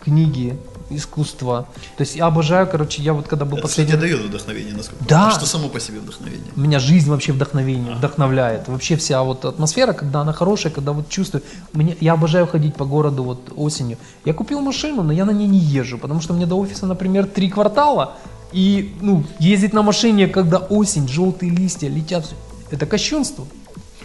книги, 0.00 0.58
искусство. 0.96 1.66
То 1.96 2.02
есть 2.02 2.16
я 2.16 2.26
обожаю, 2.26 2.66
короче, 2.66 3.02
я 3.02 3.12
вот 3.12 3.28
когда 3.28 3.44
был 3.44 3.58
Это, 3.58 3.66
последний... 3.66 3.96
дает 3.96 4.20
вдохновение, 4.20 4.74
насколько 4.74 5.04
Да. 5.04 5.30
Что 5.30 5.46
само 5.46 5.68
по 5.68 5.80
себе 5.80 6.00
вдохновение. 6.00 6.52
Меня 6.56 6.78
жизнь 6.78 7.10
вообще 7.10 7.32
вдохновение, 7.32 7.94
вдохновляет. 7.94 8.68
Вообще 8.68 8.96
вся 8.96 9.22
вот 9.22 9.44
атмосфера, 9.44 9.92
когда 9.92 10.20
она 10.20 10.32
хорошая, 10.32 10.72
когда 10.72 10.92
вот 10.92 11.08
чувствую. 11.08 11.42
Мне, 11.72 11.96
я 12.00 12.12
обожаю 12.12 12.46
ходить 12.46 12.74
по 12.74 12.84
городу 12.84 13.24
вот 13.24 13.52
осенью. 13.56 13.98
Я 14.24 14.34
купил 14.34 14.60
машину, 14.60 15.02
но 15.02 15.12
я 15.12 15.24
на 15.24 15.32
ней 15.32 15.48
не 15.48 15.58
езжу, 15.58 15.98
потому 15.98 16.20
что 16.20 16.34
мне 16.34 16.46
до 16.46 16.56
офиса, 16.56 16.86
например, 16.86 17.26
три 17.26 17.50
квартала. 17.50 18.14
И 18.52 18.94
ну, 19.00 19.24
ездить 19.38 19.72
на 19.72 19.82
машине, 19.82 20.28
когда 20.28 20.58
осень, 20.58 21.08
желтые 21.08 21.50
листья 21.50 21.88
летят, 21.88 22.28
это 22.70 22.86
кощунство. 22.86 23.46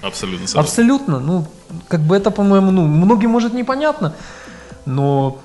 Абсолютно 0.01 0.47
согласен. 0.47 0.69
Абсолютно. 0.69 1.19
Ну, 1.19 1.45
как 1.87 2.01
бы 2.01 2.15
это, 2.15 2.31
по-моему, 2.31 2.71
ну, 2.71 2.85
многим 2.87 3.29
может 3.29 3.53
непонятно, 3.53 4.13
но, 4.85 5.39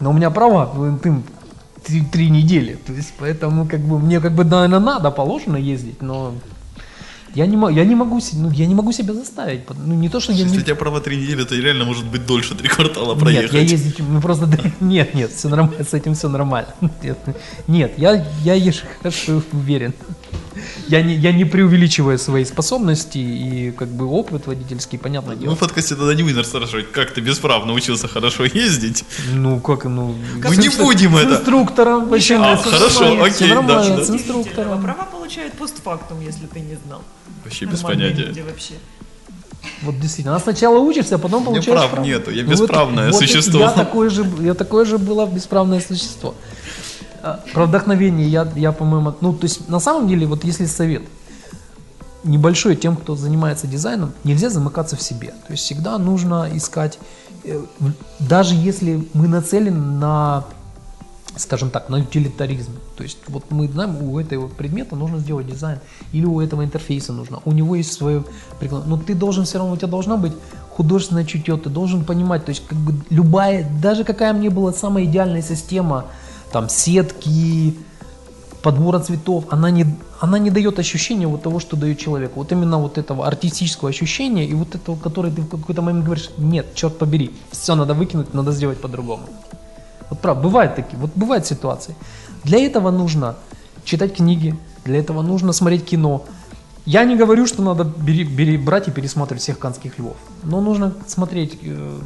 но 0.00 0.10
у 0.10 0.12
меня 0.12 0.30
права 0.30 0.72
ты, 1.02 1.14
три, 1.84 2.02
три 2.02 2.30
недели. 2.30 2.78
То 2.86 2.92
есть, 2.92 3.14
поэтому, 3.18 3.66
как 3.66 3.80
бы, 3.80 3.98
мне, 3.98 4.20
как 4.20 4.32
бы, 4.32 4.44
наверное, 4.44 4.80
надо, 4.80 5.10
положено 5.10 5.56
ездить, 5.56 6.02
но 6.02 6.34
я 7.34 7.46
не, 7.46 7.56
я 7.74 7.84
не 7.84 7.94
могу, 7.94 8.20
ну, 8.32 8.50
я 8.50 8.66
не 8.66 8.74
могу 8.74 8.92
себя 8.92 9.14
заставить. 9.14 9.60
Ну, 9.70 9.94
не 9.94 10.08
то, 10.08 10.20
что 10.20 10.32
я 10.32 10.38
Если 10.38 10.56
не... 10.56 10.62
у 10.62 10.64
тебя 10.64 10.74
права 10.74 11.00
три 11.00 11.16
недели, 11.16 11.44
то 11.44 11.54
реально 11.54 11.84
может 11.84 12.06
быть 12.06 12.26
дольше 12.26 12.54
три 12.54 12.68
квартала 12.68 13.14
Нет, 13.14 13.20
проехать. 13.20 13.52
я 13.52 13.60
ездить, 13.60 13.98
ну 13.98 14.20
просто, 14.20 14.48
нет, 14.80 15.14
нет, 15.14 15.30
все 15.32 15.48
нормально, 15.48 15.84
с 15.84 15.94
этим 15.94 16.14
все 16.14 16.28
нормально. 16.28 16.74
Нет, 17.02 17.18
Нет, 17.66 17.92
я, 17.96 18.26
я 18.42 18.54
езжу 18.54 18.86
хорошо 19.02 19.42
уверен. 19.52 19.92
Я 20.88 21.02
не, 21.02 21.14
я 21.14 21.32
не 21.32 21.44
преувеличиваю 21.44 22.18
свои 22.18 22.44
способности 22.44 23.18
и 23.18 23.72
как 23.72 23.88
бы 23.88 24.06
опыт 24.06 24.46
водительский, 24.46 24.98
понятное 24.98 25.36
Мы 25.36 25.42
дело. 25.42 25.54
в 25.54 25.58
подкасте 25.58 25.94
тогда 25.94 26.14
не 26.14 26.22
будем 26.22 26.44
спрашивать, 26.44 26.90
как 26.92 27.12
ты 27.12 27.20
без 27.20 27.38
прав 27.38 27.66
научился 27.66 28.08
хорошо 28.08 28.44
ездить. 28.44 29.04
Ну, 29.32 29.60
как, 29.60 29.84
ну... 29.84 30.14
Мы 30.42 30.54
с 30.54 30.58
не 30.58 30.68
будем 30.70 31.14
с 31.14 31.20
это. 31.20 31.34
инструктором, 31.34 32.08
почему? 32.08 32.44
А, 32.44 32.56
хорошо, 32.56 33.00
нормально, 33.00 33.24
окей, 33.24 33.48
да, 33.50 33.62
да. 33.62 34.04
с 34.04 34.10
инструктором. 34.10 34.82
Права 34.82 35.04
получают 35.04 35.54
постфактум, 35.54 36.20
если 36.20 36.46
ты 36.46 36.60
не 36.60 36.76
знал. 36.86 37.02
Вообще 37.44 37.66
без 37.66 37.80
понятия. 37.80 38.42
вообще. 38.42 38.74
Вот 39.82 39.98
действительно, 40.00 40.36
а 40.36 40.40
сначала 40.40 40.78
учишься, 40.78 41.16
а 41.16 41.18
потом 41.18 41.42
меня 41.42 41.50
получаешь 41.50 41.78
прав 41.78 41.90
право. 41.90 42.04
нету, 42.04 42.30
я 42.30 42.44
Ну, 42.44 42.50
бесправное 42.50 43.10
вот, 43.12 43.18
существо. 43.18 43.60
Я 43.60 43.70
такое 43.70 44.10
же, 44.10 44.26
я 44.40 44.54
такое 44.54 44.84
же 44.84 44.98
было 44.98 45.26
бесправное 45.26 45.80
существо. 45.80 46.34
А, 47.28 47.40
Про 47.54 47.66
вдохновение 47.66 48.28
я, 48.28 48.48
я, 48.56 48.72
по-моему, 48.72 49.14
ну, 49.20 49.32
то 49.32 49.44
есть, 49.44 49.68
на 49.68 49.80
самом 49.80 50.08
деле, 50.08 50.26
вот 50.26 50.44
если 50.44 50.66
совет 50.66 51.02
небольшой 52.24 52.76
тем, 52.76 52.96
кто 52.96 53.16
занимается 53.16 53.66
дизайном, 53.66 54.12
нельзя 54.24 54.50
замыкаться 54.50 54.96
в 54.96 55.02
себе. 55.02 55.28
То 55.46 55.52
есть 55.52 55.64
всегда 55.64 55.98
нужно 55.98 56.48
искать, 56.52 56.98
э, 57.44 57.60
даже 58.18 58.54
если 58.54 59.08
мы 59.14 59.28
нацелены 59.28 59.78
на, 59.78 60.44
скажем 61.36 61.70
так, 61.70 61.88
на 61.88 61.98
утилитаризм. 61.98 62.72
То 62.96 63.04
есть 63.04 63.18
вот 63.28 63.44
мы 63.50 63.68
знаем, 63.68 64.02
у 64.02 64.18
этого 64.18 64.48
предмета 64.48 64.96
нужно 64.96 65.18
сделать 65.18 65.46
дизайн, 65.46 65.78
или 66.12 66.24
у 66.24 66.40
этого 66.40 66.64
интерфейса 66.64 67.12
нужно, 67.12 67.40
у 67.44 67.52
него 67.52 67.76
есть 67.76 67.92
свое 67.92 68.24
приклад- 68.60 68.86
Но 68.86 68.96
ты 68.96 69.14
должен 69.14 69.44
все 69.44 69.58
равно, 69.58 69.74
у 69.74 69.76
тебя 69.76 69.88
должна 69.88 70.16
быть 70.16 70.32
художественное 70.76 71.24
чутье, 71.24 71.56
ты 71.56 71.70
должен 71.70 72.04
понимать, 72.04 72.44
то 72.44 72.50
есть 72.50 72.66
как 72.66 72.78
бы 72.78 72.94
любая, 73.10 73.68
даже 73.80 74.04
какая 74.04 74.32
мне 74.32 74.50
была 74.50 74.72
самая 74.72 75.04
идеальная 75.04 75.42
система, 75.42 76.04
там 76.52 76.68
сетки, 76.68 77.76
подбора 78.62 78.98
цветов, 79.00 79.44
она 79.50 79.70
не, 79.70 79.86
она 80.20 80.38
не 80.38 80.50
дает 80.50 80.78
ощущения 80.78 81.26
вот 81.26 81.42
того, 81.42 81.60
что 81.60 81.76
дает 81.76 81.98
человеку. 81.98 82.40
Вот 82.40 82.52
именно 82.52 82.78
вот 82.78 82.98
этого 82.98 83.26
артистического 83.26 83.90
ощущения 83.90 84.46
и 84.46 84.54
вот 84.54 84.74
этого, 84.74 84.96
которое 84.96 85.32
ты 85.32 85.42
в 85.42 85.48
какой-то 85.48 85.82
момент 85.82 86.04
говоришь, 86.04 86.30
нет, 86.38 86.74
черт 86.74 86.98
побери, 86.98 87.30
все 87.50 87.74
надо 87.74 87.94
выкинуть, 87.94 88.34
надо 88.34 88.52
сделать 88.52 88.80
по-другому. 88.80 89.24
Вот 90.10 90.20
правда, 90.20 90.42
бывают 90.42 90.74
такие, 90.74 90.98
вот 90.98 91.10
бывают 91.14 91.46
ситуации. 91.46 91.94
Для 92.44 92.58
этого 92.58 92.90
нужно 92.90 93.36
читать 93.84 94.16
книги, 94.16 94.54
для 94.84 94.98
этого 94.98 95.22
нужно 95.22 95.52
смотреть 95.52 95.84
кино. 95.84 96.24
Я 96.86 97.04
не 97.04 97.16
говорю, 97.16 97.46
что 97.46 97.62
надо 97.62 97.84
бери, 97.84 98.24
бери- 98.24 98.56
брать 98.56 98.88
и 98.88 98.90
пересматривать 98.90 99.42
всех 99.42 99.58
канских 99.58 99.98
львов, 99.98 100.16
но 100.42 100.60
нужно 100.60 100.94
смотреть 101.06 101.58
э, 101.62 101.98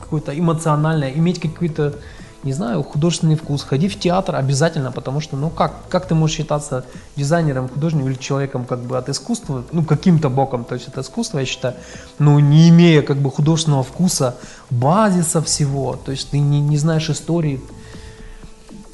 какое-то 0.00 0.38
эмоциональное, 0.38 1.10
иметь 1.10 1.40
какой-то, 1.40 1.94
не 2.42 2.52
знаю, 2.52 2.82
художественный 2.82 3.36
вкус, 3.36 3.62
ходить 3.62 3.94
в 3.94 3.98
театр 3.98 4.34
обязательно, 4.36 4.92
потому 4.92 5.20
что, 5.20 5.36
ну 5.36 5.50
как, 5.50 5.88
как 5.88 6.06
ты 6.06 6.14
можешь 6.14 6.36
считаться 6.36 6.84
дизайнером, 7.16 7.68
художником 7.68 8.08
или 8.08 8.18
человеком 8.18 8.64
как 8.64 8.80
бы 8.80 8.96
от 8.96 9.08
искусства, 9.08 9.64
ну 9.72 9.84
каким-то 9.84 10.30
боком, 10.30 10.64
то 10.64 10.74
есть 10.74 10.88
это 10.88 11.02
искусство, 11.02 11.38
я 11.38 11.44
считаю, 11.44 11.74
ну 12.18 12.38
не 12.38 12.68
имея 12.70 13.02
как 13.02 13.18
бы 13.18 13.30
художественного 13.30 13.82
вкуса, 13.82 14.36
базиса 14.70 15.42
всего, 15.42 15.96
то 15.96 16.12
есть 16.12 16.30
ты 16.30 16.38
не, 16.38 16.60
не 16.60 16.78
знаешь 16.78 17.10
истории, 17.10 17.60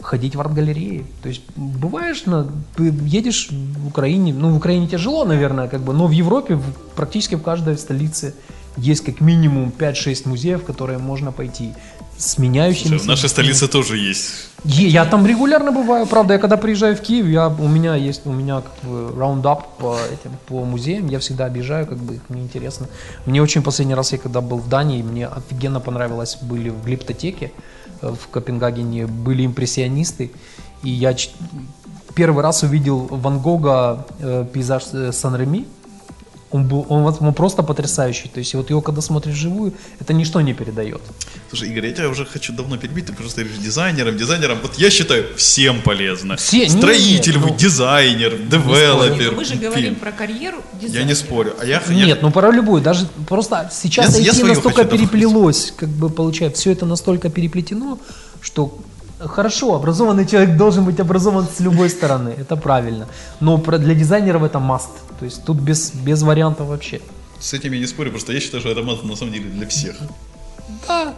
ходить 0.06 0.36
в 0.36 0.40
арт-галереи. 0.40 1.04
То 1.22 1.28
есть 1.28 1.42
бываешь, 1.56 2.26
на, 2.26 2.46
ты 2.76 2.94
едешь 3.04 3.48
в 3.50 3.88
Украине, 3.88 4.32
ну 4.32 4.50
в 4.50 4.56
Украине 4.56 4.86
тяжело, 4.86 5.24
наверное, 5.24 5.68
как 5.68 5.80
бы, 5.80 5.92
но 5.92 6.06
в 6.06 6.12
Европе 6.12 6.54
в- 6.54 6.72
практически 6.94 7.34
в 7.34 7.42
каждой 7.42 7.76
столице 7.76 8.34
есть 8.76 9.04
как 9.04 9.20
минимум 9.20 9.72
5-6 9.76 10.28
музеев, 10.28 10.62
в 10.62 10.64
которые 10.64 10.98
можно 10.98 11.32
пойти 11.32 11.72
с 12.18 12.38
меняющимися... 12.38 12.88
Слушай, 12.88 13.04
в 13.04 13.06
нашей 13.06 13.28
столице 13.28 13.68
тоже 13.68 13.96
есть. 13.96 14.48
Я 14.64 15.04
там 15.04 15.26
регулярно 15.26 15.72
бываю, 15.72 16.06
правда, 16.06 16.34
я 16.34 16.38
когда 16.38 16.56
приезжаю 16.56 16.96
в 16.96 17.00
Киев, 17.00 17.26
я, 17.26 17.48
у 17.48 17.68
меня 17.68 17.94
есть, 17.94 18.26
у 18.26 18.32
меня 18.32 18.62
как 18.62 18.90
бы 18.90 19.12
раундап 19.16 19.76
по 19.78 19.96
этим, 20.12 20.32
по 20.46 20.64
музеям, 20.64 21.08
я 21.08 21.18
всегда 21.18 21.46
объезжаю, 21.46 21.86
как 21.86 21.98
бы 21.98 22.14
их, 22.14 22.20
мне 22.28 22.42
интересно. 22.42 22.86
Мне 23.26 23.42
очень 23.42 23.62
последний 23.62 23.94
раз, 23.94 24.12
я 24.12 24.18
когда 24.18 24.40
был 24.40 24.58
в 24.58 24.68
Дании, 24.68 25.02
мне 25.02 25.26
офигенно 25.26 25.80
понравилось, 25.80 26.38
были 26.42 26.70
в 26.70 26.84
Глиптотеке 26.84 27.52
э, 28.02 28.08
в 28.08 28.28
Копенгагене, 28.28 29.06
были 29.06 29.46
импрессионисты, 29.46 30.30
и 30.82 30.90
я 30.90 31.14
первый 32.14 32.42
раз 32.42 32.62
увидел 32.62 33.06
Ван 33.10 33.38
Гога 33.38 34.06
э, 34.20 34.44
пейзаж 34.52 34.84
э, 34.92 35.12
Сан-Реми, 35.12 35.66
Он, 36.52 36.64
был, 36.68 36.86
он, 36.88 37.02
вот- 37.02 37.20
он 37.20 37.34
просто 37.34 37.62
потрясающий. 37.62 38.28
То 38.28 38.38
есть 38.38 38.54
вот 38.54 38.70
его 38.70 38.80
когда 38.80 39.00
смотришь 39.02 39.34
вживую, 39.34 39.72
это 40.00 40.12
ничто 40.14 40.40
не 40.40 40.54
передает. 40.54 41.00
Слушай, 41.48 41.70
Игорь, 41.70 41.86
я 41.86 41.92
тебя 41.92 42.08
уже 42.08 42.24
хочу 42.24 42.52
давно 42.52 42.76
перебить, 42.76 43.06
ты 43.06 43.12
просто 43.12 43.42
говоришь 43.42 43.60
дизайнером, 43.62 44.16
дизайнером. 44.16 44.58
Вот 44.62 44.78
я 44.78 44.90
считаю, 44.90 45.24
всем 45.36 45.82
полезно. 45.82 46.36
Все- 46.36 46.68
Строитель, 46.70 47.34
нет, 47.34 47.42
вы, 47.42 47.50
ну, 47.50 47.56
дизайнер, 47.56 48.38
девелопер. 48.38 49.32
ну 49.32 49.36
мы 49.38 49.44
же 49.44 49.50
фильм. 49.54 49.62
говорим 49.64 49.94
про 49.96 50.12
карьеру 50.12 50.58
Я 50.74 50.80
дизайнера. 50.80 51.08
не 51.08 51.14
спорю. 51.14 51.54
А 51.60 51.64
я, 51.66 51.82
я- 51.88 52.06
Нет, 52.06 52.22
ну 52.22 52.30
про 52.30 52.50
любую, 52.52 52.80
даже 52.80 53.06
просто 53.28 53.68
сейчас 53.72 54.14
Я- 54.16 54.22
я 54.26 54.30
IT 54.30 54.34
свою 54.36 54.54
настолько 54.54 54.84
переплелось, 54.84 55.72
как 55.76 55.88
бы 55.88 56.10
получается, 56.10 56.60
все 56.60 56.70
это 56.72 56.86
настолько 56.86 57.28
переплетено, 57.28 57.98
что 58.40 58.78
хорошо, 59.18 59.74
образованный 59.74 60.26
человек 60.26 60.56
должен 60.56 60.84
быть 60.84 61.00
образован 61.00 61.46
с 61.46 61.60
любой 61.60 61.90
стороны, 61.90 62.34
это 62.38 62.56
правильно. 62.56 63.06
Но 63.40 63.56
для 63.58 63.94
дизайнеров 63.94 64.42
это 64.42 64.58
must, 64.58 64.90
то 65.18 65.24
есть 65.24 65.44
тут 65.44 65.58
без, 65.58 65.90
без 65.90 66.22
вариантов 66.22 66.68
вообще. 66.68 67.00
с 67.40 67.52
этим 67.54 67.72
я 67.72 67.80
не 67.80 67.86
спорю, 67.86 68.10
просто 68.10 68.32
я 68.32 68.40
считаю, 68.40 68.60
что 68.60 68.70
это 68.70 68.82
мат 68.82 69.04
на 69.04 69.16
самом 69.16 69.32
деле 69.32 69.50
для 69.50 69.66
всех. 69.66 69.96
Да. 70.88 71.14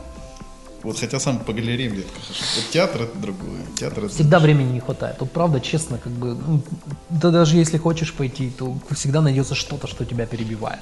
Вот 0.83 0.99
хотя 1.01 1.19
сам 1.19 1.39
по 1.41 1.53
галереям 1.53 1.95
редко 1.95 2.21
хожу. 2.21 2.41
Вот 2.57 2.71
театр 2.71 3.03
это 3.03 3.19
другое. 3.19 3.63
Театр 3.75 4.05
это... 4.05 4.15
Всегда 4.15 4.39
времени 4.39 4.73
не 4.73 4.81
хватает. 4.81 5.17
Вот 5.19 5.33
правда, 5.33 5.61
честно, 5.61 5.99
как 5.99 6.13
бы, 6.13 6.37
ну, 6.47 6.63
да 7.11 7.31
даже 7.31 7.57
если 7.57 7.79
хочешь 7.79 8.15
пойти, 8.15 8.51
то 8.51 8.77
всегда 8.93 9.21
найдется 9.21 9.55
что-то, 9.57 9.89
что 9.89 10.05
тебя 10.05 10.25
перебивает. 10.27 10.81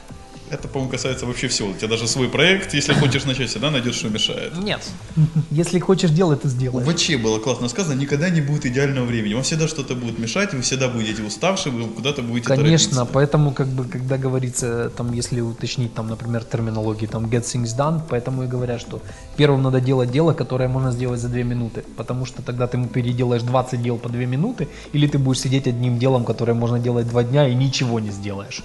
Это, 0.51 0.69
по-моему, 0.69 0.91
касается 0.93 1.27
вообще 1.27 1.49
всего. 1.49 1.71
У 1.71 1.75
тебя 1.75 1.89
даже 1.89 2.07
свой 2.07 2.29
проект, 2.29 2.73
если 2.75 2.93
хочешь 2.95 3.25
начать, 3.25 3.51
всегда 3.51 3.71
найдешь, 3.71 3.97
что 3.97 4.09
мешает. 4.09 4.57
Нет. 4.59 4.81
Если 5.51 5.81
хочешь 5.81 6.11
делать, 6.11 6.43
ты 6.43 6.49
У 6.49 6.51
сделаешь. 6.51 6.87
ВЧ 6.87 7.17
было 7.17 7.39
классно 7.41 7.69
сказано, 7.69 7.99
никогда 7.99 8.31
не 8.31 8.41
будет 8.41 8.65
идеального 8.67 9.05
времени. 9.07 9.35
Вам 9.35 9.43
всегда 9.43 9.67
что-то 9.67 9.95
будет 9.97 10.19
мешать, 10.19 10.55
вы 10.55 10.61
всегда 10.61 10.89
будете 10.89 11.23
уставшие, 11.23 11.73
вы 11.73 11.89
куда-то 11.89 12.23
будете 12.23 12.47
Конечно, 12.47 12.91
торопиться. 12.91 13.13
поэтому, 13.13 13.53
как 13.53 13.67
бы, 13.67 13.85
когда 13.85 14.19
говорится, 14.19 14.91
там, 14.97 15.13
если 15.13 15.41
уточнить, 15.41 15.95
там, 15.95 16.09
например, 16.09 16.45
терминологии, 16.45 17.07
там, 17.07 17.27
get 17.27 17.43
things 17.43 17.77
done, 17.77 18.01
поэтому 18.09 18.45
и 18.45 18.47
говорят, 18.47 18.81
что 18.81 19.03
первым 19.37 19.63
надо 19.63 19.81
делать 19.81 20.11
дело, 20.13 20.33
которое 20.33 20.69
можно 20.69 20.93
сделать 20.93 21.21
за 21.21 21.29
две 21.29 21.43
минуты, 21.43 21.83
потому 21.97 22.25
что 22.25 22.43
тогда 22.43 22.67
ты 22.67 22.79
переделаешь 22.87 23.43
20 23.43 23.83
дел 23.83 23.99
по 23.99 24.09
две 24.09 24.27
минуты, 24.27 24.69
или 24.93 25.07
ты 25.09 25.19
будешь 25.19 25.41
сидеть 25.41 25.67
одним 25.67 25.99
делом, 25.99 26.25
которое 26.25 26.55
можно 26.55 26.79
делать 26.79 27.09
два 27.09 27.25
дня, 27.25 27.49
и 27.49 27.55
ничего 27.55 27.99
не 28.01 28.11
сделаешь. 28.11 28.63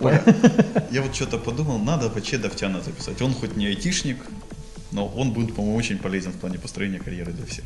Я 0.90 1.02
вот 1.02 1.14
что-то 1.14 1.38
подумал, 1.38 1.78
надо 1.78 2.10
ВЧ 2.10 2.38
Давтяна 2.38 2.80
записать. 2.82 3.20
Он 3.22 3.34
хоть 3.34 3.56
не 3.56 3.66
айтишник, 3.66 4.18
но 4.92 5.06
он 5.06 5.32
будет, 5.32 5.54
по-моему, 5.54 5.76
очень 5.76 5.98
полезен 5.98 6.32
в 6.32 6.36
плане 6.36 6.58
построения 6.58 6.98
карьеры 6.98 7.32
для 7.32 7.46
всех. 7.46 7.64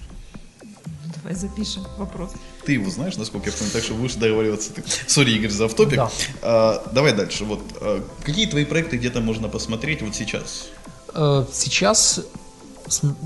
Давай 1.17 1.35
запишем 1.37 1.87
вопрос. 1.99 2.33
Ты 2.65 2.73
его 2.73 2.91
знаешь, 2.91 3.17
насколько 3.17 3.51
я 3.51 3.57
помню, 3.57 3.73
так 3.73 3.85
что 3.85 3.95
будешь 3.95 4.15
договариваться 4.15 4.73
ты. 4.73 4.83
Сори, 5.07 5.31
Игорь, 5.33 5.51
за 5.51 5.67
автопик. 5.67 5.97
Да. 5.97 6.11
А, 6.43 6.91
давай 6.93 7.13
дальше. 7.13 7.45
Вот, 7.45 7.61
а, 7.81 8.03
какие 8.25 8.47
твои 8.47 8.65
проекты 8.65 8.97
где-то 8.97 9.21
можно 9.21 9.49
посмотреть 9.49 10.03
вот 10.03 10.15
сейчас? 10.17 10.69
Э, 11.15 11.45
Сейчас, 11.53 12.21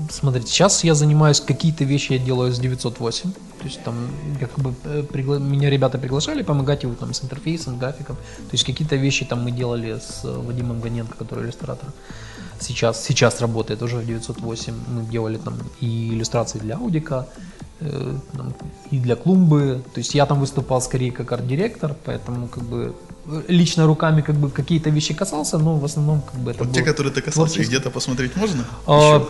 смотрите, 0.09 0.47
сейчас 0.47 0.83
я 0.83 0.95
занимаюсь, 0.95 1.39
какие-то 1.39 1.83
вещи 1.83 2.13
я 2.13 2.19
делаю 2.19 2.51
с 2.51 2.59
908. 2.59 3.31
То 3.31 3.63
есть 3.63 3.83
там 3.83 3.95
как 4.39 4.59
бы 4.59 4.73
э, 4.83 5.01
пригла- 5.01 5.39
меня 5.39 5.69
ребята 5.69 5.97
приглашали 5.97 6.43
помогать 6.43 6.83
его 6.83 6.93
там 6.95 7.13
с 7.13 7.23
интерфейсом, 7.23 7.77
графиком. 7.79 8.15
То 8.15 8.53
есть 8.53 8.63
какие-то 8.63 8.95
вещи 8.95 9.25
там 9.25 9.43
мы 9.43 9.51
делали 9.51 9.99
с 9.99 10.21
э, 10.23 10.31
Вадимом 10.31 10.79
Гоненко, 10.79 11.17
который 11.17 11.45
иллюстратор. 11.45 11.89
Сейчас, 12.59 13.03
сейчас 13.03 13.41
работает 13.41 13.81
уже 13.81 13.97
в 13.97 14.05
908. 14.05 14.73
Мы 14.87 15.05
делали 15.05 15.37
там 15.37 15.57
и 15.79 16.09
иллюстрации 16.09 16.59
для 16.59 16.75
аудика, 16.75 17.27
э, 17.79 18.17
и 18.91 18.99
для 18.99 19.15
клумбы. 19.15 19.83
То 19.93 19.99
есть 19.99 20.15
я 20.15 20.25
там 20.25 20.39
выступал 20.39 20.81
скорее 20.81 21.11
как 21.11 21.31
арт-директор, 21.31 21.95
поэтому 22.05 22.47
как 22.47 22.63
бы 22.63 22.95
лично 23.47 23.85
руками 23.85 24.21
как 24.21 24.35
бы 24.35 24.49
какие-то 24.49 24.89
вещи 24.89 25.13
касался, 25.13 25.57
но 25.57 25.75
в 25.77 25.85
основном 25.85 26.21
как 26.21 26.39
бы 26.39 26.51
это 26.51 26.63
Вот 26.63 26.73
те, 26.73 26.81
было 26.81 26.89
которые 26.89 27.13
ты 27.13 27.21
касался, 27.21 27.59
их 27.61 27.67
где-то 27.67 27.89
посмотреть 27.89 28.35
можно? 28.35 28.65
А, 28.85 29.17
Еще? 29.17 29.27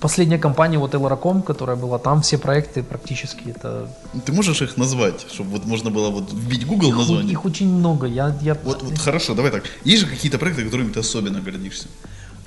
последняя 0.00 0.38
компания, 0.38 0.78
вот 0.78 0.94
Elracom, 0.94 1.42
которая 1.42 1.76
была 1.76 1.98
там, 1.98 2.22
все 2.22 2.38
проекты 2.38 2.82
практически 2.82 3.50
это... 3.50 3.88
Ты 4.24 4.32
можешь 4.32 4.62
их 4.62 4.76
назвать, 4.76 5.26
чтобы 5.32 5.50
вот 5.50 5.66
можно 5.66 5.90
было 5.90 6.10
вот 6.10 6.32
вбить 6.32 6.66
Google 6.66 6.88
Их, 6.88 6.96
название? 6.96 7.32
их 7.32 7.44
очень 7.44 7.68
много. 7.68 8.06
Я, 8.06 8.36
я... 8.42 8.56
Вот, 8.64 8.82
вот 8.82 8.98
хорошо, 8.98 9.34
давай 9.34 9.50
так. 9.50 9.64
Есть 9.84 10.02
же 10.02 10.08
какие-то 10.08 10.38
проекты, 10.38 10.64
которыми 10.64 10.92
ты 10.92 11.00
особенно 11.00 11.40
гордишься? 11.40 11.88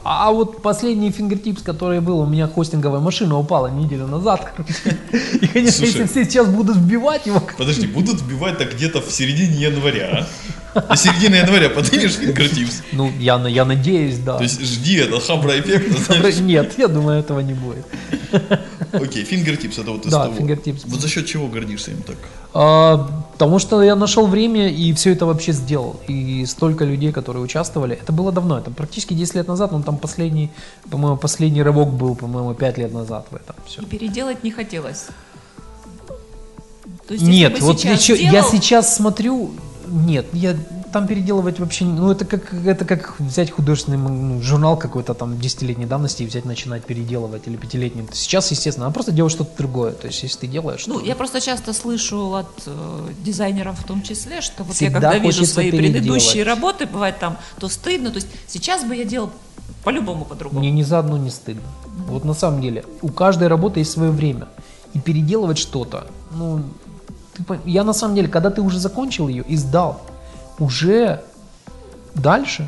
А 0.07 0.31
вот 0.31 0.61
последний 0.61 1.09
Fingertips, 1.09 1.63
который 1.63 1.99
был, 1.99 2.19
у 2.19 2.27
меня 2.27 2.47
хостинговая 2.47 2.99
машина 2.99 3.39
упала 3.39 3.67
неделю 3.71 4.05
назад. 4.05 4.53
И, 5.41 5.47
конечно, 5.47 5.83
Слушай. 5.87 6.01
если 6.01 6.23
сейчас 6.23 6.47
будут 6.47 6.77
вбивать 6.77 7.25
его... 7.25 7.41
Подожди, 7.57 7.87
будут 7.87 8.21
вбивать 8.21 8.59
так 8.59 8.71
где-то 8.75 9.01
в 9.01 9.11
середине 9.11 9.55
января. 9.55 10.27
На 10.89 10.95
середине 10.97 11.37
января 11.39 11.69
поднимешь 11.69 12.13
Fingertips. 12.15 12.81
Ну, 12.91 13.09
я, 13.19 13.37
на- 13.37 13.47
я 13.47 13.63
надеюсь, 13.65 14.17
да. 14.19 14.37
То 14.37 14.43
есть 14.43 14.59
жди 14.61 14.95
это 14.97 15.19
хабраэффекта, 15.21 16.13
знаешь. 16.13 16.37
Нет, 16.39 16.73
я 16.77 16.87
думаю, 16.89 17.19
этого 17.19 17.39
не 17.39 17.53
будет. 17.53 17.85
Окей, 18.91 19.23
Fingertips 19.23 19.77
это 19.79 19.91
вот 19.91 20.05
из 20.05 20.11
Да, 20.11 20.25
того. 20.25 20.35
Fingertips. 20.35 20.81
Вот 20.85 20.99
за 21.01 21.07
счет 21.07 21.25
чего 21.27 21.47
гордишься 21.47 21.91
им 21.91 22.01
так? 22.01 22.17
А, 22.53 23.09
потому 23.33 23.59
что 23.59 23.81
я 23.83 23.95
нашел 23.95 24.27
время 24.27 24.69
и 24.69 24.91
все 24.93 25.11
это 25.13 25.25
вообще 25.25 25.53
сделал. 25.53 25.99
И 26.09 26.45
столько 26.45 26.83
людей, 26.85 27.11
которые 27.13 27.43
участвовали. 27.43 27.95
Это 28.01 28.11
было 28.11 28.31
давно, 28.31 28.57
это 28.57 28.69
практически 28.71 29.13
10 29.13 29.35
лет 29.35 29.47
назад, 29.47 29.71
но 29.71 29.81
там 29.81 29.97
последний, 29.97 30.49
по-моему, 30.91 31.17
последний 31.17 31.63
рывок 31.63 31.89
был, 31.93 32.15
по-моему, 32.15 32.53
5 32.53 32.77
лет 32.77 32.93
назад 32.93 33.27
в 33.31 33.35
этом 33.35 33.55
все. 33.65 33.81
И 33.81 33.85
переделать 33.85 34.43
не 34.43 34.51
хотелось. 34.51 35.05
То 37.07 37.13
есть, 37.13 37.25
Нет, 37.25 37.59
вот 37.61 37.79
сейчас 37.79 38.01
еще- 38.01 38.21
я 38.23 38.31
делал, 38.31 38.49
сейчас 38.51 38.95
смотрю, 38.95 39.51
нет, 39.87 40.25
я 40.33 40.55
там 40.91 41.07
переделывать 41.07 41.59
вообще, 41.59 41.85
ну 41.85 42.11
это 42.11 42.25
как 42.25 42.53
это 42.53 42.85
как 42.85 43.19
взять 43.19 43.51
художественный 43.51 43.97
ну, 43.97 44.41
журнал 44.41 44.77
какой-то 44.77 45.13
там 45.13 45.39
десятилетней 45.39 45.85
давности 45.85 46.23
и 46.23 46.25
взять 46.25 46.45
начинать 46.45 46.83
переделывать 46.85 47.47
или 47.47 47.57
пятилетний. 47.57 48.05
Сейчас, 48.13 48.51
естественно, 48.51 48.85
надо 48.85 48.93
просто 48.93 49.11
делать 49.11 49.31
что-то 49.31 49.51
другое. 49.57 49.91
То 49.91 50.07
есть, 50.07 50.23
если 50.23 50.39
ты 50.39 50.47
делаешь, 50.47 50.87
Ну, 50.87 51.03
я 51.03 51.15
просто 51.15 51.41
часто 51.41 51.73
слышу 51.73 52.33
от 52.35 52.63
э, 52.65 53.09
дизайнеров 53.23 53.79
в 53.79 53.83
том 53.83 54.01
числе, 54.01 54.41
что 54.41 54.63
вот 54.63 54.75
Всегда 54.75 54.97
я 54.97 55.01
когда 55.01 55.17
вижу 55.17 55.45
свои 55.45 55.71
переделать. 55.71 55.93
предыдущие 55.95 56.43
работы, 56.43 56.85
бывает 56.85 57.19
там, 57.19 57.37
то 57.59 57.67
стыдно. 57.67 58.09
То 58.09 58.17
есть 58.17 58.27
сейчас 58.47 58.83
бы 58.83 58.95
я 58.95 59.03
делал 59.03 59.31
по-любому 59.83 60.25
по-другому. 60.25 60.61
Мне 60.61 60.71
ни 60.71 60.83
за 60.83 60.99
одно 60.99 61.17
не 61.17 61.29
стыдно. 61.29 61.63
Вот 62.07 62.25
на 62.25 62.33
самом 62.33 62.61
деле, 62.61 62.85
у 63.01 63.09
каждой 63.09 63.47
работы 63.47 63.79
есть 63.81 63.91
свое 63.91 64.11
время. 64.11 64.47
И 64.93 64.99
переделывать 64.99 65.57
что-то, 65.57 66.07
ну, 66.31 66.63
ты 67.35 67.59
я 67.65 67.83
на 67.83 67.93
самом 67.93 68.15
деле, 68.15 68.27
когда 68.27 68.49
ты 68.49 68.61
уже 68.61 68.79
закончил 68.79 69.27
ее 69.27 69.43
и 69.43 69.57
сдал, 69.57 70.01
уже 70.59 71.21
дальше 72.15 72.65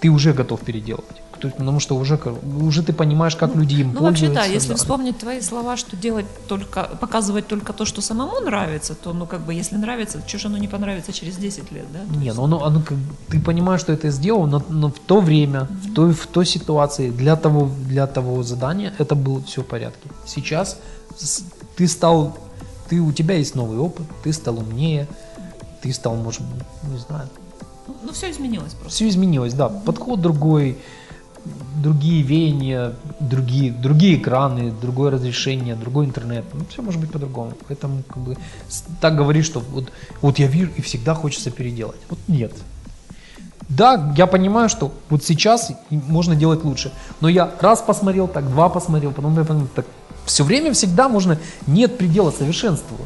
ты 0.00 0.08
уже 0.08 0.32
готов 0.32 0.60
переделывать. 0.60 1.22
Потому 1.40 1.80
что 1.80 1.96
уже, 1.96 2.18
уже 2.60 2.82
ты 2.82 2.92
понимаешь, 2.92 3.36
как 3.36 3.54
люди 3.54 3.76
им 3.80 3.92
Ну, 3.94 4.00
вообще, 4.02 4.26
пользуются. 4.26 4.34
да, 4.34 4.44
если 4.54 4.70
да. 4.70 4.74
вспомнить 4.74 5.18
твои 5.18 5.40
слова, 5.40 5.76
что 5.76 5.96
делать 5.96 6.26
только, 6.48 6.88
показывать 7.00 7.46
только 7.46 7.72
то, 7.72 7.84
что 7.84 8.00
самому 8.00 8.40
нравится, 8.40 8.94
то, 8.94 9.12
ну, 9.12 9.26
как 9.26 9.40
бы, 9.42 9.54
если 9.54 9.76
нравится, 9.76 10.20
же 10.38 10.48
оно 10.48 10.58
не 10.58 10.66
понравится 10.66 11.12
через 11.12 11.36
10 11.36 11.72
лет, 11.72 11.86
да? 11.92 12.00
Не, 12.18 12.32
ну 12.32 12.44
оно, 12.44 12.64
оно 12.64 12.82
ты 13.28 13.40
понимаешь, 13.40 13.80
что 13.80 13.92
это 13.92 14.10
сделал, 14.10 14.46
но, 14.46 14.62
но 14.68 14.88
в 14.88 14.98
то 14.98 15.20
время, 15.20 15.68
в 15.70 15.94
той, 15.94 16.12
в 16.12 16.26
той 16.26 16.44
ситуации, 16.44 17.10
для 17.10 17.36
того, 17.36 17.70
для 17.88 18.06
того 18.08 18.42
задания 18.42 18.92
это 18.98 19.14
было 19.14 19.40
все 19.40 19.62
в 19.62 19.66
порядке. 19.66 20.10
Сейчас 20.26 20.76
ты 21.76 21.86
стал, 21.86 22.36
ты, 22.88 23.00
у 23.00 23.12
тебя 23.12 23.34
есть 23.36 23.54
новый 23.54 23.78
опыт, 23.78 24.06
ты 24.22 24.32
стал 24.32 24.58
умнее, 24.58 25.06
ты 25.82 25.92
стал, 25.92 26.16
может, 26.16 26.40
не 26.90 26.98
знаю, 26.98 27.28
Ну, 27.86 27.94
ну, 28.02 28.12
все 28.12 28.30
изменилось 28.30 28.72
просто. 28.74 28.90
все 28.90 29.08
изменилось, 29.08 29.54
да, 29.54 29.68
подход 29.68 30.20
другой, 30.20 30.78
другие 31.82 32.22
веяния, 32.22 32.92
другие, 33.20 33.72
другие 33.72 34.16
экраны, 34.16 34.72
другое 34.72 35.10
разрешение, 35.10 35.76
другой 35.76 36.06
интернет, 36.06 36.44
ну, 36.52 36.64
все 36.68 36.82
может 36.82 37.00
быть 37.00 37.10
по-другому. 37.12 37.52
Поэтому 37.68 38.02
как 38.08 38.18
бы 38.18 38.36
так 39.00 39.16
говоришь, 39.16 39.46
что 39.46 39.60
вот, 39.60 39.92
вот 40.20 40.38
я 40.38 40.46
вижу 40.46 40.70
и 40.76 40.82
всегда 40.82 41.14
хочется 41.14 41.50
переделать. 41.50 42.00
Вот 42.10 42.18
нет. 42.28 42.52
Да, 43.68 44.14
я 44.16 44.26
понимаю, 44.26 44.68
что 44.70 44.92
вот 45.10 45.22
сейчас 45.24 45.70
можно 45.90 46.34
делать 46.34 46.64
лучше, 46.64 46.90
но 47.20 47.28
я 47.28 47.50
раз 47.60 47.82
посмотрел, 47.82 48.26
так 48.26 48.48
два 48.50 48.68
посмотрел, 48.70 49.12
потом 49.12 49.36
я 49.36 49.44
понял, 49.44 49.68
так 49.74 49.84
все 50.28 50.44
время 50.44 50.72
всегда 50.72 51.08
можно, 51.08 51.38
нет 51.66 51.98
предела 51.98 52.30
совершенству. 52.30 52.96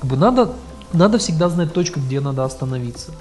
Как 0.00 0.10
бы 0.10 0.16
надо, 0.16 0.52
надо 0.92 1.18
всегда 1.18 1.48
знать 1.48 1.72
точку, 1.72 2.00
где 2.00 2.20
надо 2.20 2.44
остановиться. 2.44 3.12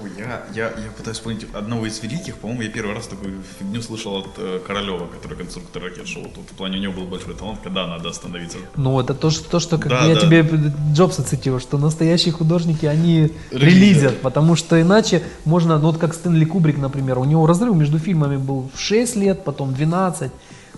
Ой, 0.00 0.10
я, 0.18 0.42
я, 0.54 0.64
я 0.68 0.90
пытаюсь 0.96 1.18
вспомнить 1.18 1.46
одного 1.52 1.86
из 1.86 2.02
великих, 2.02 2.38
по-моему, 2.38 2.62
я 2.62 2.70
первый 2.70 2.94
раз 2.94 3.06
такую 3.08 3.42
фигню 3.58 3.82
слышал 3.82 4.16
от 4.16 4.26
э, 4.38 4.58
Королева, 4.66 5.06
который 5.06 5.36
конструктор 5.36 5.82
ракет 5.82 6.08
шел. 6.08 6.22
Тут 6.22 6.44
в 6.50 6.54
плане 6.56 6.78
у 6.78 6.80
него 6.80 6.92
был 6.94 7.04
большой 7.04 7.34
талант, 7.34 7.58
когда 7.62 7.86
надо 7.86 8.08
остановиться. 8.08 8.56
Ну, 8.76 8.98
это 8.98 9.12
то, 9.14 9.28
что, 9.30 9.44
то, 9.48 9.60
что 9.60 9.76
как 9.76 9.88
Да, 9.90 10.06
я 10.06 10.14
да. 10.14 10.20
тебе 10.22 10.48
Джобса 10.94 11.22
цитирую, 11.22 11.60
что 11.60 11.76
настоящие 11.76 12.32
художники, 12.32 12.86
они 12.86 13.30
Релизят. 13.50 13.62
релизят, 13.62 14.20
потому 14.22 14.56
что 14.56 14.80
иначе 14.80 15.22
можно, 15.44 15.78
ну 15.78 15.88
вот 15.88 15.98
как 15.98 16.14
Стэнли 16.14 16.46
Кубрик, 16.46 16.78
например, 16.78 17.18
у 17.18 17.24
него 17.24 17.46
разрыв 17.46 17.76
между 17.76 17.98
фильмами 17.98 18.38
был 18.38 18.70
в 18.74 18.80
6 18.80 19.16
лет, 19.16 19.44
потом 19.44 19.74
12. 19.74 20.32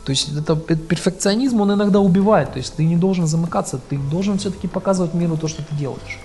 То 0.04 0.10
есть 0.10 0.28
это 0.36 0.54
пе- 0.56 0.76
перфекционизм, 0.76 1.60
он 1.60 1.72
иногда 1.72 1.98
убивает. 2.00 2.52
То 2.52 2.58
есть 2.58 2.74
ты 2.74 2.84
не 2.84 2.96
должен 2.96 3.26
замыкаться, 3.26 3.78
ты 3.90 3.96
должен 3.98 4.38
все-таки 4.38 4.68
показывать 4.68 5.14
миру 5.14 5.36
то, 5.36 5.48
что 5.48 5.62
ты 5.62 5.74
делаешь. 5.74 6.18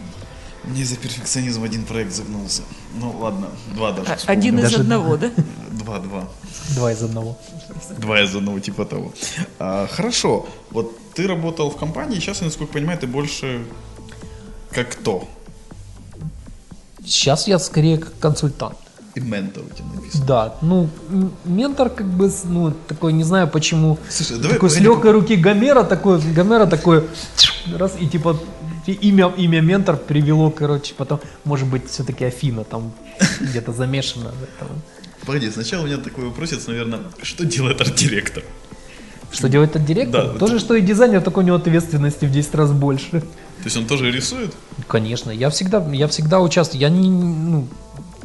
Мне 0.65 0.83
за 0.85 0.97
перфекционизм 0.97 1.63
один 1.63 1.83
проект 1.85 2.13
загнулся. 2.13 2.61
Ну 2.99 3.15
ладно, 3.19 3.47
два 3.75 3.91
даже. 3.91 4.11
А- 4.11 4.15
вспомнил. 4.17 4.39
Один 4.39 4.59
из 4.59 4.63
Даже- 4.63 4.81
одного, 4.81 5.17
да? 5.17 5.31
Два, 5.71 5.99
два. 5.99 6.27
Два 6.75 6.91
из 6.91 7.01
одного. 7.01 7.37
Два 7.97 8.21
из 8.21 8.35
одного 8.35 8.59
типа 8.59 8.85
того. 8.85 9.13
А, 9.59 9.87
хорошо. 9.87 10.45
Вот 10.71 10.91
ты 11.13 11.27
работал 11.27 11.69
в 11.71 11.77
компании, 11.77 12.19
сейчас, 12.19 12.41
я, 12.41 12.45
насколько 12.47 12.73
понимаю, 12.73 12.99
ты 12.99 13.07
больше 13.07 13.65
как 14.71 14.89
кто? 14.91 15.27
Сейчас 17.05 17.47
я 17.47 17.57
скорее 17.59 17.97
как 17.97 18.19
консультант. 18.19 18.75
И 19.19 19.21
ментор 19.21 19.63
у 19.63 19.75
тебя 19.75 19.85
написано. 19.95 20.25
Да, 20.25 20.55
ну, 20.61 20.89
ментор 21.45 21.89
как 21.89 22.07
бы, 22.07 22.31
ну, 22.45 22.73
такой, 22.87 23.13
не 23.13 23.23
знаю 23.23 23.47
почему, 23.47 23.97
Слушай, 24.09 24.37
давай 24.37 24.53
такой 24.53 24.69
с 24.69 24.79
легкой 24.79 25.11
руки 25.11 25.35
Гомера, 25.35 25.83
такой, 25.83 26.21
Гомера 26.21 26.65
такой, 26.65 27.05
раз, 27.75 27.93
и 27.99 28.07
типа, 28.07 28.37
имя, 28.87 29.33
имя 29.37 29.61
ментор 29.61 29.97
привело, 29.97 30.51
короче, 30.51 30.93
потом, 30.95 31.19
может 31.43 31.67
быть, 31.67 31.89
все-таки 31.89 32.23
Афина 32.25 32.63
там 32.63 32.91
где-то 33.41 33.73
замешана 33.73 34.31
в 34.31 34.43
этом. 34.43 34.81
Погоди, 35.25 35.49
сначала 35.51 35.83
у 35.83 35.85
меня 35.87 35.97
такой 35.97 36.25
вопросец, 36.25 36.67
наверное, 36.67 36.99
что 37.21 37.45
делает 37.45 37.81
арт-директор? 37.81 38.43
Что 39.31 39.49
делает 39.49 39.71
этот 39.71 39.85
директор? 39.85 40.27
Да, 40.33 40.39
То 40.39 40.47
же, 40.47 40.55
это- 40.55 40.65
что 40.65 40.75
и 40.75 40.81
дизайнер, 40.81 41.21
только 41.21 41.39
у 41.39 41.41
него 41.41 41.57
ответственности 41.57 42.25
в 42.25 42.31
10 42.31 42.55
раз 42.55 42.71
больше. 42.71 43.21
То 43.21 43.65
есть 43.65 43.75
он 43.75 43.85
тоже 43.85 44.09
рисует? 44.11 44.53
Конечно, 44.87 45.29
я 45.31 45.49
всегда, 45.49 45.85
я 45.91 46.07
всегда 46.07 46.39
участвую. 46.39 46.79
Я 46.81 46.89
не, 46.89 47.09
ну, 47.09 47.67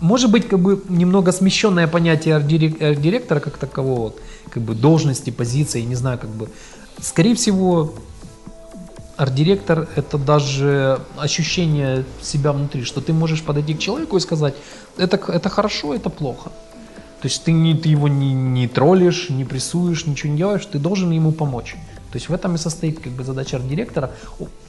может 0.00 0.30
быть, 0.30 0.48
как 0.48 0.60
бы 0.60 0.82
немного 0.88 1.32
смещенное 1.32 1.86
понятие 1.86 2.36
арт-дирек- 2.36 2.82
арт-директора 2.82 3.40
как 3.40 3.56
такового, 3.58 4.14
как 4.50 4.62
бы 4.62 4.74
должности, 4.74 5.30
позиции, 5.30 5.82
не 5.82 5.94
знаю, 5.94 6.18
как 6.18 6.30
бы. 6.30 6.48
Скорее 7.00 7.34
всего, 7.34 7.94
арт-директор 9.16 9.88
это 9.96 10.18
даже 10.18 11.00
ощущение 11.16 12.04
себя 12.22 12.52
внутри, 12.52 12.84
что 12.84 13.00
ты 13.00 13.12
можешь 13.12 13.42
подойти 13.42 13.74
к 13.74 13.78
человеку 13.78 14.16
и 14.16 14.20
сказать, 14.20 14.54
это, 14.96 15.20
это 15.32 15.48
хорошо, 15.48 15.94
это 15.94 16.10
плохо. 16.10 16.50
То 17.20 17.28
есть 17.28 17.42
ты, 17.44 17.52
не, 17.52 17.74
ты 17.74 17.88
его 17.88 18.08
не, 18.08 18.34
не 18.34 18.68
троллишь, 18.68 19.30
не 19.30 19.44
прессуешь, 19.44 20.06
ничего 20.06 20.32
не 20.32 20.38
делаешь, 20.38 20.66
ты 20.66 20.78
должен 20.78 21.10
ему 21.10 21.32
помочь. 21.32 21.76
То 22.14 22.18
есть 22.18 22.28
в 22.28 22.32
этом 22.32 22.54
и 22.54 22.58
состоит 22.58 23.00
как 23.00 23.12
бы 23.12 23.24
задача 23.24 23.56
арт-директора. 23.56 24.12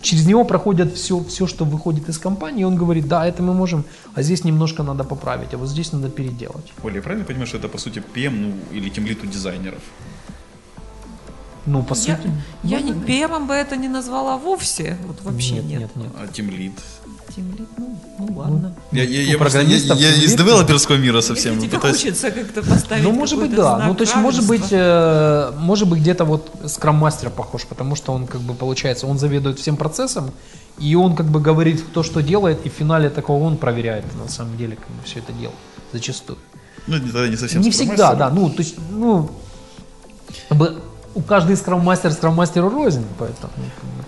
Через 0.01 0.25
него 0.25 0.45
проходит 0.45 0.95
все, 0.95 1.23
все, 1.23 1.45
что 1.45 1.63
выходит 1.63 2.09
из 2.09 2.17
компании, 2.17 2.61
и 2.61 2.63
он 2.63 2.75
говорит, 2.75 3.07
да, 3.07 3.23
это 3.27 3.43
мы 3.43 3.53
можем, 3.53 3.83
а 4.15 4.23
здесь 4.23 4.43
немножко 4.43 4.81
надо 4.81 5.03
поправить, 5.03 5.53
а 5.53 5.57
вот 5.57 5.69
здесь 5.69 5.93
надо 5.93 6.09
переделать. 6.09 6.73
Оля, 6.83 6.95
я 6.95 7.01
правильно 7.03 7.23
понимаю, 7.23 7.45
что 7.45 7.57
это 7.57 7.67
по 7.69 7.77
сути 7.77 8.01
PM, 8.15 8.31
ну, 8.31 8.53
или 8.71 8.89
тимлит 8.89 9.23
у 9.23 9.27
дизайнеров? 9.27 9.81
Ну, 11.65 11.81
по 11.81 11.93
Я, 11.93 12.17
сути... 12.17 12.31
я 12.63 12.81
не, 12.81 12.91
PM 12.91 13.47
бы 13.47 13.53
это 13.53 13.75
не 13.75 13.87
назвала 13.87 14.37
вовсе, 14.37 14.97
вот 15.07 15.17
вообще 15.23 15.55
нет, 15.55 15.65
нет. 15.65 15.79
нет, 15.79 15.95
нет. 15.95 16.11
А 16.15 16.27
тимлит? 16.27 16.73
Тимлит, 17.35 17.67
ну, 17.77 17.99
ну 18.19 18.37
ладно. 18.37 18.75
Я, 18.91 19.03
я, 19.03 19.21
я, 19.23 19.37
просто, 19.37 19.61
я, 19.61 19.77
я 19.95 20.13
из 20.15 20.35
девелоперского 20.35 20.97
мира 20.97 21.21
совсем 21.21 21.55
Если 21.55 21.67
тебе 21.67 21.77
пытаюсь... 21.77 21.97
хочется 21.97 22.29
как-то 22.29 22.61
поставить 22.61 23.03
Ну, 23.03 23.11
может 23.11 23.39
быть, 23.39 23.55
да. 23.55 23.87
Ну, 23.87 23.95
то 23.95 24.03
есть, 24.03 24.15
может 24.15 24.47
быть, 24.47 24.67
э, 24.71 25.51
может 25.57 25.89
быть, 25.89 26.01
где-то 26.01 26.23
вот 26.25 26.51
скрам-мастер 26.67 27.31
похож, 27.31 27.65
потому 27.65 27.95
что 27.95 28.13
он, 28.13 28.27
как 28.27 28.41
бы, 28.41 28.53
получается, 28.53 29.07
он 29.07 29.17
заведует 29.17 29.57
всем 29.59 29.75
процессом, 29.75 30.31
и 30.77 30.93
он, 30.95 31.15
как 31.15 31.25
бы, 31.25 31.39
говорит 31.41 31.83
то, 31.93 32.03
что 32.03 32.21
делает, 32.21 32.63
и 32.65 32.69
в 32.69 32.73
финале 32.73 33.09
такого 33.09 33.43
он 33.43 33.57
проверяет, 33.57 34.05
на 34.23 34.29
самом 34.29 34.55
деле, 34.55 34.75
как 34.75 34.87
бы, 34.89 35.03
все 35.03 35.17
это 35.19 35.33
дело, 35.33 35.53
зачастую. 35.93 36.37
Ну, 36.85 36.97
не- 36.97 37.11
тогда 37.11 37.27
не 37.27 37.37
совсем 37.37 37.61
Не 37.61 37.71
всегда, 37.71 38.13
да. 38.13 38.29
Ну, 38.29 38.49
то 38.51 38.61
есть, 38.61 38.75
ну, 38.91 39.31
у 41.15 41.21
каждый 41.21 41.55
скрам-мастер 41.55 42.11
скрам-мастеру 42.11 42.69
рознь, 42.69 43.05
поэтому 43.17 43.51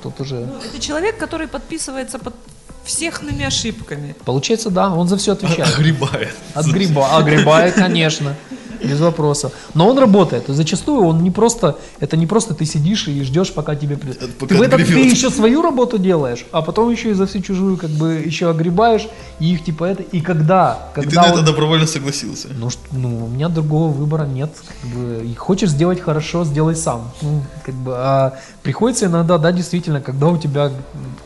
тут 0.03 0.19
уже... 0.21 0.35
Ну, 0.35 0.59
это 0.59 0.79
человек, 0.79 1.17
который 1.17 1.47
подписывается 1.47 2.19
под 2.19 2.35
всехными 2.83 3.45
ошибками. 3.45 4.15
Получается, 4.25 4.69
да, 4.69 4.93
он 4.93 5.07
за 5.07 5.17
все 5.17 5.33
отвечает. 5.33 5.73
Огребает. 5.73 6.35
Отгреба, 6.53 7.17
огребает, 7.17 7.75
конечно, 7.75 8.35
без 8.83 8.99
вопроса. 8.99 9.51
Но 9.73 9.87
он 9.87 9.97
работает, 9.97 10.49
и 10.49 10.53
зачастую 10.53 11.03
он 11.05 11.21
не 11.23 11.31
просто, 11.31 11.77
это 11.99 12.17
не 12.17 12.27
просто 12.27 12.53
ты 12.53 12.65
сидишь 12.65 13.07
и 13.07 13.23
ждешь, 13.23 13.53
пока 13.53 13.75
тебе 13.75 13.95
при... 13.97 14.11
Это 14.11 14.27
пока 14.27 14.47
Ты 14.47 14.55
в 14.55 14.61
этом 14.61 14.83
ты 14.83 14.99
еще 14.99 15.29
свою 15.29 15.61
работу 15.61 15.97
делаешь, 15.97 16.45
а 16.51 16.61
потом 16.61 16.91
еще 16.91 17.11
и 17.11 17.13
за 17.13 17.25
всю 17.25 17.41
чужую 17.41 17.77
как 17.77 17.89
бы 17.89 18.13
еще 18.27 18.49
огребаешь, 18.49 19.07
и 19.39 19.53
их 19.53 19.63
типа 19.63 19.85
это, 19.85 20.03
и 20.03 20.21
когда, 20.21 20.77
И 20.95 21.01
ты 21.01 21.01
когда 21.01 21.21
на 21.21 21.27
он- 21.27 21.33
это 21.39 21.45
добровольно 21.47 21.87
согласился. 21.87 22.47
ну, 22.59 22.69
ну, 22.91 23.25
у 23.25 23.27
меня 23.29 23.49
другого 23.49 23.91
выбора 23.91 24.25
нет. 24.25 24.51
Как 24.81 24.91
бы, 24.91 25.25
и 25.25 25.35
хочешь 25.35 25.69
сделать 25.69 25.99
хорошо, 26.01 26.43
сделай 26.45 26.75
сам. 26.75 27.11
Ну, 27.21 27.41
как 27.65 27.75
бы, 27.75 27.93
а 27.95 28.33
приходится 28.63 29.05
иногда, 29.05 29.37
да, 29.37 29.51
действительно, 29.51 30.01
когда 30.01 30.27
у 30.27 30.37
тебя 30.37 30.71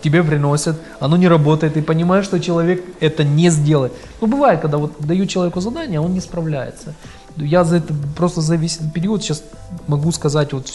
тебе 0.04 0.24
приносят, 0.24 0.76
оно 1.00 1.18
не 1.18 1.28
работает, 1.28 1.74
ты 1.76 1.82
понимаешь, 1.82 2.26
что 2.26 2.40
человек 2.40 2.84
это 3.00 3.24
не 3.24 3.50
сделает. 3.50 3.92
Ну, 4.22 4.28
бывает, 4.28 4.62
когда 4.62 4.78
вот 4.78 4.94
даю 5.00 5.26
человеку 5.26 5.62
задание, 5.62 6.00
а 6.00 6.02
он 6.02 6.14
не 6.14 6.22
справляется. 6.22 6.94
Я 7.38 7.64
за 7.64 7.78
это 7.78 7.94
просто 8.16 8.42
за 8.42 8.56
весь 8.56 8.78
этот 8.78 8.94
период 8.94 9.24
сейчас 9.24 9.44
могу 9.88 10.12
сказать, 10.12 10.54
вот 10.54 10.72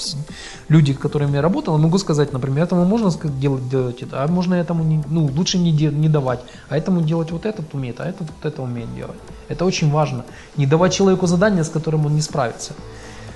люди, 0.69 0.93
с 0.93 0.99
которыми 0.99 1.37
я 1.37 1.43
работал, 1.43 1.79
могу 1.79 1.99
сказать, 1.99 2.33
например, 2.33 2.65
этому 2.65 2.85
можно 2.85 3.11
делать, 3.41 3.69
делать 3.69 4.03
это, 4.03 4.25
а 4.25 4.29
можно 4.29 4.55
этому 4.55 4.85
не, 4.85 5.03
ну, 5.09 5.27
лучше 5.37 5.59
не, 5.59 5.73
де- 5.73 5.93
не 5.93 6.09
давать, 6.09 6.41
а 6.69 6.77
этому 6.77 7.03
делать 7.03 7.31
вот 7.31 7.47
этот 7.47 7.75
умеет, 7.75 8.01
а 8.01 8.05
этот 8.07 8.29
вот 8.31 8.45
это 8.45 8.63
умеет 8.63 8.95
делать. 8.95 9.19
Это 9.49 9.65
очень 9.65 9.91
важно. 9.91 10.25
Не 10.57 10.67
давать 10.67 10.93
человеку 10.93 11.27
задание, 11.27 11.63
с 11.63 11.69
которым 11.69 12.07
он 12.07 12.15
не 12.15 12.23
справится. 12.23 12.73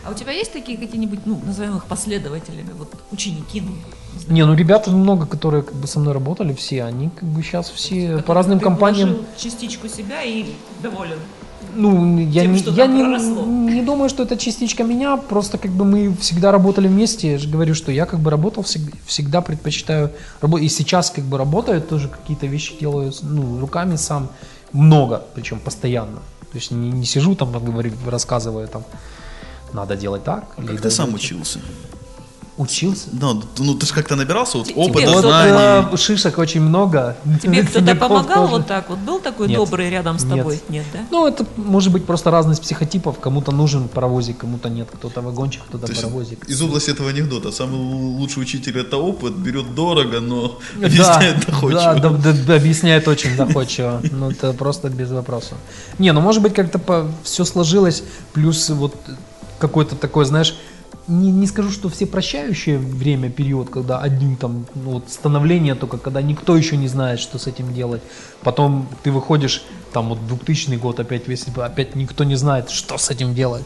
А 0.03 0.11
у 0.11 0.15
тебя 0.15 0.33
есть 0.33 0.53
такие 0.53 0.79
какие-нибудь, 0.79 1.21
ну, 1.27 1.41
назовем 1.45 1.77
их 1.77 1.85
последователями, 1.85 2.71
вот 2.79 2.89
ученики, 3.13 3.61
ну, 3.61 3.73
не 4.29 4.35
Не, 4.35 4.47
ну 4.47 4.55
ребята 4.55 4.91
много, 4.91 5.27
которые 5.27 5.63
как 5.63 5.75
бы 5.75 5.87
со 5.87 6.01
мной 6.01 6.15
работали, 6.15 6.55
все, 6.55 6.85
они 6.85 7.11
как 7.11 7.29
бы 7.29 7.43
сейчас 7.43 7.69
все 7.69 8.19
по 8.27 8.33
разным 8.35 8.61
компаниям. 8.61 9.19
частичку 9.37 9.89
себя 9.89 10.23
и 10.23 10.55
доволен. 10.83 11.19
Ну, 11.75 12.19
я, 12.19 12.43
Тем, 12.43 12.53
не, 12.53 12.59
что 12.59 12.71
я 12.73 12.87
не, 12.87 13.03
не 13.73 13.83
думаю, 13.83 14.09
что 14.09 14.23
это 14.23 14.37
частичка 14.37 14.83
меня, 14.83 15.17
просто 15.17 15.59
как 15.59 15.71
бы 15.71 15.85
мы 15.85 16.15
всегда 16.17 16.53
работали 16.53 16.89
вместе. 16.89 17.33
Я 17.33 17.39
же 17.39 17.49
говорю, 17.49 17.75
что 17.75 17.93
я 17.93 18.07
как 18.07 18.21
бы 18.21 18.31
работал 18.31 18.63
всегда, 18.63 18.97
всегда 19.07 19.41
предпочитаю 19.41 20.11
работать. 20.41 20.67
И 20.67 20.69
сейчас 20.69 21.11
как 21.11 21.25
бы 21.25 21.39
работаю, 21.39 21.81
тоже 21.81 22.09
какие-то 22.09 22.47
вещи 22.47 22.75
делаю 22.81 23.13
ну, 23.23 23.61
руками 23.61 23.97
сам. 23.97 24.29
Много, 24.73 25.25
причем 25.35 25.61
постоянно. 25.61 26.21
То 26.53 26.59
есть 26.59 26.71
не, 26.71 26.91
не 26.91 27.05
сижу 27.05 27.35
там, 27.35 27.53
говорю, 27.53 27.93
рассказываю 28.07 28.67
там, 28.69 28.85
надо 29.73 29.97
делать 29.97 30.25
так. 30.25 30.55
Как 30.57 30.81
ты 30.81 30.91
сам 30.91 31.15
учился? 31.15 31.61
Учился. 32.61 33.09
Ну, 33.13 33.43
ну 33.57 33.75
ты 33.75 33.87
же 33.87 33.95
как-то 33.95 34.17
набирался 34.17 34.59
вот 34.59 34.71
опыта, 34.75 35.11
Вот 35.11 35.21
знаний. 35.23 35.89
э, 35.93 35.97
шишек 35.97 36.37
очень 36.37 36.61
много. 36.61 37.17
Тебе 37.43 37.63
кто-то 37.67 37.95
помогал 37.95 38.45
тоже. 38.45 38.51
вот 38.51 38.67
так 38.67 38.91
вот? 38.91 38.99
Был 38.99 39.19
такой 39.19 39.49
Нет. 39.49 39.57
добрый 39.57 39.89
рядом 39.89 40.19
с 40.19 40.25
Нет. 40.25 40.37
тобой? 40.37 40.61
Нет, 40.69 40.85
да? 40.93 40.99
Ну, 41.11 41.27
это 41.27 41.47
может 41.57 41.91
быть 41.91 42.05
просто 42.05 42.31
разность 42.31 42.61
психотипов. 42.61 43.19
Кому-то 43.19 43.51
нужен 43.51 43.89
паровозик, 43.89 44.37
кому-то 44.37 44.69
нет. 44.69 44.89
Кто-то 44.93 45.23
вагончик, 45.23 45.63
кто-то 45.69 45.87
То 45.87 45.95
паровозик. 45.95 46.45
из 46.51 46.61
области 46.61 46.91
этого 46.91 47.09
анекдота. 47.09 47.51
Самый 47.51 47.79
лучший 47.79 48.43
учитель 48.43 48.79
это 48.79 48.99
опыт, 48.99 49.33
берет 49.33 49.75
дорого, 49.75 50.21
но 50.21 50.59
Да, 50.77 50.87
объясняет 50.87 51.47
доходчиво. 51.47 51.81
Да, 51.81 51.95
да, 51.95 52.11
да, 52.11 52.33
да, 52.47 52.55
объясняет 52.57 53.09
очень 53.09 53.37
доходчиво. 53.37 54.03
Ну, 54.13 54.33
это 54.33 54.53
просто 54.53 54.91
без 54.91 55.11
вопросов. 55.11 55.57
Не, 55.99 56.13
ну, 56.13 56.21
может 56.21 56.43
быть, 56.43 56.53
как-то 56.53 57.11
все 57.23 57.47
сложилось, 57.47 58.03
плюс 58.35 58.69
вот 58.69 58.95
какой-то 59.59 59.95
такой, 59.97 60.25
знаешь, 60.25 60.57
не, 61.11 61.33
не 61.33 61.47
скажу, 61.47 61.71
что 61.71 61.89
все 61.89 62.07
прощающее 62.07 62.79
время, 62.79 63.31
период, 63.31 63.69
когда 63.69 63.99
один 63.99 64.37
там, 64.37 64.65
ну, 64.75 64.93
вот 64.93 65.11
становление 65.11 65.75
только, 65.75 65.99
когда 65.99 66.23
никто 66.23 66.57
еще 66.57 66.77
не 66.77 66.89
знает, 66.89 67.21
что 67.21 67.39
с 67.39 67.47
этим 67.47 67.75
делать. 67.75 68.03
Потом 68.43 68.89
ты 69.03 69.11
выходишь, 69.11 69.65
там 69.93 70.09
вот 70.09 70.27
2000 70.27 70.77
год, 70.77 71.01
опять 71.01 71.27
весь, 71.27 71.47
опять 71.57 71.97
никто 71.97 72.25
не 72.25 72.37
знает, 72.37 72.71
что 72.71 72.97
с 72.97 73.11
этим 73.11 73.35
делать. 73.35 73.65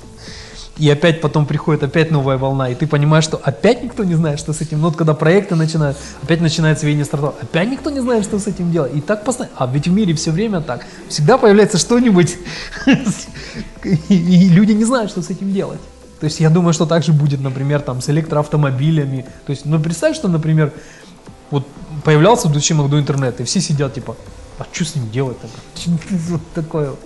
И 0.76 0.90
опять 0.90 1.20
потом 1.20 1.46
приходит 1.46 1.84
опять 1.84 2.10
новая 2.10 2.36
волна, 2.36 2.68
и 2.68 2.74
ты 2.74 2.88
понимаешь, 2.88 3.22
что 3.22 3.40
опять 3.40 3.84
никто 3.84 4.02
не 4.02 4.14
знает, 4.14 4.40
что 4.40 4.52
с 4.52 4.60
этим. 4.60 4.80
Ну 4.80 4.88
вот 4.88 4.96
когда 4.96 5.14
проекты 5.14 5.54
начинают, 5.54 5.96
опять 6.22 6.40
начинается 6.40 6.84
веяние 6.86 7.04
стартапа, 7.04 7.36
опять 7.40 7.70
никто 7.70 7.90
не 7.90 8.00
знает, 8.00 8.24
что 8.24 8.40
с 8.40 8.48
этим 8.48 8.72
делать. 8.72 8.92
И 8.96 9.00
так 9.00 9.24
постоянно. 9.24 9.54
А 9.56 9.66
ведь 9.68 9.86
в 9.86 9.92
мире 9.92 10.14
все 10.14 10.32
время 10.32 10.62
так. 10.62 10.84
Всегда 11.08 11.38
появляется 11.38 11.78
что-нибудь, 11.78 12.36
и, 13.84 14.48
люди 14.48 14.72
не 14.72 14.84
знают, 14.84 15.12
что 15.12 15.22
с 15.22 15.30
этим 15.30 15.52
делать. 15.52 15.80
То 16.24 16.28
есть 16.28 16.40
я 16.40 16.48
думаю, 16.48 16.72
что 16.72 16.86
так 16.86 17.04
же 17.04 17.12
будет, 17.12 17.42
например, 17.42 17.82
там 17.82 18.00
с 18.00 18.08
электроавтомобилями. 18.08 19.26
То 19.44 19.50
есть, 19.50 19.66
ну 19.66 19.78
представь, 19.78 20.16
что, 20.16 20.26
например, 20.26 20.72
вот 21.50 21.66
появлялся 22.02 22.48
в 22.48 22.52
2000 22.52 22.80
году 22.80 22.98
интернет, 22.98 23.42
и 23.42 23.44
все 23.44 23.60
сидят 23.60 23.92
типа, 23.92 24.16
а 24.58 24.64
что 24.72 24.86
с 24.86 24.94
ним 24.94 25.10
делать-то? 25.10 25.48
Вот 26.30 26.40
такое 26.54 26.92
вот. 26.92 27.00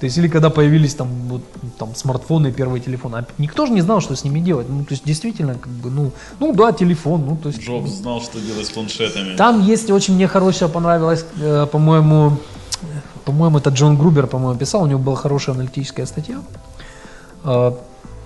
То 0.00 0.04
есть, 0.04 0.18
или 0.18 0.28
когда 0.28 0.50
появились 0.50 0.94
там, 0.94 1.08
вот, 1.28 1.40
там 1.78 1.94
смартфоны, 1.94 2.52
первые 2.52 2.82
телефоны, 2.82 3.16
а 3.16 3.26
никто 3.38 3.64
же 3.64 3.72
не 3.72 3.80
знал, 3.80 4.02
что 4.02 4.14
с 4.14 4.22
ними 4.22 4.40
делать. 4.40 4.68
Ну, 4.68 4.84
то 4.84 4.92
есть, 4.92 5.06
действительно, 5.06 5.54
как 5.54 5.72
бы, 5.72 5.88
ну, 5.90 6.12
ну 6.38 6.52
да, 6.52 6.72
телефон, 6.72 7.24
ну, 7.24 7.38
то 7.38 7.48
есть... 7.48 7.62
Джобс 7.62 7.90
знал, 7.90 8.20
что 8.20 8.38
делать 8.38 8.66
с 8.66 8.70
планшетами. 8.70 9.34
Там 9.34 9.62
есть 9.62 9.90
очень 9.90 10.14
мне 10.16 10.28
хорошее 10.28 10.70
понравилось, 10.70 11.24
э, 11.40 11.66
по-моему, 11.72 12.36
по-моему, 13.24 13.56
это 13.56 13.70
Джон 13.70 13.96
Грубер, 13.96 14.26
по-моему, 14.26 14.58
писал, 14.58 14.82
у 14.82 14.86
него 14.86 14.98
была 14.98 15.16
хорошая 15.16 15.54
аналитическая 15.54 16.04
статья. 16.04 16.42
Э, 17.44 17.72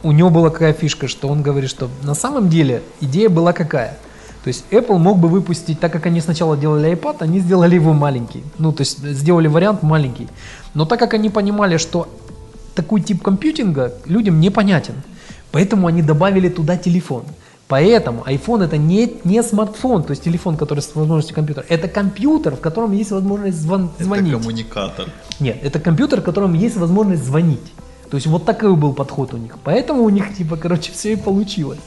у 0.06 0.12
него 0.12 0.30
была 0.30 0.50
какая 0.50 0.72
фишка, 0.72 1.08
что 1.08 1.28
он 1.28 1.42
говорит, 1.42 1.68
что 1.68 1.90
на 2.04 2.14
самом 2.14 2.48
деле 2.48 2.82
идея 3.00 3.28
была 3.28 3.52
какая? 3.52 3.98
То 4.44 4.48
есть 4.48 4.64
Apple 4.70 4.98
мог 4.98 5.18
бы 5.18 5.26
выпустить, 5.28 5.80
так 5.80 5.92
как 5.92 6.06
они 6.06 6.20
сначала 6.20 6.56
делали 6.56 6.92
iPad, 6.92 7.16
они 7.18 7.40
сделали 7.40 7.74
его 7.74 7.92
маленький. 7.92 8.44
Ну, 8.58 8.72
то 8.72 8.82
есть 8.82 8.98
сделали 8.98 9.48
вариант 9.48 9.82
маленький. 9.82 10.28
Но 10.74 10.84
так 10.84 11.00
как 11.00 11.14
они 11.14 11.28
понимали, 11.28 11.78
что 11.78 12.06
такой 12.76 13.00
тип 13.00 13.20
компьютинга 13.20 13.94
людям 14.04 14.38
непонятен, 14.38 14.94
поэтому 15.50 15.88
они 15.88 16.02
добавили 16.02 16.48
туда 16.48 16.76
телефон. 16.76 17.24
Поэтому 17.66 18.22
iPhone 18.22 18.62
это 18.62 18.76
не, 18.76 19.12
не 19.24 19.42
смартфон, 19.42 20.04
то 20.04 20.12
есть 20.12 20.22
телефон, 20.22 20.56
который 20.56 20.78
с 20.80 20.94
возможностью 20.94 21.34
компьютера. 21.34 21.66
Это 21.68 21.88
компьютер, 21.88 22.54
в 22.54 22.60
котором 22.60 22.92
есть 22.92 23.10
возможность 23.10 23.58
звон- 23.58 23.90
звонить. 23.98 24.34
Это 24.34 24.38
коммуникатор. 24.38 25.08
Нет, 25.40 25.58
это 25.64 25.80
компьютер, 25.80 26.20
в 26.20 26.24
котором 26.24 26.54
есть 26.54 26.76
возможность 26.76 27.24
звонить. 27.24 27.72
То 28.10 28.16
есть 28.16 28.26
вот 28.26 28.44
такой 28.44 28.74
был 28.76 28.92
подход 28.92 29.34
у 29.34 29.36
них. 29.36 29.58
Поэтому 29.64 30.02
у 30.02 30.08
них, 30.10 30.36
типа, 30.36 30.56
короче, 30.56 30.92
все 30.92 31.12
и 31.12 31.16
получилось. 31.16 31.80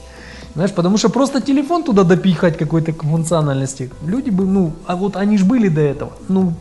Знаешь, 0.55 0.73
потому 0.73 0.97
что 0.97 1.10
просто 1.10 1.41
телефон 1.41 1.84
туда 1.84 2.03
допихать 2.03 2.58
какой-то 2.58 2.91
функциональности, 2.93 3.91
люди 4.03 4.32
бы, 4.32 4.45
ну, 4.45 4.73
а 4.88 4.95
вот 4.95 5.15
они 5.15 5.38
же 5.38 5.45
были 5.45 5.69
до 5.69 5.82
этого. 5.82 6.12
Ну, 6.27 6.53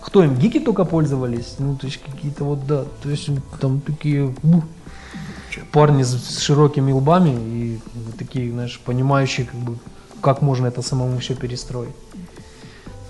кто 0.00 0.24
им, 0.24 0.34
гики 0.34 0.58
только 0.58 0.84
пользовались? 0.84 1.56
Ну, 1.58 1.76
то 1.76 1.86
есть 1.86 2.00
какие-то 2.02 2.44
вот, 2.44 2.66
да, 2.66 2.84
то 3.02 3.10
есть 3.10 3.28
там 3.60 3.80
такие 3.80 4.34
ух, 4.42 4.64
парни 5.72 6.02
с, 6.02 6.16
с 6.16 6.40
широкими 6.40 6.92
лбами 6.92 7.30
и 7.30 7.80
такие, 8.18 8.50
знаешь, 8.50 8.80
понимающие, 8.84 9.46
как 9.46 9.60
бы, 9.60 9.78
как 10.20 10.42
можно 10.42 10.66
это 10.66 10.82
самому 10.82 11.18
все 11.18 11.34
перестроить. 11.34 11.94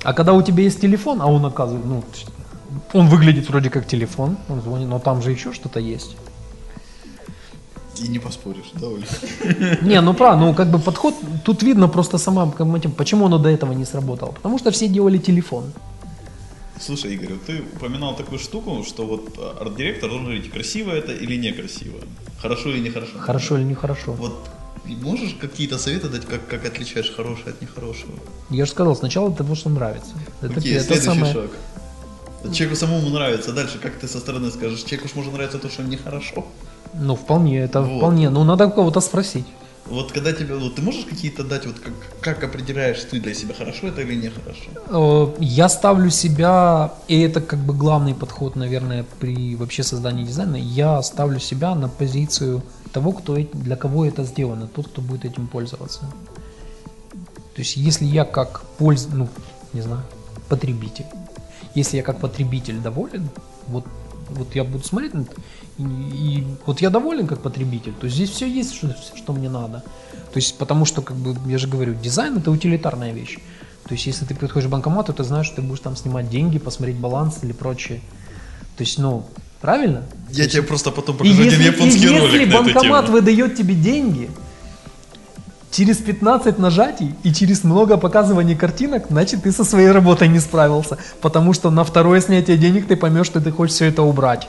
А 0.02 0.12
когда 0.12 0.32
у 0.32 0.42
тебя 0.42 0.64
есть 0.64 0.80
телефон, 0.80 1.22
а 1.22 1.26
он 1.26 1.46
оказывает, 1.46 1.86
ну, 1.86 2.02
он 2.92 3.08
выглядит 3.08 3.48
вроде 3.48 3.70
как 3.70 3.86
телефон, 3.86 4.36
он 4.48 4.60
звонит, 4.62 4.88
но 4.88 4.98
там 4.98 5.22
же 5.22 5.30
еще 5.30 5.52
что-то 5.52 5.80
есть. 5.80 6.16
И 8.02 8.08
не 8.08 8.18
поспоришь, 8.18 8.72
да, 8.74 8.88
Оля? 8.88 9.06
Не, 9.82 10.00
ну 10.00 10.14
правда, 10.14 10.46
ну 10.46 10.54
как 10.54 10.68
бы 10.68 10.78
подход, 10.78 11.14
тут 11.44 11.62
видно 11.62 11.88
просто 11.88 12.18
сама, 12.18 12.46
бы, 12.46 12.78
почему 12.96 13.26
оно 13.26 13.38
до 13.38 13.48
этого 13.48 13.72
не 13.72 13.84
сработало. 13.84 14.32
Потому 14.32 14.58
что 14.58 14.70
все 14.70 14.88
делали 14.88 15.18
телефон. 15.18 15.72
Слушай, 16.80 17.14
Игорь, 17.14 17.34
вот 17.34 17.42
ты 17.44 17.62
упоминал 17.76 18.16
такую 18.16 18.38
штуку, 18.38 18.82
что 18.84 19.06
вот 19.06 19.38
а, 19.38 19.58
арт-директор 19.60 20.08
должен 20.08 20.26
говорить, 20.26 20.50
красиво 20.50 20.90
это 20.90 21.12
или 21.12 21.36
некрасиво, 21.36 21.98
хорошо 22.42 22.70
или 22.70 22.80
нехорошо. 22.80 23.18
Хорошо 23.18 23.58
или 23.58 23.64
нехорошо. 23.64 24.12
Вот 24.12 24.34
можешь 24.84 25.36
какие-то 25.40 25.78
советы 25.78 26.08
дать, 26.08 26.26
как, 26.26 26.46
как 26.48 26.66
отличаешь 26.66 27.10
хорошее 27.10 27.50
от 27.50 27.62
нехорошего? 27.62 28.12
Я 28.50 28.64
же 28.64 28.72
сказал, 28.72 28.96
сначала 28.96 29.32
того, 29.32 29.54
что 29.54 29.70
нравится. 29.70 30.12
Это, 30.42 30.58
Окей, 30.58 30.74
это 30.74 30.84
следующий 30.84 31.06
самое. 31.06 31.32
шаг. 31.32 31.50
Человеку 32.52 32.76
самому 32.76 33.08
нравится. 33.10 33.52
Дальше, 33.52 33.78
как 33.78 33.92
ты 33.94 34.08
со 34.08 34.18
стороны 34.18 34.50
скажешь, 34.50 34.82
человеку 34.82 35.08
ж 35.08 35.14
может 35.16 35.32
нравиться 35.32 35.58
то, 35.58 35.68
что 35.70 35.82
нехорошо. 35.82 36.44
Ну, 36.94 37.14
вполне, 37.16 37.58
это 37.64 37.80
Вот. 37.82 37.98
вполне. 37.98 38.30
Ну, 38.30 38.44
надо 38.44 38.66
у 38.66 38.70
кого-то 38.70 39.00
спросить. 39.00 39.46
Вот 39.86 40.12
когда 40.12 40.32
тебе, 40.32 40.54
вот 40.54 40.76
ты 40.76 40.82
можешь 40.82 41.04
какие-то 41.04 41.44
дать, 41.44 41.66
вот 41.66 41.76
как, 41.78 41.92
как 42.20 42.44
определяешь 42.44 43.04
ты 43.10 43.20
для 43.20 43.34
себя, 43.34 43.54
хорошо 43.54 43.88
это 43.88 44.00
или 44.00 44.14
нехорошо? 44.14 44.70
Э, 44.88 45.42
Я 45.44 45.68
ставлю 45.68 46.10
себя, 46.10 46.90
и 47.08 47.20
это 47.20 47.40
как 47.42 47.58
бы 47.58 47.74
главный 47.74 48.14
подход, 48.14 48.56
наверное, 48.56 49.04
при 49.20 49.56
вообще 49.56 49.82
создании 49.82 50.24
дизайна, 50.24 50.56
я 50.56 51.02
ставлю 51.02 51.38
себя 51.38 51.74
на 51.74 51.88
позицию 51.88 52.62
того, 52.92 53.12
кто, 53.12 53.36
для 53.52 53.76
кого 53.76 54.06
это 54.06 54.24
сделано, 54.24 54.68
тот, 54.68 54.86
кто 54.88 55.02
будет 55.02 55.24
этим 55.26 55.46
пользоваться. 55.48 56.00
То 57.54 57.60
есть, 57.60 57.76
если 57.76 58.06
я 58.06 58.24
как 58.24 58.62
польз, 58.78 59.08
ну, 59.12 59.28
не 59.74 59.82
знаю, 59.82 60.02
потребитель, 60.48 61.04
если 61.74 61.96
я 61.96 62.02
как 62.02 62.20
потребитель 62.20 62.78
доволен, 62.78 63.28
вот, 63.66 63.84
вот 64.30 64.54
я 64.54 64.64
буду 64.64 64.84
смотреть 64.84 65.12
и, 65.78 65.82
и 65.82 66.46
вот 66.66 66.80
я 66.80 66.90
доволен 66.90 67.26
как 67.26 67.40
потребитель, 67.40 67.92
то 68.00 68.08
здесь 68.08 68.30
все 68.30 68.46
есть, 68.46 68.74
что, 68.74 68.94
что 69.14 69.32
мне 69.32 69.48
надо. 69.48 69.82
То 70.32 70.38
есть, 70.38 70.56
потому 70.58 70.84
что, 70.84 71.02
как 71.02 71.16
бы, 71.16 71.36
я 71.50 71.58
же 71.58 71.68
говорю, 71.68 71.94
дизайн 71.94 72.38
это 72.38 72.50
утилитарная 72.50 73.12
вещь. 73.12 73.38
То 73.86 73.94
есть, 73.94 74.06
если 74.06 74.24
ты 74.24 74.34
подходишь 74.34 74.68
к 74.68 74.70
банкомату, 74.70 75.12
ты 75.12 75.24
знаешь, 75.24 75.46
что 75.46 75.56
ты 75.56 75.62
будешь 75.62 75.80
там 75.80 75.96
снимать 75.96 76.30
деньги, 76.30 76.58
посмотреть 76.58 76.96
баланс 76.96 77.40
или 77.42 77.52
прочее. 77.52 78.00
То 78.76 78.82
есть, 78.82 78.98
ну, 78.98 79.26
правильно? 79.60 80.04
Я 80.30 80.48
тебе 80.48 80.62
просто 80.62 80.90
потом 80.90 81.16
И 81.16 81.18
покажу 81.18 81.34
один 81.34 81.60
если, 81.60 81.64
японский 81.64 81.98
и 81.98 82.02
если 82.02 82.18
ролик 82.18 82.48
на 82.48 82.54
эту 82.54 82.64
банкомат 82.64 83.04
тему. 83.06 83.16
выдает 83.18 83.56
тебе 83.56 83.74
деньги, 83.74 84.30
через 85.74 85.96
15 85.96 86.58
нажатий 86.58 87.14
и 87.24 87.32
через 87.32 87.64
много 87.64 87.96
показываний 87.96 88.54
картинок, 88.54 89.06
значит 89.10 89.42
ты 89.42 89.50
со 89.50 89.64
своей 89.64 89.90
работой 89.90 90.28
не 90.28 90.38
справился. 90.38 90.98
Потому 91.20 91.52
что 91.52 91.70
на 91.70 91.82
второе 91.82 92.20
снятие 92.20 92.56
денег 92.56 92.86
ты 92.86 92.96
поймешь, 92.96 93.26
что 93.26 93.40
ты 93.40 93.50
хочешь 93.50 93.74
все 93.74 93.86
это 93.86 94.02
убрать. 94.02 94.48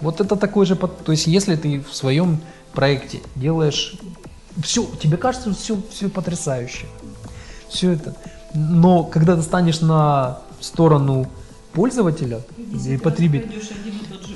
Вот 0.00 0.20
это 0.20 0.36
такой 0.36 0.66
же, 0.66 0.76
то 0.76 1.12
есть 1.12 1.26
если 1.26 1.56
ты 1.56 1.80
в 1.80 1.94
своем 1.94 2.40
проекте 2.72 3.20
делаешь 3.34 3.94
все, 4.62 4.88
тебе 5.02 5.16
кажется 5.16 5.52
все, 5.52 5.76
все 5.90 6.08
потрясающе, 6.08 6.86
все 7.68 7.92
это, 7.92 8.14
но 8.54 9.02
когда 9.02 9.36
ты 9.36 9.42
станешь 9.42 9.80
на 9.80 10.38
сторону 10.60 11.26
пользователя 11.72 12.40
и 12.86 12.96
потребителя, 12.98 13.60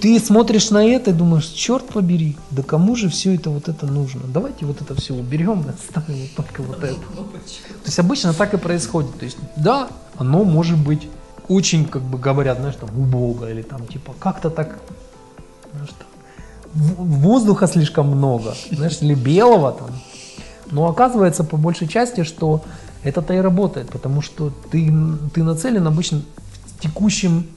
ты 0.07 0.21
смотришь 0.21 0.71
на 0.71 0.87
это 0.87 1.11
и 1.11 1.12
думаешь, 1.12 1.47
черт 1.47 1.85
побери, 1.88 2.37
да 2.53 2.62
кому 2.62 2.95
же 2.95 3.09
все 3.09 3.35
это 3.35 3.51
вот 3.51 3.69
это 3.69 3.87
нужно? 3.87 4.21
Давайте 4.33 4.64
вот 4.64 4.81
это 4.81 4.95
все 4.95 5.14
уберем 5.14 5.64
и 5.66 5.71
оставим 5.71 6.29
только 6.37 6.62
вот 6.62 6.77
это. 6.85 6.95
То 6.95 7.87
есть 7.87 7.99
обычно 7.99 8.33
так 8.33 8.55
и 8.55 8.57
происходит. 8.57 9.19
То 9.19 9.25
есть 9.25 9.37
да, 9.57 9.88
оно 10.16 10.45
может 10.45 10.79
быть 10.79 11.09
очень, 11.49 11.87
как 11.87 12.03
бы 12.03 12.19
говорят, 12.19 12.59
знаешь, 12.59 12.77
там 12.77 12.88
убого 12.97 13.51
или 13.51 13.62
там 13.62 13.85
типа 13.85 14.14
как-то 14.21 14.49
так, 14.49 14.79
знаешь, 15.73 15.90
там, 15.99 16.07
воздуха 16.75 17.66
слишком 17.66 18.07
много, 18.07 18.55
знаешь, 18.71 18.99
или 19.01 19.14
белого 19.14 19.73
там. 19.73 19.88
Но 20.71 20.88
оказывается 20.88 21.42
по 21.42 21.57
большей 21.57 21.88
части, 21.88 22.23
что 22.23 22.62
это-то 23.03 23.35
и 23.35 23.38
работает, 23.38 23.88
потому 23.88 24.23
что 24.23 24.53
ты, 24.71 24.92
ты 25.35 25.42
нацелен 25.42 25.85
обычно 25.85 26.23
в 26.77 26.81
текущем, 26.81 27.49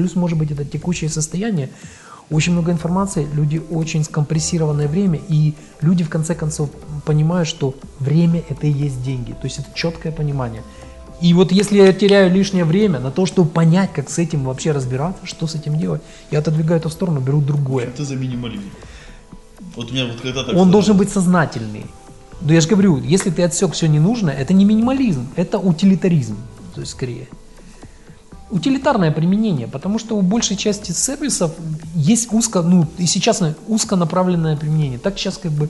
плюс 0.00 0.16
может 0.16 0.38
быть 0.38 0.50
это 0.50 0.64
текущее 0.64 1.10
состояние, 1.10 1.68
очень 2.30 2.52
много 2.52 2.72
информации, 2.72 3.28
люди 3.34 3.60
очень 3.70 4.02
скомпрессированное 4.02 4.88
время, 4.88 5.20
и 5.28 5.52
люди 5.82 6.04
в 6.04 6.08
конце 6.08 6.34
концов 6.34 6.70
понимают, 7.04 7.46
что 7.46 7.74
время 7.98 8.42
это 8.48 8.66
и 8.66 8.72
есть 8.72 9.02
деньги, 9.02 9.32
то 9.32 9.44
есть 9.44 9.58
это 9.58 9.68
четкое 9.74 10.10
понимание. 10.10 10.62
И 11.20 11.34
вот 11.34 11.52
если 11.52 11.76
я 11.76 11.92
теряю 11.92 12.32
лишнее 12.32 12.64
время 12.64 12.98
на 12.98 13.10
то, 13.10 13.26
чтобы 13.26 13.50
понять, 13.50 13.90
как 13.92 14.08
с 14.08 14.18
этим 14.18 14.44
вообще 14.44 14.72
разбираться, 14.72 15.26
что 15.26 15.46
с 15.46 15.54
этим 15.54 15.76
делать, 15.78 16.00
я 16.30 16.38
отодвигаю 16.38 16.80
это 16.80 16.88
в 16.88 16.92
сторону, 16.92 17.20
беру 17.20 17.42
другое. 17.42 17.90
Что 17.94 18.04
за 18.04 18.16
минимализм? 18.16 18.70
Вот 19.76 19.90
у 19.90 19.92
меня 19.92 20.06
вот 20.06 20.22
когда 20.22 20.44
так... 20.44 20.56
Он 20.56 20.70
должен 20.70 20.96
быть 20.96 21.10
сознательный. 21.10 21.84
Но 22.40 22.54
я 22.54 22.60
же 22.62 22.68
говорю, 22.68 23.02
если 23.02 23.28
ты 23.28 23.42
отсек 23.42 23.74
все 23.74 23.86
ненужное, 23.86 24.34
это 24.34 24.54
не 24.54 24.64
минимализм, 24.64 25.28
это 25.36 25.58
утилитаризм, 25.58 26.36
то 26.74 26.80
есть 26.80 26.92
скорее. 26.92 27.28
Утилитарное 28.50 29.12
применение, 29.12 29.68
потому 29.68 29.98
что 29.98 30.16
у 30.16 30.22
большей 30.22 30.56
части 30.56 30.92
сервисов 30.92 31.52
есть 31.94 32.32
узко, 32.32 32.62
ну 32.62 32.86
и 32.98 33.06
сейчас 33.06 33.40
на- 33.40 33.54
узконаправленное 33.68 34.56
применение. 34.56 34.98
Так 34.98 35.18
сейчас 35.18 35.38
как 35.38 35.52
бы 35.52 35.68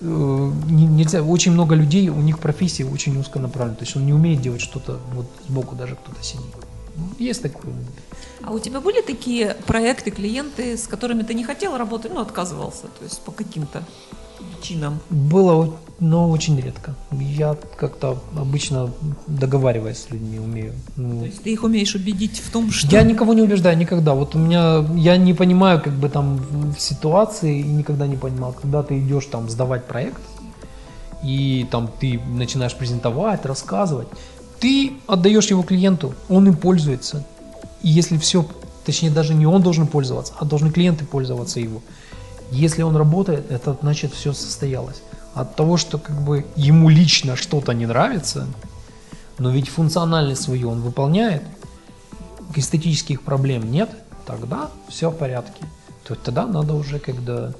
э, 0.00 0.52
не- 0.70 0.86
нельзя, 0.86 1.22
очень 1.22 1.52
много 1.52 1.74
людей, 1.74 2.08
у 2.08 2.20
них 2.20 2.38
профессия 2.38 2.84
очень 2.84 3.18
узконаправленная, 3.18 3.76
то 3.76 3.84
есть 3.84 3.96
он 3.96 4.06
не 4.06 4.12
умеет 4.12 4.40
делать 4.40 4.60
что-то, 4.60 4.98
вот 5.14 5.26
сбоку 5.48 5.74
даже 5.76 5.94
кто-то 5.96 6.22
сидит. 6.22 6.44
Ну, 6.96 7.04
Есть 7.18 7.42
такое. 7.42 7.74
А 8.42 8.52
у 8.52 8.58
тебя 8.58 8.80
были 8.80 9.00
такие 9.02 9.56
проекты, 9.66 10.10
клиенты, 10.10 10.76
с 10.76 10.86
которыми 10.86 11.22
ты 11.22 11.34
не 11.34 11.44
хотел 11.44 11.76
работать, 11.76 12.12
ну, 12.14 12.20
отказывался, 12.20 12.82
то 12.82 13.04
есть 13.04 13.20
по 13.20 13.32
каким-то 13.32 13.82
причинам? 14.40 15.00
Было, 15.10 15.74
но 16.00 16.30
очень 16.30 16.58
редко. 16.60 16.94
Я 17.12 17.56
как-то 17.76 18.18
обычно 18.36 18.90
договариваясь 19.26 19.98
с 19.98 20.10
людьми 20.10 20.38
умею. 20.38 20.74
Ну, 20.96 21.20
То 21.20 21.26
есть 21.26 21.42
ты 21.42 21.52
их 21.52 21.62
умеешь 21.62 21.94
убедить 21.94 22.40
в 22.40 22.50
том, 22.50 22.70
что... 22.70 22.90
Я 22.90 23.02
никого 23.02 23.34
не 23.34 23.42
убеждаю 23.42 23.76
никогда. 23.76 24.14
Вот 24.14 24.34
у 24.34 24.38
меня, 24.38 24.84
я 24.96 25.16
не 25.16 25.34
понимаю, 25.34 25.80
как 25.80 25.92
бы 25.92 26.08
там 26.08 26.38
в 26.76 26.80
ситуации, 26.80 27.60
и 27.60 27.62
никогда 27.62 28.06
не 28.06 28.16
понимал, 28.16 28.52
когда 28.52 28.82
ты 28.82 28.98
идешь 28.98 29.26
там 29.26 29.50
сдавать 29.50 29.86
проект, 29.86 30.22
и 31.22 31.66
там 31.70 31.90
ты 32.00 32.18
начинаешь 32.18 32.74
презентовать, 32.74 33.44
рассказывать, 33.44 34.08
ты 34.58 34.92
отдаешь 35.06 35.50
его 35.50 35.62
клиенту, 35.62 36.14
он 36.28 36.46
им 36.46 36.56
пользуется. 36.56 37.26
И 37.82 37.88
если 37.88 38.16
все, 38.16 38.46
точнее 38.84 39.10
даже 39.10 39.34
не 39.34 39.46
он 39.46 39.62
должен 39.62 39.86
пользоваться, 39.86 40.32
а 40.38 40.44
должны 40.44 40.70
клиенты 40.70 41.04
пользоваться 41.04 41.60
его. 41.60 41.82
Если 42.50 42.82
он 42.82 42.96
работает, 42.96 43.50
это 43.50 43.76
значит 43.80 44.12
все 44.12 44.32
состоялось. 44.32 45.02
От 45.34 45.54
того, 45.54 45.76
что 45.76 45.98
как 45.98 46.20
бы 46.20 46.44
ему 46.56 46.88
лично 46.88 47.36
что-то 47.36 47.72
не 47.72 47.86
нравится, 47.86 48.46
но 49.38 49.50
ведь 49.50 49.68
функциональность 49.68 50.42
свою 50.42 50.70
он 50.70 50.80
выполняет, 50.80 51.42
эстетических 52.56 53.22
проблем 53.22 53.70
нет, 53.70 53.90
тогда 54.26 54.70
все 54.88 55.10
в 55.10 55.16
порядке. 55.16 55.62
То 56.04 56.14
есть 56.14 56.24
тогда 56.24 56.46
надо 56.46 56.74
уже 56.74 56.98
когда... 56.98 57.52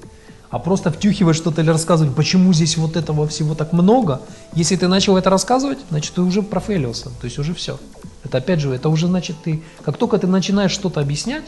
А 0.50 0.58
просто 0.58 0.90
втюхивать 0.90 1.36
что-то 1.36 1.62
или 1.62 1.70
рассказывать, 1.70 2.12
почему 2.16 2.52
здесь 2.52 2.76
вот 2.76 2.96
этого 2.96 3.28
всего 3.28 3.54
так 3.54 3.72
много, 3.72 4.20
если 4.52 4.74
ты 4.74 4.88
начал 4.88 5.16
это 5.16 5.30
рассказывать, 5.30 5.78
значит 5.90 6.14
ты 6.14 6.22
уже 6.22 6.42
профейлился, 6.42 7.04
то 7.04 7.26
есть 7.26 7.38
уже 7.38 7.54
все. 7.54 7.78
Это 8.24 8.38
опять 8.38 8.58
же, 8.58 8.74
это 8.74 8.88
уже 8.88 9.06
значит 9.06 9.36
ты, 9.44 9.62
как 9.84 9.96
только 9.96 10.18
ты 10.18 10.26
начинаешь 10.26 10.72
что-то 10.72 11.00
объяснять, 11.00 11.44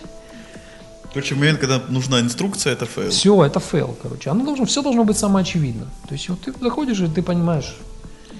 Короче, 1.13 1.35
момент, 1.35 1.59
когда 1.61 1.81
нужна 1.89 2.21
инструкция, 2.21 2.73
это 2.73 2.87
fail. 2.87 3.11
все, 3.11 3.45
это 3.45 3.61
fail, 3.61 3.97
короче. 4.03 4.31
Оно 4.31 4.45
должно, 4.45 4.65
все 4.65 4.83
должно 4.83 5.05
быть 5.05 5.19
самоочевидно. 5.19 5.87
То 6.09 6.15
есть 6.15 6.29
вот 6.29 6.41
ты 6.41 6.53
заходишь 6.61 7.01
и 7.01 7.07
ты 7.07 7.23
понимаешь, 7.23 7.75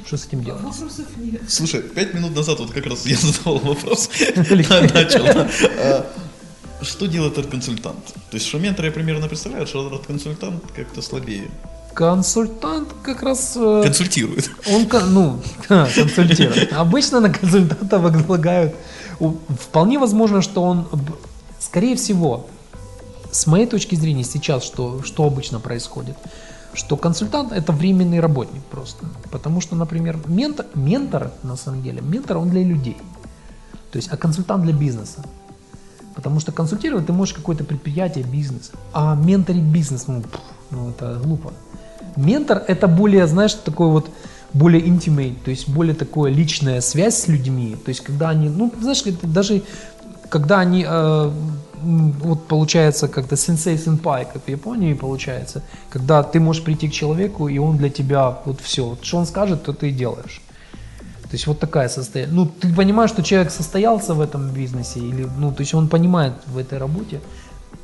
Что 0.07 0.17
с 0.17 0.27
этим 0.27 0.43
делать? 0.43 0.63
Вопросов 0.63 1.07
нет. 1.17 1.43
Слушай, 1.49 1.83
пять 1.83 2.15
минут 2.15 2.35
назад 2.35 2.61
вот 2.61 2.71
как 2.73 2.87
раз 2.87 3.07
я 3.07 3.17
задавал 3.17 3.59
вопрос, 3.59 4.09
начал. 4.95 5.27
А, 5.79 6.07
Что 6.83 7.07
делает 7.07 7.39
этот 7.39 7.51
консультант? 7.51 8.05
То 8.31 8.37
есть, 8.37 8.55
ментор 8.55 8.85
я 8.87 8.91
примерно 8.91 9.29
представляю, 9.29 9.67
что 9.67 9.87
этот 9.87 10.07
консультант 10.07 10.63
как-то 10.75 11.03
слабее. 11.03 11.51
Консультант 11.95 12.89
как 13.03 13.23
раз... 13.23 13.53
э, 13.57 13.83
Консультирует. 13.85 14.51
Он, 14.67 14.89
ну, 15.13 15.41
консультирует. 15.69 16.73
Обычно 16.73 17.21
на 17.21 17.29
консультанта 17.31 17.99
возлагают. 17.99 18.75
Вполне 19.61 19.99
возможно, 19.99 20.41
что 20.41 20.63
он, 20.63 20.89
скорее 21.61 21.97
всего, 21.97 22.47
с 23.33 23.47
моей 23.47 23.67
точки 23.67 23.97
зрения 23.97 24.25
сейчас, 24.25 24.63
что, 24.63 25.03
что 25.03 25.25
обычно 25.25 25.59
происходит, 25.59 26.17
что 26.75 26.97
консультант 26.97 27.51
это 27.53 27.73
временный 27.73 28.21
работник 28.21 28.63
просто. 28.71 29.07
Потому 29.31 29.61
что, 29.61 29.75
например, 29.75 30.19
ментор, 30.27 30.67
ментор 30.75 31.33
на 31.43 31.57
самом 31.57 31.83
деле, 31.83 32.01
ментор 32.03 32.37
он 32.37 32.51
для 32.51 32.63
людей. 32.63 32.97
То 33.91 33.97
есть, 33.97 34.09
а 34.13 34.17
консультант 34.17 34.63
для 34.63 34.73
бизнеса. 34.73 35.25
Потому 36.15 36.41
что 36.41 36.53
консультировать 36.53 37.07
ты 37.07 37.13
можешь 37.13 37.35
какое-то 37.35 37.65
предприятие, 37.65 38.25
бизнес. 38.25 38.71
А 38.93 39.15
менторить 39.15 39.65
бизнес, 39.65 40.07
ну, 40.07 40.21
пф, 40.21 40.41
ну 40.71 40.91
это 40.91 41.19
глупо. 41.25 41.53
Ментор 42.17 42.63
это 42.69 42.87
более, 42.87 43.27
знаешь, 43.27 43.55
такой 43.55 43.89
вот 43.89 44.11
более 44.53 44.83
intimate, 44.83 45.37
то 45.43 45.51
есть 45.51 45.69
более 45.69 45.95
такое 45.95 46.31
личная 46.31 46.83
связь 46.83 47.17
с 47.17 47.29
людьми. 47.29 47.77
То 47.83 47.89
есть 47.89 48.03
когда 48.03 48.29
они, 48.29 48.51
ну, 48.51 48.71
знаешь, 48.79 49.03
даже 49.23 49.63
когда 50.29 50.61
они, 50.61 50.85
э, 50.87 51.31
вот 51.83 52.47
получается 52.49 53.09
как-то 53.09 53.37
сенсей 53.37 53.79
сенпай, 53.79 54.27
как 54.33 54.45
в 54.45 54.49
Японии 54.49 54.95
получается, 54.95 55.63
когда 55.91 56.23
ты 56.23 56.41
можешь 56.41 56.65
прийти 56.65 56.89
к 56.89 56.93
человеку, 56.93 57.49
и 57.49 57.59
он 57.59 57.77
для 57.77 57.91
тебя 57.91 58.39
вот 58.45 58.61
все, 58.61 58.85
вот 58.85 59.05
что 59.05 59.19
он 59.19 59.27
скажет, 59.27 59.65
то 59.65 59.73
ты 59.73 59.89
и 59.89 59.93
делаешь. 59.93 60.41
То 61.23 61.37
есть 61.37 61.47
вот 61.47 61.59
такая 61.59 61.89
состояние. 61.89 62.35
Ну, 62.35 62.47
ты 62.47 62.73
понимаешь, 62.75 63.11
что 63.11 63.23
человек 63.23 63.51
состоялся 63.51 64.15
в 64.15 64.21
этом 64.21 64.51
бизнесе, 64.51 65.01
или, 65.01 65.27
ну, 65.39 65.51
то 65.51 65.63
есть 65.63 65.75
он 65.75 65.89
понимает 65.89 66.35
в 66.47 66.59
этой 66.59 66.79
работе, 66.79 67.21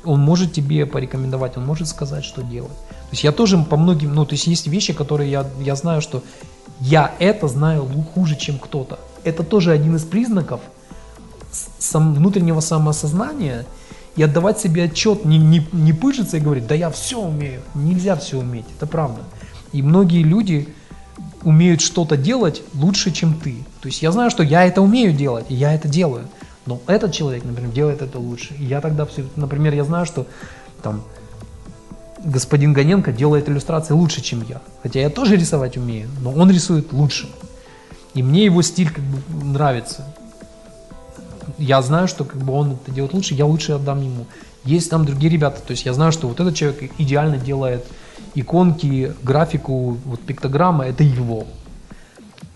он 0.05 0.19
может 0.19 0.53
тебе 0.53 0.85
порекомендовать, 0.85 1.57
он 1.57 1.65
может 1.65 1.87
сказать, 1.87 2.23
что 2.23 2.43
делать. 2.43 2.77
То 3.09 3.11
есть 3.11 3.23
я 3.23 3.31
тоже 3.31 3.57
по 3.57 3.75
многим, 3.75 4.13
ну, 4.13 4.25
то 4.25 4.33
есть 4.33 4.47
есть 4.47 4.67
вещи, 4.67 4.93
которые 4.93 5.31
я, 5.31 5.45
я 5.59 5.75
знаю, 5.75 6.01
что 6.01 6.23
я 6.79 7.11
это 7.19 7.47
знаю 7.47 7.87
хуже, 8.13 8.35
чем 8.35 8.59
кто-то. 8.59 8.99
Это 9.23 9.43
тоже 9.43 9.71
один 9.71 9.95
из 9.95 10.03
признаков 10.03 10.61
сам, 11.79 12.13
внутреннего 12.13 12.59
самоосознания 12.59 13.65
и 14.19 14.23
отдавать 14.23 14.59
себе 14.59 14.83
отчет, 14.83 15.23
не, 15.23 15.37
не, 15.37 15.65
не 15.71 15.93
пыжиться 15.93 16.35
и 16.35 16.39
говорить, 16.41 16.67
да 16.67 16.75
я 16.75 16.89
все 16.89 17.21
умею. 17.21 17.61
Нельзя 17.73 18.17
все 18.17 18.37
уметь, 18.37 18.65
это 18.75 18.85
правда. 18.85 19.21
И 19.71 19.81
многие 19.81 20.23
люди 20.23 20.67
умеют 21.43 21.79
что-то 21.79 22.17
делать 22.17 22.61
лучше, 22.73 23.11
чем 23.11 23.33
ты. 23.35 23.55
То 23.79 23.87
есть 23.87 24.01
я 24.01 24.11
знаю, 24.11 24.29
что 24.29 24.43
я 24.43 24.65
это 24.65 24.81
умею 24.81 25.13
делать, 25.13 25.45
и 25.47 25.55
я 25.55 25.73
это 25.73 25.87
делаю. 25.87 26.27
Но 26.65 26.81
этот 26.87 27.13
человек, 27.13 27.45
например, 27.45 27.71
делает 27.71 28.01
это 28.01 28.19
лучше. 28.19 28.53
И 28.55 28.65
я 28.65 28.81
тогда, 28.81 29.07
например, 29.37 29.73
я 29.73 29.85
знаю, 29.85 30.05
что 30.05 30.27
там 30.83 31.01
господин 32.21 32.73
Ганенко 32.73 33.13
делает 33.13 33.47
иллюстрации 33.47 33.93
лучше, 33.93 34.19
чем 34.19 34.43
я. 34.49 34.61
Хотя 34.83 34.99
я 34.99 35.09
тоже 35.09 35.37
рисовать 35.37 35.77
умею, 35.77 36.09
но 36.21 36.33
он 36.33 36.51
рисует 36.51 36.91
лучше. 36.91 37.29
И 38.15 38.21
мне 38.21 38.43
его 38.43 38.63
стиль 38.63 38.89
как 38.89 39.05
бы 39.05 39.45
нравится. 39.45 40.13
Я 41.59 41.81
знаю, 41.81 42.07
что 42.07 42.23
как 42.23 42.41
бы 42.41 42.53
он 42.53 42.71
это 42.73 42.91
делает 42.91 43.13
лучше, 43.13 43.35
я 43.35 43.45
лучше 43.45 43.73
отдам 43.73 44.01
ему. 44.01 44.25
Есть 44.63 44.89
там 44.89 45.05
другие 45.05 45.31
ребята, 45.31 45.61
то 45.61 45.71
есть 45.71 45.85
я 45.85 45.93
знаю, 45.93 46.11
что 46.11 46.27
вот 46.27 46.39
этот 46.39 46.55
человек 46.55 46.91
идеально 46.97 47.37
делает 47.37 47.85
иконки, 48.35 49.13
графику, 49.23 49.97
вот 50.05 50.21
пиктограмма, 50.21 50.85
это 50.85 51.03
его. 51.03 51.45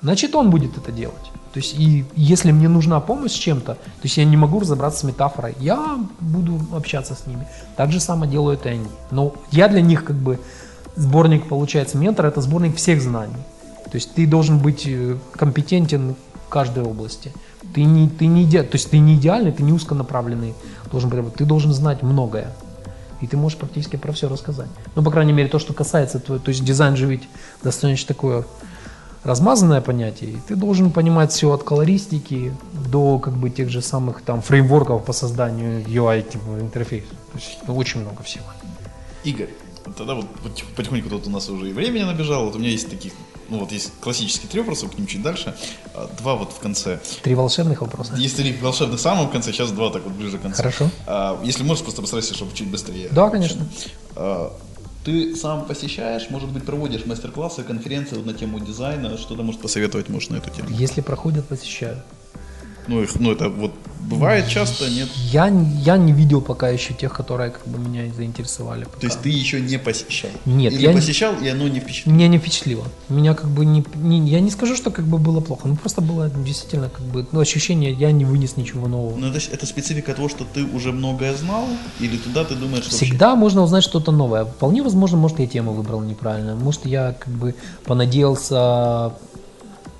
Значит, 0.01 0.36
он 0.36 0.49
будет 0.49 0.78
это 0.78 0.91
делать. 0.91 1.32
То 1.54 1.60
есть, 1.60 1.80
и 1.80 2.04
если 2.16 2.51
мне 2.51 2.68
нужна 2.68 2.99
помощь 2.99 3.32
с 3.32 3.36
чем-то, 3.36 3.76
то 3.76 3.80
есть 4.01 4.18
я 4.18 4.26
не 4.26 4.36
могу 4.36 4.60
разобраться 4.60 5.01
с 5.01 5.04
метафорой, 5.04 5.56
я 5.60 5.99
буду 6.20 6.60
общаться 6.76 7.14
с 7.14 7.28
ними. 7.28 7.47
Так 7.78 7.91
же 7.91 7.99
само 7.99 8.26
делают 8.26 8.66
и 8.66 8.70
они. 8.70 8.88
Но 9.12 9.36
я 9.51 9.68
для 9.68 9.82
них 9.82 10.04
как 10.04 10.16
бы 10.16 10.39
сборник, 10.95 11.47
получается, 11.47 11.97
ментор, 11.97 12.26
это 12.26 12.41
сборник 12.41 12.76
всех 12.76 13.01
знаний. 13.01 13.36
То 13.86 13.97
есть 13.97 14.14
ты 14.16 14.26
должен 14.26 14.58
быть 14.58 14.88
э, 14.88 15.18
компетентен 15.34 16.16
каждой 16.54 16.84
области. 16.84 17.32
Ты 17.74 17.84
не, 17.84 18.08
ты 18.08 18.28
не, 18.28 18.45
иде- 18.45 18.62
то 18.62 18.78
есть 18.78 18.91
ты 18.91 18.99
не 18.99 19.16
идеальный, 19.16 19.51
ты 19.51 19.64
не 19.64 19.74
узконаправленный. 19.74 20.54
Должен, 20.91 21.32
ты 21.32 21.45
должен 21.45 21.74
знать 21.74 22.04
многое. 22.04 22.54
И 23.22 23.28
ты 23.28 23.38
можешь 23.38 23.58
практически 23.58 23.95
про 23.95 24.12
все 24.12 24.30
рассказать. 24.30 24.68
Ну, 24.95 25.01
по 25.04 25.10
крайней 25.10 25.34
мере, 25.34 25.49
то, 25.49 25.58
что 25.60 25.74
касается 25.74 26.20
твоего, 26.20 26.43
то 26.43 26.49
есть 26.49 26.64
дизайн 26.64 26.95
же 26.95 27.08
ведь 27.08 27.24
достаточно 27.64 28.08
такое 28.08 28.43
размазанное 29.24 29.82
понятие, 29.82 30.32
и 30.32 30.38
ты 30.47 30.56
должен 30.56 30.91
понимать 30.91 31.32
все 31.32 31.47
от 31.51 31.64
колористики 31.64 32.54
до 32.91 33.18
как 33.20 33.34
бы 33.34 33.49
тех 33.49 33.70
же 33.70 33.82
самых 33.82 34.22
там 34.22 34.41
фреймворков 34.41 35.06
по 35.06 35.14
созданию 35.14 35.84
UI 35.86 36.22
типа 36.22 36.60
интерфейса. 36.60 37.10
То 37.32 37.39
есть 37.39 37.58
ну, 37.68 37.76
очень 37.78 38.01
много 38.01 38.22
всего. 38.24 38.45
Игорь, 39.24 39.49
тогда 39.97 40.14
вот 40.14 40.26
потих- 40.43 40.76
потихоньку 40.76 41.10
тут 41.10 41.28
у 41.28 41.30
нас 41.30 41.49
уже 41.49 41.70
и 41.70 41.74
времени 41.74 42.04
набежало. 42.04 42.45
Вот 42.45 42.56
у 42.56 42.60
меня 42.60 42.70
есть 42.70 42.89
таких, 42.89 43.14
ну 43.54 43.60
вот 43.60 43.72
есть 43.72 43.91
классические 44.01 44.49
три 44.49 44.60
вопроса, 44.62 44.88
к 44.88 44.97
ним 44.97 45.06
чуть 45.08 45.22
дальше. 45.22 45.56
А, 45.93 46.10
Два 46.18 46.36
вот 46.36 46.51
в 46.51 46.60
конце. 46.60 46.99
Три 47.22 47.36
волшебных 47.36 47.82
вопроса. 47.82 48.16
Есть 48.16 48.36
три 48.36 48.51
волшебных 48.54 48.99
в 48.99 49.01
самом 49.01 49.30
конце, 49.30 49.51
сейчас 49.51 49.72
два 49.72 49.91
так 49.91 50.04
вот 50.04 50.14
ближе 50.14 50.39
к 50.39 50.41
концу. 50.41 50.58
Хорошо. 50.58 50.89
А, 51.06 51.39
Если 51.43 51.64
можешь, 51.64 51.84
просто 51.84 52.01
постарайся, 52.01 52.34
чтобы 52.34 52.54
чуть 52.56 52.68
быстрее. 52.68 53.10
Да, 53.12 53.30
конечно. 53.30 53.66
А, 54.16 54.51
Ты 55.06 55.36
сам 55.36 55.66
посещаешь, 55.66 56.30
может 56.32 56.49
быть, 56.49 56.66
проводишь 56.66 57.06
мастер-классы, 57.06 57.64
конференции 57.64 58.16
на 58.16 58.34
тему 58.34 58.60
дизайна, 58.60 59.18
что-то, 59.18 59.43
может, 59.43 59.62
посоветовать 59.62 60.10
можешь 60.10 60.30
на 60.30 60.38
эту 60.38 60.49
тему? 60.49 60.70
Если 60.72 61.01
проходят, 61.01 61.47
посещаю. 61.47 62.01
Ну, 62.88 63.04
их, 63.04 63.16
ну 63.20 63.32
это 63.32 63.49
вот 63.49 63.72
бывает 64.10 64.47
часто, 64.47 64.89
нет? 64.89 65.10
Я, 65.32 65.47
я 65.47 65.97
не 65.97 66.12
видел 66.14 66.41
пока 66.41 66.70
еще 66.70 66.93
тех, 66.93 67.14
которые 67.14 67.51
как 67.51 67.68
бы 67.68 67.78
меня 67.80 68.12
заинтересовали. 68.14 68.86
Пока. 68.86 68.99
То 68.99 69.08
есть 69.08 69.22
ты 69.22 69.30
еще 69.30 69.60
не 69.60 69.78
посещал? 69.78 70.30
Нет, 70.45 70.74
Или 70.74 70.82
я 70.82 70.89
не- 70.93 70.95
посещал, 70.99 71.34
и 71.41 71.47
оно 71.47 71.68
не 71.68 71.80
впечатлило? 71.80 72.16
Меня 72.16 72.28
не 72.28 72.38
впечатлило. 72.38 72.86
Меня 73.10 73.34
как 73.34 73.49
бы 73.49 73.66
не, 73.66 73.84
не- 73.95 74.30
я 74.30 74.39
не 74.39 74.51
скажу, 74.51 74.76
что 74.76 74.91
как 74.91 75.06
бы 75.06 75.18
было 75.18 75.39
плохо, 75.39 75.68
ну 75.68 75.76
просто 75.76 76.01
было 76.01 76.30
действительно 76.30 76.89
как 76.89 77.06
бы 77.06 77.26
ну, 77.32 77.39
ощущение, 77.39 77.91
я 77.91 78.12
не 78.12 78.26
вынес 78.26 78.58
ничего 78.58 78.88
нового. 78.88 79.18
Ну, 79.18 79.28
это, 79.28 79.39
это 79.51 79.66
специфика 79.66 80.14
того, 80.14 80.30
что 80.30 80.45
ты 80.45 80.64
уже 80.64 80.91
многое 80.91 81.34
знал, 81.36 81.66
или 81.99 82.18
туда 82.18 82.43
ты 82.45 82.56
думаешь, 82.56 82.86
что 82.86 82.95
Всегда 82.95 83.36
можно 83.36 83.62
узнать 83.62 83.84
что-то 83.84 84.12
новое. 84.12 84.45
Вполне 84.45 84.84
возможно, 84.84 85.18
может, 85.18 85.39
я 85.39 85.47
тему 85.47 85.74
выбрал 85.74 86.01
неправильно. 86.01 86.56
Может, 86.56 86.86
я 86.86 87.14
как 87.14 87.34
бы 87.34 87.56
понадеялся 87.86 89.14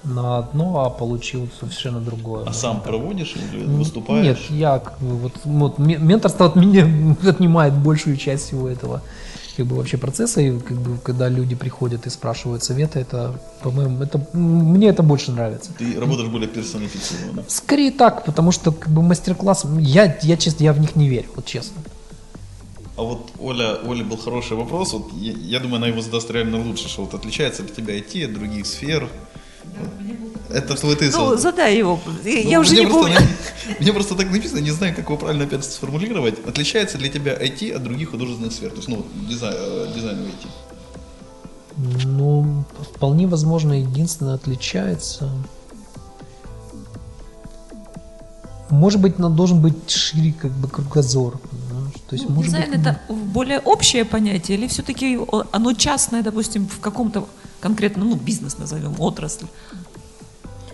на 0.04 0.39
одно, 0.39 0.86
а 0.86 0.89
получил 0.89 1.47
совершенно 1.60 1.99
другое. 1.99 2.45
А 2.45 2.54
сам 2.54 2.82
проводишь 2.82 3.36
или 3.36 3.64
выступаешь? 3.64 4.26
Нет, 4.26 4.39
я 4.49 4.80
как 4.80 4.99
бы 4.99 5.16
вот, 5.16 5.34
вот 5.43 5.78
ме- 5.80 5.97
менторство 5.97 6.45
от 6.45 6.56
меня 6.56 6.88
отнимает 7.28 7.74
большую 7.74 8.18
часть 8.18 8.47
всего 8.47 8.68
этого 8.68 9.01
как 9.56 9.68
бы 9.68 9.76
вообще 9.76 9.97
процесса, 9.97 10.41
и 10.41 10.60
как 10.60 10.78
бы 10.78 10.97
когда 10.97 11.30
люди 11.30 11.56
приходят 11.56 12.08
и 12.08 12.10
спрашивают 12.10 12.64
советы, 12.64 12.99
это, 12.99 13.39
по-моему, 13.62 14.01
это, 14.01 14.20
мне 14.34 14.88
это 14.88 15.04
больше 15.04 15.32
нравится. 15.32 15.72
Ты 15.78 15.99
работаешь 15.99 16.30
более 16.30 16.47
персонифицированно. 16.49 17.43
Скорее 17.47 17.91
так, 17.91 18.26
потому 18.26 18.51
что 18.51 18.72
как 18.72 18.89
бы 18.89 19.04
мастер-класс, 19.04 19.66
я, 19.80 20.18
я 20.24 20.38
честно, 20.38 20.64
я 20.64 20.74
в 20.74 20.80
них 20.80 20.95
не 20.95 21.08
верю, 21.08 21.28
вот 21.36 21.45
честно. 21.45 21.82
А 22.95 23.01
вот 23.01 23.32
Оля, 23.39 23.76
Оля 23.86 24.04
был 24.04 24.18
хороший 24.18 24.56
вопрос. 24.58 24.93
Вот 24.93 25.12
я, 25.14 25.34
я 25.34 25.60
думаю, 25.60 25.78
она 25.78 25.88
его 25.88 26.01
задаст 26.01 26.30
реально 26.30 26.64
лучше, 26.64 26.88
что 26.89 27.04
вот 27.04 27.14
отличается 27.14 27.64
ли 27.64 27.70
тебя 27.70 27.97
IT 27.97 28.26
от 28.26 28.34
других 28.34 28.66
сфер? 28.68 29.08
Это 30.49 30.76
твой 30.76 30.95
ты 30.95 31.09
Ну, 31.11 31.36
задай 31.38 31.78
его. 31.78 31.99
Я 32.24 32.57
Ну, 32.57 32.61
уже 32.61 32.72
мне 32.74 32.82
не 32.82 32.86
просто 32.88 33.01
помню. 33.01 33.20
на- 33.20 33.76
Мне 33.82 33.93
просто 33.93 34.16
так 34.16 34.30
написано, 34.32 34.59
не 34.59 34.72
знаю, 34.72 34.95
как 34.95 35.05
его 35.05 35.18
правильно 35.18 35.45
опять 35.45 35.66
сформулировать. 35.66 36.36
Отличается 36.47 36.97
ли 36.99 37.09
тебя 37.09 37.34
IT 37.34 37.72
от 37.76 37.84
других 37.84 38.11
художественных 38.11 38.53
сфер? 38.53 38.70
То 38.70 38.76
есть, 38.78 38.88
ну, 38.88 39.05
дизайн, 39.30 39.55
э, 39.57 39.93
дизайн 39.95 40.18
в 40.18 40.28
IT. 40.28 40.47
Ну, 42.05 42.66
вполне 42.95 43.26
возможно, 43.28 43.74
единственное 43.74 44.36
отличается. 44.36 45.30
Может 48.70 49.01
быть, 49.01 49.20
нам 49.20 49.36
должен 49.36 49.61
быть 49.61 49.89
шире 49.89 50.34
как 50.34 50.51
бы 50.51 50.68
кругозор. 50.68 51.39
То 52.09 52.16
есть, 52.16 52.28
Ну, 52.30 52.36
может 52.36 52.51
Дизайн 52.51 52.72
быть, 52.72 52.80
это 52.82 52.99
более 53.34 53.59
общее 53.59 54.03
понятие 54.05 54.57
или 54.57 54.68
все-таки 54.68 55.20
оно 55.51 55.74
частное, 55.74 56.22
допустим, 56.22 56.68
в 56.68 56.80
каком-то 56.80 57.28
конкретном, 57.64 58.09
ну, 58.09 58.16
бизнес 58.16 58.57
назовем, 58.57 58.95
отрасль? 58.99 59.47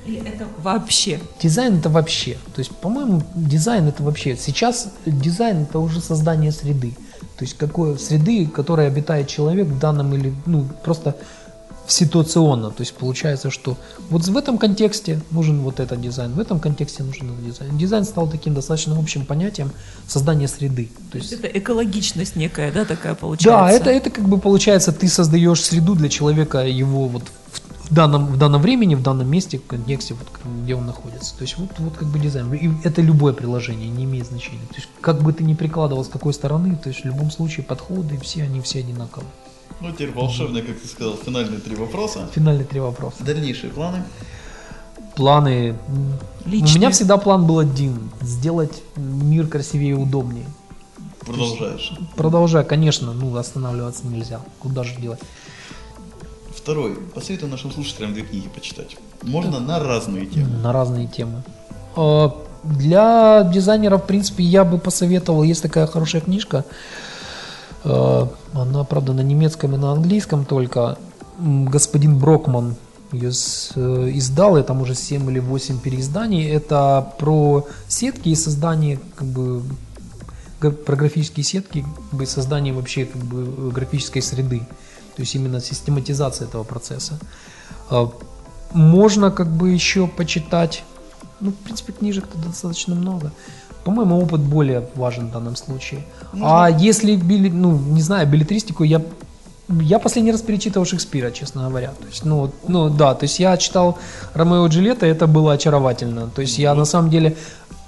Или 0.05 0.27
это 0.27 0.47
вообще? 0.63 1.19
Дизайн 1.41 1.77
это 1.77 1.89
вообще. 1.89 2.37
То 2.55 2.59
есть, 2.59 2.71
по-моему, 2.71 3.21
дизайн 3.35 3.87
это 3.87 4.03
вообще. 4.03 4.35
Сейчас 4.35 4.91
дизайн 5.05 5.63
это 5.63 5.79
уже 5.79 6.01
создание 6.01 6.51
среды. 6.51 6.95
То 7.37 7.45
есть 7.45 7.57
какой 7.57 7.97
среды, 7.97 8.45
в 8.45 8.51
которой 8.51 8.87
обитает 8.87 9.27
человек 9.27 9.67
в 9.67 9.79
данном 9.79 10.13
или 10.13 10.33
ну 10.45 10.65
просто 10.83 11.15
ситуационно. 11.91 12.69
То 12.71 12.81
есть 12.81 12.93
получается, 12.93 13.49
что 13.49 13.77
вот 14.09 14.25
в 14.25 14.37
этом 14.37 14.57
контексте 14.57 15.19
нужен 15.31 15.61
вот 15.61 15.79
этот 15.79 15.99
дизайн, 16.01 16.31
в 16.31 16.39
этом 16.39 16.59
контексте 16.59 17.03
нужен 17.03 17.31
этот 17.31 17.45
дизайн. 17.45 17.77
Дизайн 17.77 18.03
стал 18.03 18.29
таким 18.29 18.53
достаточно 18.53 18.97
общим 18.97 19.25
понятием 19.25 19.71
создания 20.07 20.47
среды. 20.47 20.89
То 21.11 21.17
есть 21.17 21.33
это 21.33 21.47
экологичность 21.47 22.35
некая, 22.35 22.71
да, 22.71 22.85
такая 22.85 23.13
да, 23.13 23.19
получается? 23.19 23.75
это, 23.75 23.89
это 23.89 24.09
как 24.09 24.27
бы 24.27 24.37
получается, 24.37 24.91
ты 24.91 25.07
создаешь 25.07 25.63
среду 25.63 25.95
для 25.95 26.09
человека, 26.09 26.65
его 26.65 27.07
вот 27.07 27.23
в, 27.89 27.93
данном, 27.93 28.27
в 28.27 28.37
данном 28.37 28.61
времени, 28.61 28.95
в 28.95 29.01
данном 29.01 29.29
месте, 29.29 29.57
в 29.57 29.65
контексте, 29.65 30.13
вот, 30.13 30.27
где 30.63 30.75
он 30.75 30.85
находится. 30.85 31.35
То 31.35 31.41
есть 31.41 31.57
вот, 31.57 31.71
вот 31.79 31.97
как 31.97 32.07
бы 32.07 32.19
дизайн. 32.19 32.53
И 32.53 32.69
это 32.83 33.01
любое 33.01 33.33
приложение, 33.33 33.89
не 33.89 34.03
имеет 34.03 34.27
значения. 34.27 34.65
То 34.69 34.75
есть 34.75 34.87
как 35.01 35.21
бы 35.21 35.33
ты 35.33 35.43
ни 35.43 35.55
прикладывал 35.55 36.05
с 36.05 36.07
какой 36.07 36.33
стороны, 36.33 36.75
то 36.75 36.89
есть 36.89 37.01
в 37.01 37.05
любом 37.05 37.31
случае 37.31 37.65
подходы, 37.65 38.17
все 38.19 38.43
они 38.43 38.61
все 38.61 38.79
одинаковые. 38.79 39.29
Ну, 39.81 39.91
теперь 39.91 40.11
волшебно, 40.11 40.61
как 40.61 40.77
ты 40.79 40.87
сказал, 40.87 41.15
финальные 41.15 41.59
три 41.59 41.75
вопроса. 41.75 42.27
Финальные 42.33 42.65
три 42.65 42.79
вопроса. 42.79 43.23
Дальнейшие 43.23 43.71
планы. 43.71 44.03
Планы. 45.15 45.75
м, 45.87 46.13
У 46.45 46.49
Личные. 46.49 46.75
меня 46.75 46.89
всегда 46.91 47.17
план 47.17 47.45
был 47.45 47.59
один. 47.59 48.09
Сделать 48.21 48.83
мир 48.97 49.47
красивее 49.47 49.91
и 49.91 49.93
удобнее. 49.93 50.45
Продолжаешь. 51.25 51.93
Продолжая, 52.15 52.63
конечно, 52.63 53.13
ну 53.13 53.35
останавливаться 53.35 54.05
нельзя. 54.07 54.41
Куда 54.59 54.83
же 54.83 54.95
делать? 54.95 55.19
Второй. 56.55 56.95
Посоветую 57.15 57.49
нашим 57.51 57.71
слушателям 57.71 58.13
две 58.13 58.23
книги 58.23 58.47
почитать. 58.53 58.97
Можно 59.23 59.59
на 59.59 59.79
разные 59.79 60.25
темы. 60.25 60.49
на 60.57 60.71
разные 60.73 61.07
темы. 61.07 61.43
Э, 61.95 62.29
Для 62.63 63.43
дизайнера, 63.53 63.97
в 63.97 64.05
принципе, 64.05 64.43
я 64.43 64.65
бы 64.65 64.77
посоветовал, 64.77 65.43
есть 65.43 65.61
такая 65.61 65.87
хорошая 65.87 66.21
книжка, 66.21 66.65
она, 67.83 68.83
правда, 68.83 69.13
на 69.13 69.21
немецком 69.21 69.75
и 69.75 69.77
на 69.77 69.91
английском 69.91 70.45
только, 70.45 70.97
господин 71.37 72.17
Брокман 72.19 72.75
ее 73.11 73.31
э, 73.75 74.11
издал, 74.13 74.57
и 74.57 74.63
там 74.63 74.81
уже 74.81 74.95
7 74.95 75.29
или 75.31 75.39
8 75.39 75.79
переизданий, 75.79 76.47
это 76.47 77.13
про 77.17 77.65
сетки 77.87 78.29
и 78.29 78.35
создание, 78.35 78.99
как 79.15 79.27
бы, 79.27 79.63
про 80.59 80.95
графические 80.95 81.43
сетки, 81.43 81.85
как 82.11 82.19
бы, 82.19 82.25
создание 82.25 82.73
вообще 82.73 83.05
как 83.05 83.21
бы, 83.23 83.69
э, 83.69 83.71
графической 83.71 84.21
среды, 84.21 84.59
то 85.15 85.21
есть 85.21 85.35
именно 85.35 85.59
систематизация 85.59 86.47
этого 86.47 86.63
процесса. 86.63 87.19
А, 87.89 88.11
Можно 88.73 89.31
как 89.31 89.47
бы 89.47 89.71
еще 89.71 90.07
почитать, 90.07 90.83
ну, 91.39 91.51
в 91.51 91.55
принципе, 91.55 91.93
книжек-то 91.93 92.37
достаточно 92.37 92.93
много. 92.93 93.31
По-моему, 93.83 94.19
опыт 94.19 94.41
более 94.41 94.87
важен 94.95 95.27
в 95.27 95.31
данном 95.31 95.55
случае. 95.55 96.01
А 96.41 96.69
если, 96.69 97.15
ну, 97.15 97.77
не 97.77 98.01
знаю, 98.01 98.27
билетристику, 98.27 98.83
я, 98.83 99.01
я 99.69 99.99
последний 99.99 100.31
раз 100.31 100.41
перечитывал 100.41 100.85
Шекспира, 100.85 101.31
честно 101.31 101.67
говоря. 101.67 101.89
То 101.89 102.07
есть, 102.07 102.25
ну, 102.25 102.51
ну, 102.67 102.89
да, 102.89 103.15
то 103.15 103.23
есть 103.23 103.39
я 103.39 103.57
читал 103.57 103.97
Ромео 104.33 104.67
и 104.67 104.69
Джульетта, 104.69 105.05
это 105.05 105.27
было 105.27 105.53
очаровательно. 105.53 106.27
То 106.27 106.41
есть 106.41 106.59
я 106.59 106.75
на 106.75 106.85
самом 106.85 107.09
деле 107.09 107.35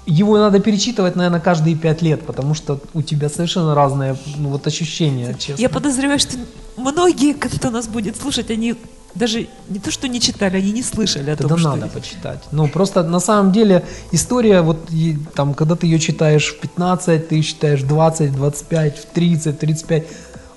его 0.06 0.36
надо 0.38 0.58
перечитывать, 0.58 1.14
наверное, 1.14 1.40
каждые 1.40 1.76
пять 1.76 2.02
лет, 2.02 2.22
потому 2.26 2.54
что 2.54 2.80
у 2.94 3.02
тебя 3.02 3.28
совершенно 3.28 3.74
разные 3.74 4.16
ну, 4.36 4.48
вот 4.48 4.66
ощущения, 4.66 5.34
честно. 5.38 5.62
Я 5.62 5.68
подозреваю, 5.68 6.18
что 6.18 6.36
многие, 6.76 7.34
кто 7.34 7.70
нас 7.70 7.86
будет 7.86 8.16
слушать, 8.16 8.50
они 8.50 8.74
даже 9.14 9.48
не 9.68 9.78
то, 9.78 9.90
что 9.90 10.08
не 10.08 10.20
читали, 10.20 10.56
они 10.56 10.72
не 10.72 10.82
слышали 10.82 11.30
о 11.30 11.36
том, 11.36 11.48
Тогда 11.48 11.60
что... 11.60 11.76
надо 11.76 11.88
почитать. 11.88 12.40
Ну, 12.52 12.68
просто 12.68 13.02
на 13.02 13.20
самом 13.20 13.52
деле 13.52 13.84
история, 14.12 14.62
вот 14.62 14.78
и, 14.90 15.18
там, 15.34 15.54
когда 15.54 15.76
ты 15.76 15.86
ее 15.86 15.98
читаешь 15.98 16.48
в 16.54 16.60
15, 16.60 17.28
ты 17.28 17.42
читаешь 17.42 17.80
в 17.80 17.86
20, 17.86 18.32
25, 18.32 18.98
в 18.98 19.04
30, 19.06 19.58
35, 19.58 20.06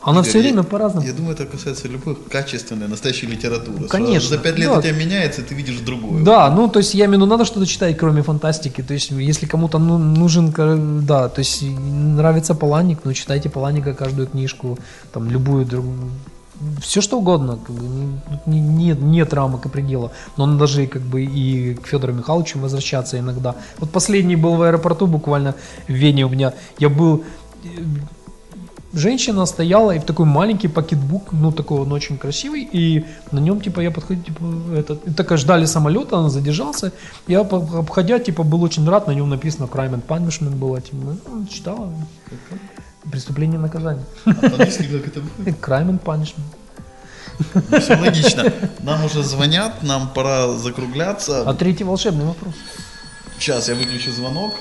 она 0.06 0.20
Игорь, 0.20 0.30
все 0.30 0.40
время 0.40 0.62
по-разному. 0.62 1.08
Я 1.08 1.14
думаю, 1.14 1.34
это 1.34 1.48
касается 1.48 1.88
любой 1.88 2.16
качественной, 2.16 2.88
настоящей 2.88 3.26
литературы. 3.26 3.88
Конечно, 3.88 4.30
За 4.30 4.38
пять 4.38 4.60
лет 4.60 4.70
да. 4.70 4.78
у 4.78 4.82
тебя 4.82 4.92
меняется, 4.92 5.42
и 5.42 5.44
ты 5.44 5.56
видишь 5.56 5.80
другое. 5.80 6.24
Да, 6.24 6.52
ну, 6.52 6.70
то 6.70 6.78
есть 6.78 6.94
я 6.94 7.06
имею 7.06 7.18
в 7.18 7.22
виду, 7.24 7.26
надо 7.26 7.44
что-то 7.44 7.66
читать, 7.66 7.98
кроме 7.98 8.22
фантастики. 8.22 8.84
То 8.84 8.94
есть, 8.94 9.10
если 9.10 9.48
кому-то 9.48 9.80
ну, 9.80 9.98
нужен, 9.98 10.54
да, 11.08 11.28
то 11.28 11.40
есть 11.40 11.64
нравится 11.64 12.54
Паланик, 12.54 13.00
ну, 13.04 13.14
читайте 13.14 13.50
Паланика 13.50 13.96
каждую 13.96 14.28
книжку, 14.28 14.78
там, 15.12 15.28
любую 15.32 15.66
другую. 15.66 16.12
Все 16.82 17.02
что 17.02 17.18
угодно, 17.18 17.58
как 17.58 17.76
бы, 17.76 18.20
тут 18.30 18.48
не- 18.48 18.96
нет, 18.96 19.34
рамок 19.34 19.66
и 19.66 19.70
предела. 19.70 20.12
Но 20.38 20.46
он 20.46 20.58
даже 20.58 20.88
как 20.88 21.02
бы 21.02 21.24
и 21.24 21.76
к 21.76 21.88
Федору 21.88 22.14
Михайловичу 22.14 22.60
возвращаться 22.60 23.20
иногда. 23.20 23.56
Вот 23.80 23.92
последний 23.92 24.36
был 24.36 24.56
в 24.56 24.62
аэропорту 24.62 25.08
буквально 25.08 25.56
в 25.88 25.94
Вене 25.94 26.26
у 26.26 26.30
меня. 26.30 26.54
Я 26.80 26.90
был 26.90 27.24
э, 27.64 27.68
женщина 28.96 29.46
стояла 29.46 29.92
и 29.92 30.00
в 30.00 30.04
такой 30.04 30.26
маленький 30.26 30.68
пакетбук, 30.68 31.34
ну 31.34 31.52
такой 31.52 31.82
он 31.82 31.92
очень 31.92 32.18
красивый, 32.18 32.68
и 32.72 33.06
на 33.32 33.40
нем 33.40 33.62
типа 33.62 33.82
я 33.82 33.92
подходил, 33.92 34.24
типа 34.24 34.44
этот, 34.76 35.08
и 35.08 35.12
так 35.12 35.38
ждали 35.38 35.66
самолета, 35.66 36.16
он 36.16 36.30
задержался, 36.30 36.92
я 37.28 37.42
обходя 37.42 38.20
типа 38.20 38.44
был 38.44 38.64
очень 38.64 38.88
рад, 38.90 39.08
на 39.08 39.12
нем 39.12 39.30
написано 39.30 39.66
Crime 39.66 40.02
and 40.02 40.06
Punishment 40.08 40.56
было, 40.56 40.82
типа, 40.82 40.98
ну, 41.28 41.46
читала. 41.48 41.92
Преступление 43.12 43.58
и 43.58 43.62
наказание. 43.62 44.06
А 44.26 44.34
по-английски 44.34 44.84
как 44.84 45.08
это 45.08 45.22
будет? 45.22 45.56
Crime 45.62 45.90
and 45.90 46.02
Punishment. 46.04 47.80
Все 47.82 47.96
логично. 47.96 48.52
Нам 48.80 49.06
уже 49.06 49.24
звонят, 49.24 49.84
нам 49.84 50.10
пора 50.14 50.54
закругляться. 50.54 51.48
А 51.48 51.54
третий 51.54 51.84
волшебный 51.84 52.26
вопрос. 52.26 52.54
Сейчас 53.40 53.68
я 53.70 53.76
выключу 53.76 54.12
звонок. 54.12 54.56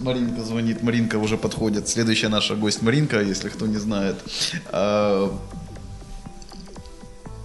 Маринка 0.00 0.42
звонит, 0.42 0.82
Маринка 0.82 1.16
уже 1.16 1.36
подходит. 1.36 1.88
Следующая 1.88 2.28
наша 2.28 2.54
гость 2.54 2.82
Маринка, 2.82 3.20
если 3.20 3.48
кто 3.48 3.66
не 3.66 3.78
знает. 3.78 4.16
А, 4.70 5.36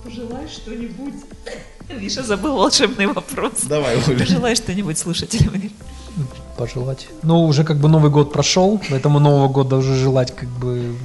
Пожелай 0.03 0.47
что-нибудь. 0.47 1.13
Миша 1.89 2.23
забыл 2.23 2.55
волшебный 2.57 3.07
вопрос. 3.07 3.63
Давай, 3.63 3.97
Оля. 4.07 4.19
Пожелай 4.19 4.55
что-нибудь 4.55 4.97
слушателям. 4.97 5.53
Пожелать. 6.57 7.07
Ну, 7.23 7.45
уже 7.45 7.63
как 7.63 7.77
бы 7.77 7.87
Новый 7.87 8.11
год 8.11 8.33
прошел, 8.33 8.79
поэтому 8.89 9.19
Нового 9.19 9.47
года 9.47 9.77
уже 9.77 9.95
желать 9.95 10.35
как 10.35 10.49
бы 10.49 10.95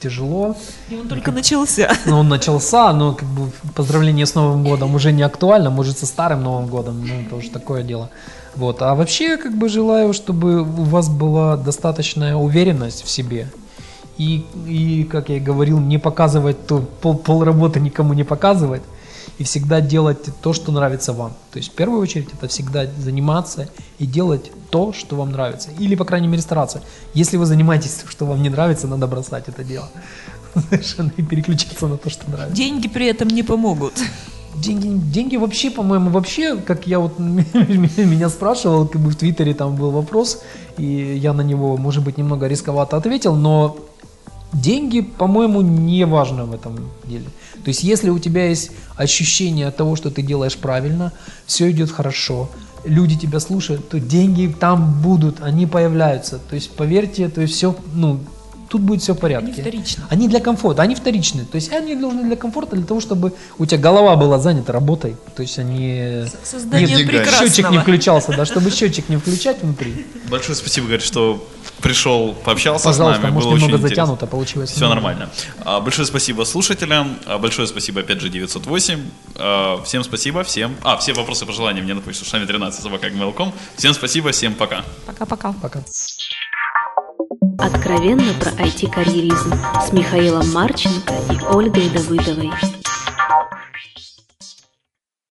тяжело. 0.00 0.56
И 0.90 0.96
он 0.96 1.08
только 1.08 1.32
начался. 1.32 1.92
Ну, 2.06 2.18
он 2.18 2.28
начался, 2.28 2.92
но 2.92 3.14
как 3.14 3.28
бы 3.28 3.50
поздравление 3.74 4.26
с 4.26 4.34
Новым 4.34 4.64
годом 4.64 4.94
уже 4.94 5.12
не 5.12 5.22
актуально, 5.22 5.70
может, 5.70 5.98
со 5.98 6.06
старым 6.06 6.42
Новым 6.42 6.66
годом, 6.66 7.06
ну, 7.06 7.14
это 7.26 7.36
уже 7.36 7.50
такое 7.50 7.82
дело. 7.82 8.10
Вот. 8.54 8.82
А 8.82 8.94
вообще, 8.94 9.36
как 9.36 9.56
бы 9.56 9.68
желаю, 9.68 10.12
чтобы 10.12 10.62
у 10.62 10.84
вас 10.84 11.08
была 11.08 11.56
достаточная 11.56 12.36
уверенность 12.36 13.04
в 13.04 13.10
себе. 13.10 13.50
И, 14.18 14.46
и 14.66 15.04
как 15.04 15.28
я 15.28 15.36
и 15.36 15.40
говорил, 15.40 15.78
не 15.78 15.98
показывать 15.98 16.66
то, 16.66 16.78
пол, 16.78 17.18
пол 17.18 17.44
работы 17.44 17.80
никому 17.80 18.14
не 18.14 18.24
показывать. 18.24 18.82
И 19.38 19.44
всегда 19.44 19.80
делать 19.80 20.18
то, 20.40 20.52
что 20.52 20.72
нравится 20.72 21.12
вам. 21.12 21.32
То 21.52 21.58
есть, 21.58 21.72
в 21.72 21.74
первую 21.74 22.00
очередь, 22.00 22.28
это 22.32 22.48
всегда 22.48 22.86
заниматься 22.98 23.68
и 23.98 24.06
делать 24.06 24.50
то, 24.70 24.92
что 24.92 25.16
вам 25.16 25.32
нравится. 25.32 25.70
Или, 25.78 25.94
по 25.94 26.04
крайней 26.04 26.28
мере, 26.28 26.42
стараться. 26.42 26.82
Если 27.14 27.36
вы 27.36 27.46
занимаетесь 27.46 27.94
тем, 27.94 28.08
что 28.08 28.26
вам 28.26 28.42
не 28.42 28.48
нравится, 28.48 28.86
надо 28.86 29.06
бросать 29.06 29.48
это 29.48 29.64
дело. 29.64 29.88
Совершенно 30.70 31.12
и 31.16 31.22
переключиться 31.22 31.86
на 31.86 31.96
то, 31.96 32.10
что 32.10 32.30
нравится. 32.30 32.56
Деньги 32.56 32.88
при 32.88 33.06
этом 33.06 33.28
не 33.28 33.42
помогут. 33.42 33.94
Деньги, 34.54 34.88
деньги 35.12 35.36
вообще, 35.36 35.70
по-моему, 35.70 36.10
вообще, 36.10 36.56
как 36.56 36.86
я 36.86 36.98
вот 36.98 37.18
меня 37.18 38.28
спрашивал, 38.30 38.88
как 38.88 39.02
бы 39.02 39.10
в 39.10 39.16
Твиттере 39.16 39.52
там 39.52 39.76
был 39.76 39.90
вопрос, 39.90 40.42
и 40.78 40.84
я 40.84 41.34
на 41.34 41.42
него, 41.42 41.76
может 41.76 42.02
быть, 42.02 42.16
немного 42.16 42.46
рисковато 42.46 42.96
ответил, 42.96 43.34
но 43.34 43.76
деньги, 44.52 45.00
по-моему, 45.00 45.60
не 45.60 46.04
важно 46.06 46.44
в 46.44 46.54
этом 46.54 46.78
деле. 47.04 47.26
То 47.64 47.68
есть, 47.68 47.82
если 47.82 48.10
у 48.10 48.18
тебя 48.18 48.48
есть 48.48 48.70
ощущение 48.96 49.70
того, 49.70 49.96
что 49.96 50.10
ты 50.10 50.22
делаешь 50.22 50.56
правильно, 50.56 51.12
все 51.46 51.70
идет 51.70 51.90
хорошо, 51.90 52.48
люди 52.84 53.16
тебя 53.16 53.40
слушают, 53.40 53.88
то 53.88 53.98
деньги 54.00 54.52
там 54.58 55.00
будут, 55.02 55.42
они 55.42 55.66
появляются. 55.66 56.38
То 56.38 56.54
есть, 56.54 56.70
поверьте, 56.70 57.28
то 57.28 57.40
есть 57.40 57.54
все, 57.54 57.74
ну, 57.94 58.20
тут 58.68 58.82
будет 58.82 59.02
все 59.02 59.14
в 59.14 59.18
порядке. 59.18 59.52
Они 59.52 59.60
вторичны. 59.60 60.04
Они 60.08 60.28
для 60.28 60.40
комфорта, 60.40 60.82
они 60.82 60.94
вторичные. 60.94 61.44
То 61.44 61.56
есть 61.56 61.72
они 61.72 61.94
нужны 61.94 62.24
для 62.24 62.36
комфорта, 62.36 62.76
для 62.76 62.84
того, 62.84 63.00
чтобы 63.00 63.32
у 63.58 63.66
тебя 63.66 63.78
голова 63.78 64.16
была 64.16 64.38
занята 64.38 64.72
работой. 64.72 65.16
То 65.34 65.42
есть 65.42 65.58
они... 65.58 66.24
Создание 66.42 66.88
деньгами. 66.88 67.18
прекрасного. 67.18 67.48
Счетчик 67.48 67.70
не 67.70 67.78
включался, 67.78 68.36
да, 68.36 68.44
чтобы 68.44 68.70
счетчик 68.70 69.08
не 69.08 69.16
включать 69.16 69.62
внутри. 69.62 70.06
Большое 70.30 70.56
спасибо, 70.56 70.86
Игорь, 70.88 71.00
что 71.00 71.46
пришел, 71.82 72.34
пообщался 72.44 72.84
Пожалуйста, 72.86 73.20
с 73.20 73.22
нами. 73.22 73.32
может 73.32 73.48
Было 73.48 73.54
очень 73.56 73.64
немного 73.66 73.82
интересно. 73.86 74.04
затянуто 74.06 74.26
получилось. 74.26 74.70
Все 74.70 74.88
нормально. 74.88 75.30
А, 75.64 75.80
Большое 75.80 76.06
спасибо 76.06 76.44
слушателям. 76.44 77.18
А, 77.26 77.38
Большое 77.38 77.68
спасибо, 77.68 78.00
опять 78.00 78.20
же, 78.20 78.28
908. 78.28 79.00
А, 79.36 79.82
Всем 79.84 80.04
спасибо, 80.04 80.42
всем... 80.44 80.76
А, 80.82 80.96
все 80.96 81.12
вопросы, 81.12 81.46
пожелания 81.46 81.82
мне 81.82 81.94
на 81.94 82.00
почту 82.00 82.24
шами 82.24 82.44
13 82.46 82.82
собака 82.82 83.08
gmail.com. 83.08 83.52
Всем 83.76 83.94
спасибо, 83.94 84.32
всем 84.32 84.54
пока. 84.54 84.84
Пока-пока. 85.06 85.52
Пока. 85.62 85.80
Откровенно 87.58 88.32
про 88.34 88.50
IT-карьеризм 88.50 89.54
с 89.86 89.92
Михаилом 89.92 90.50
Марченко 90.52 91.14
и 91.32 91.38
Ольгой 91.54 91.88
Давыдовой. 91.90 92.50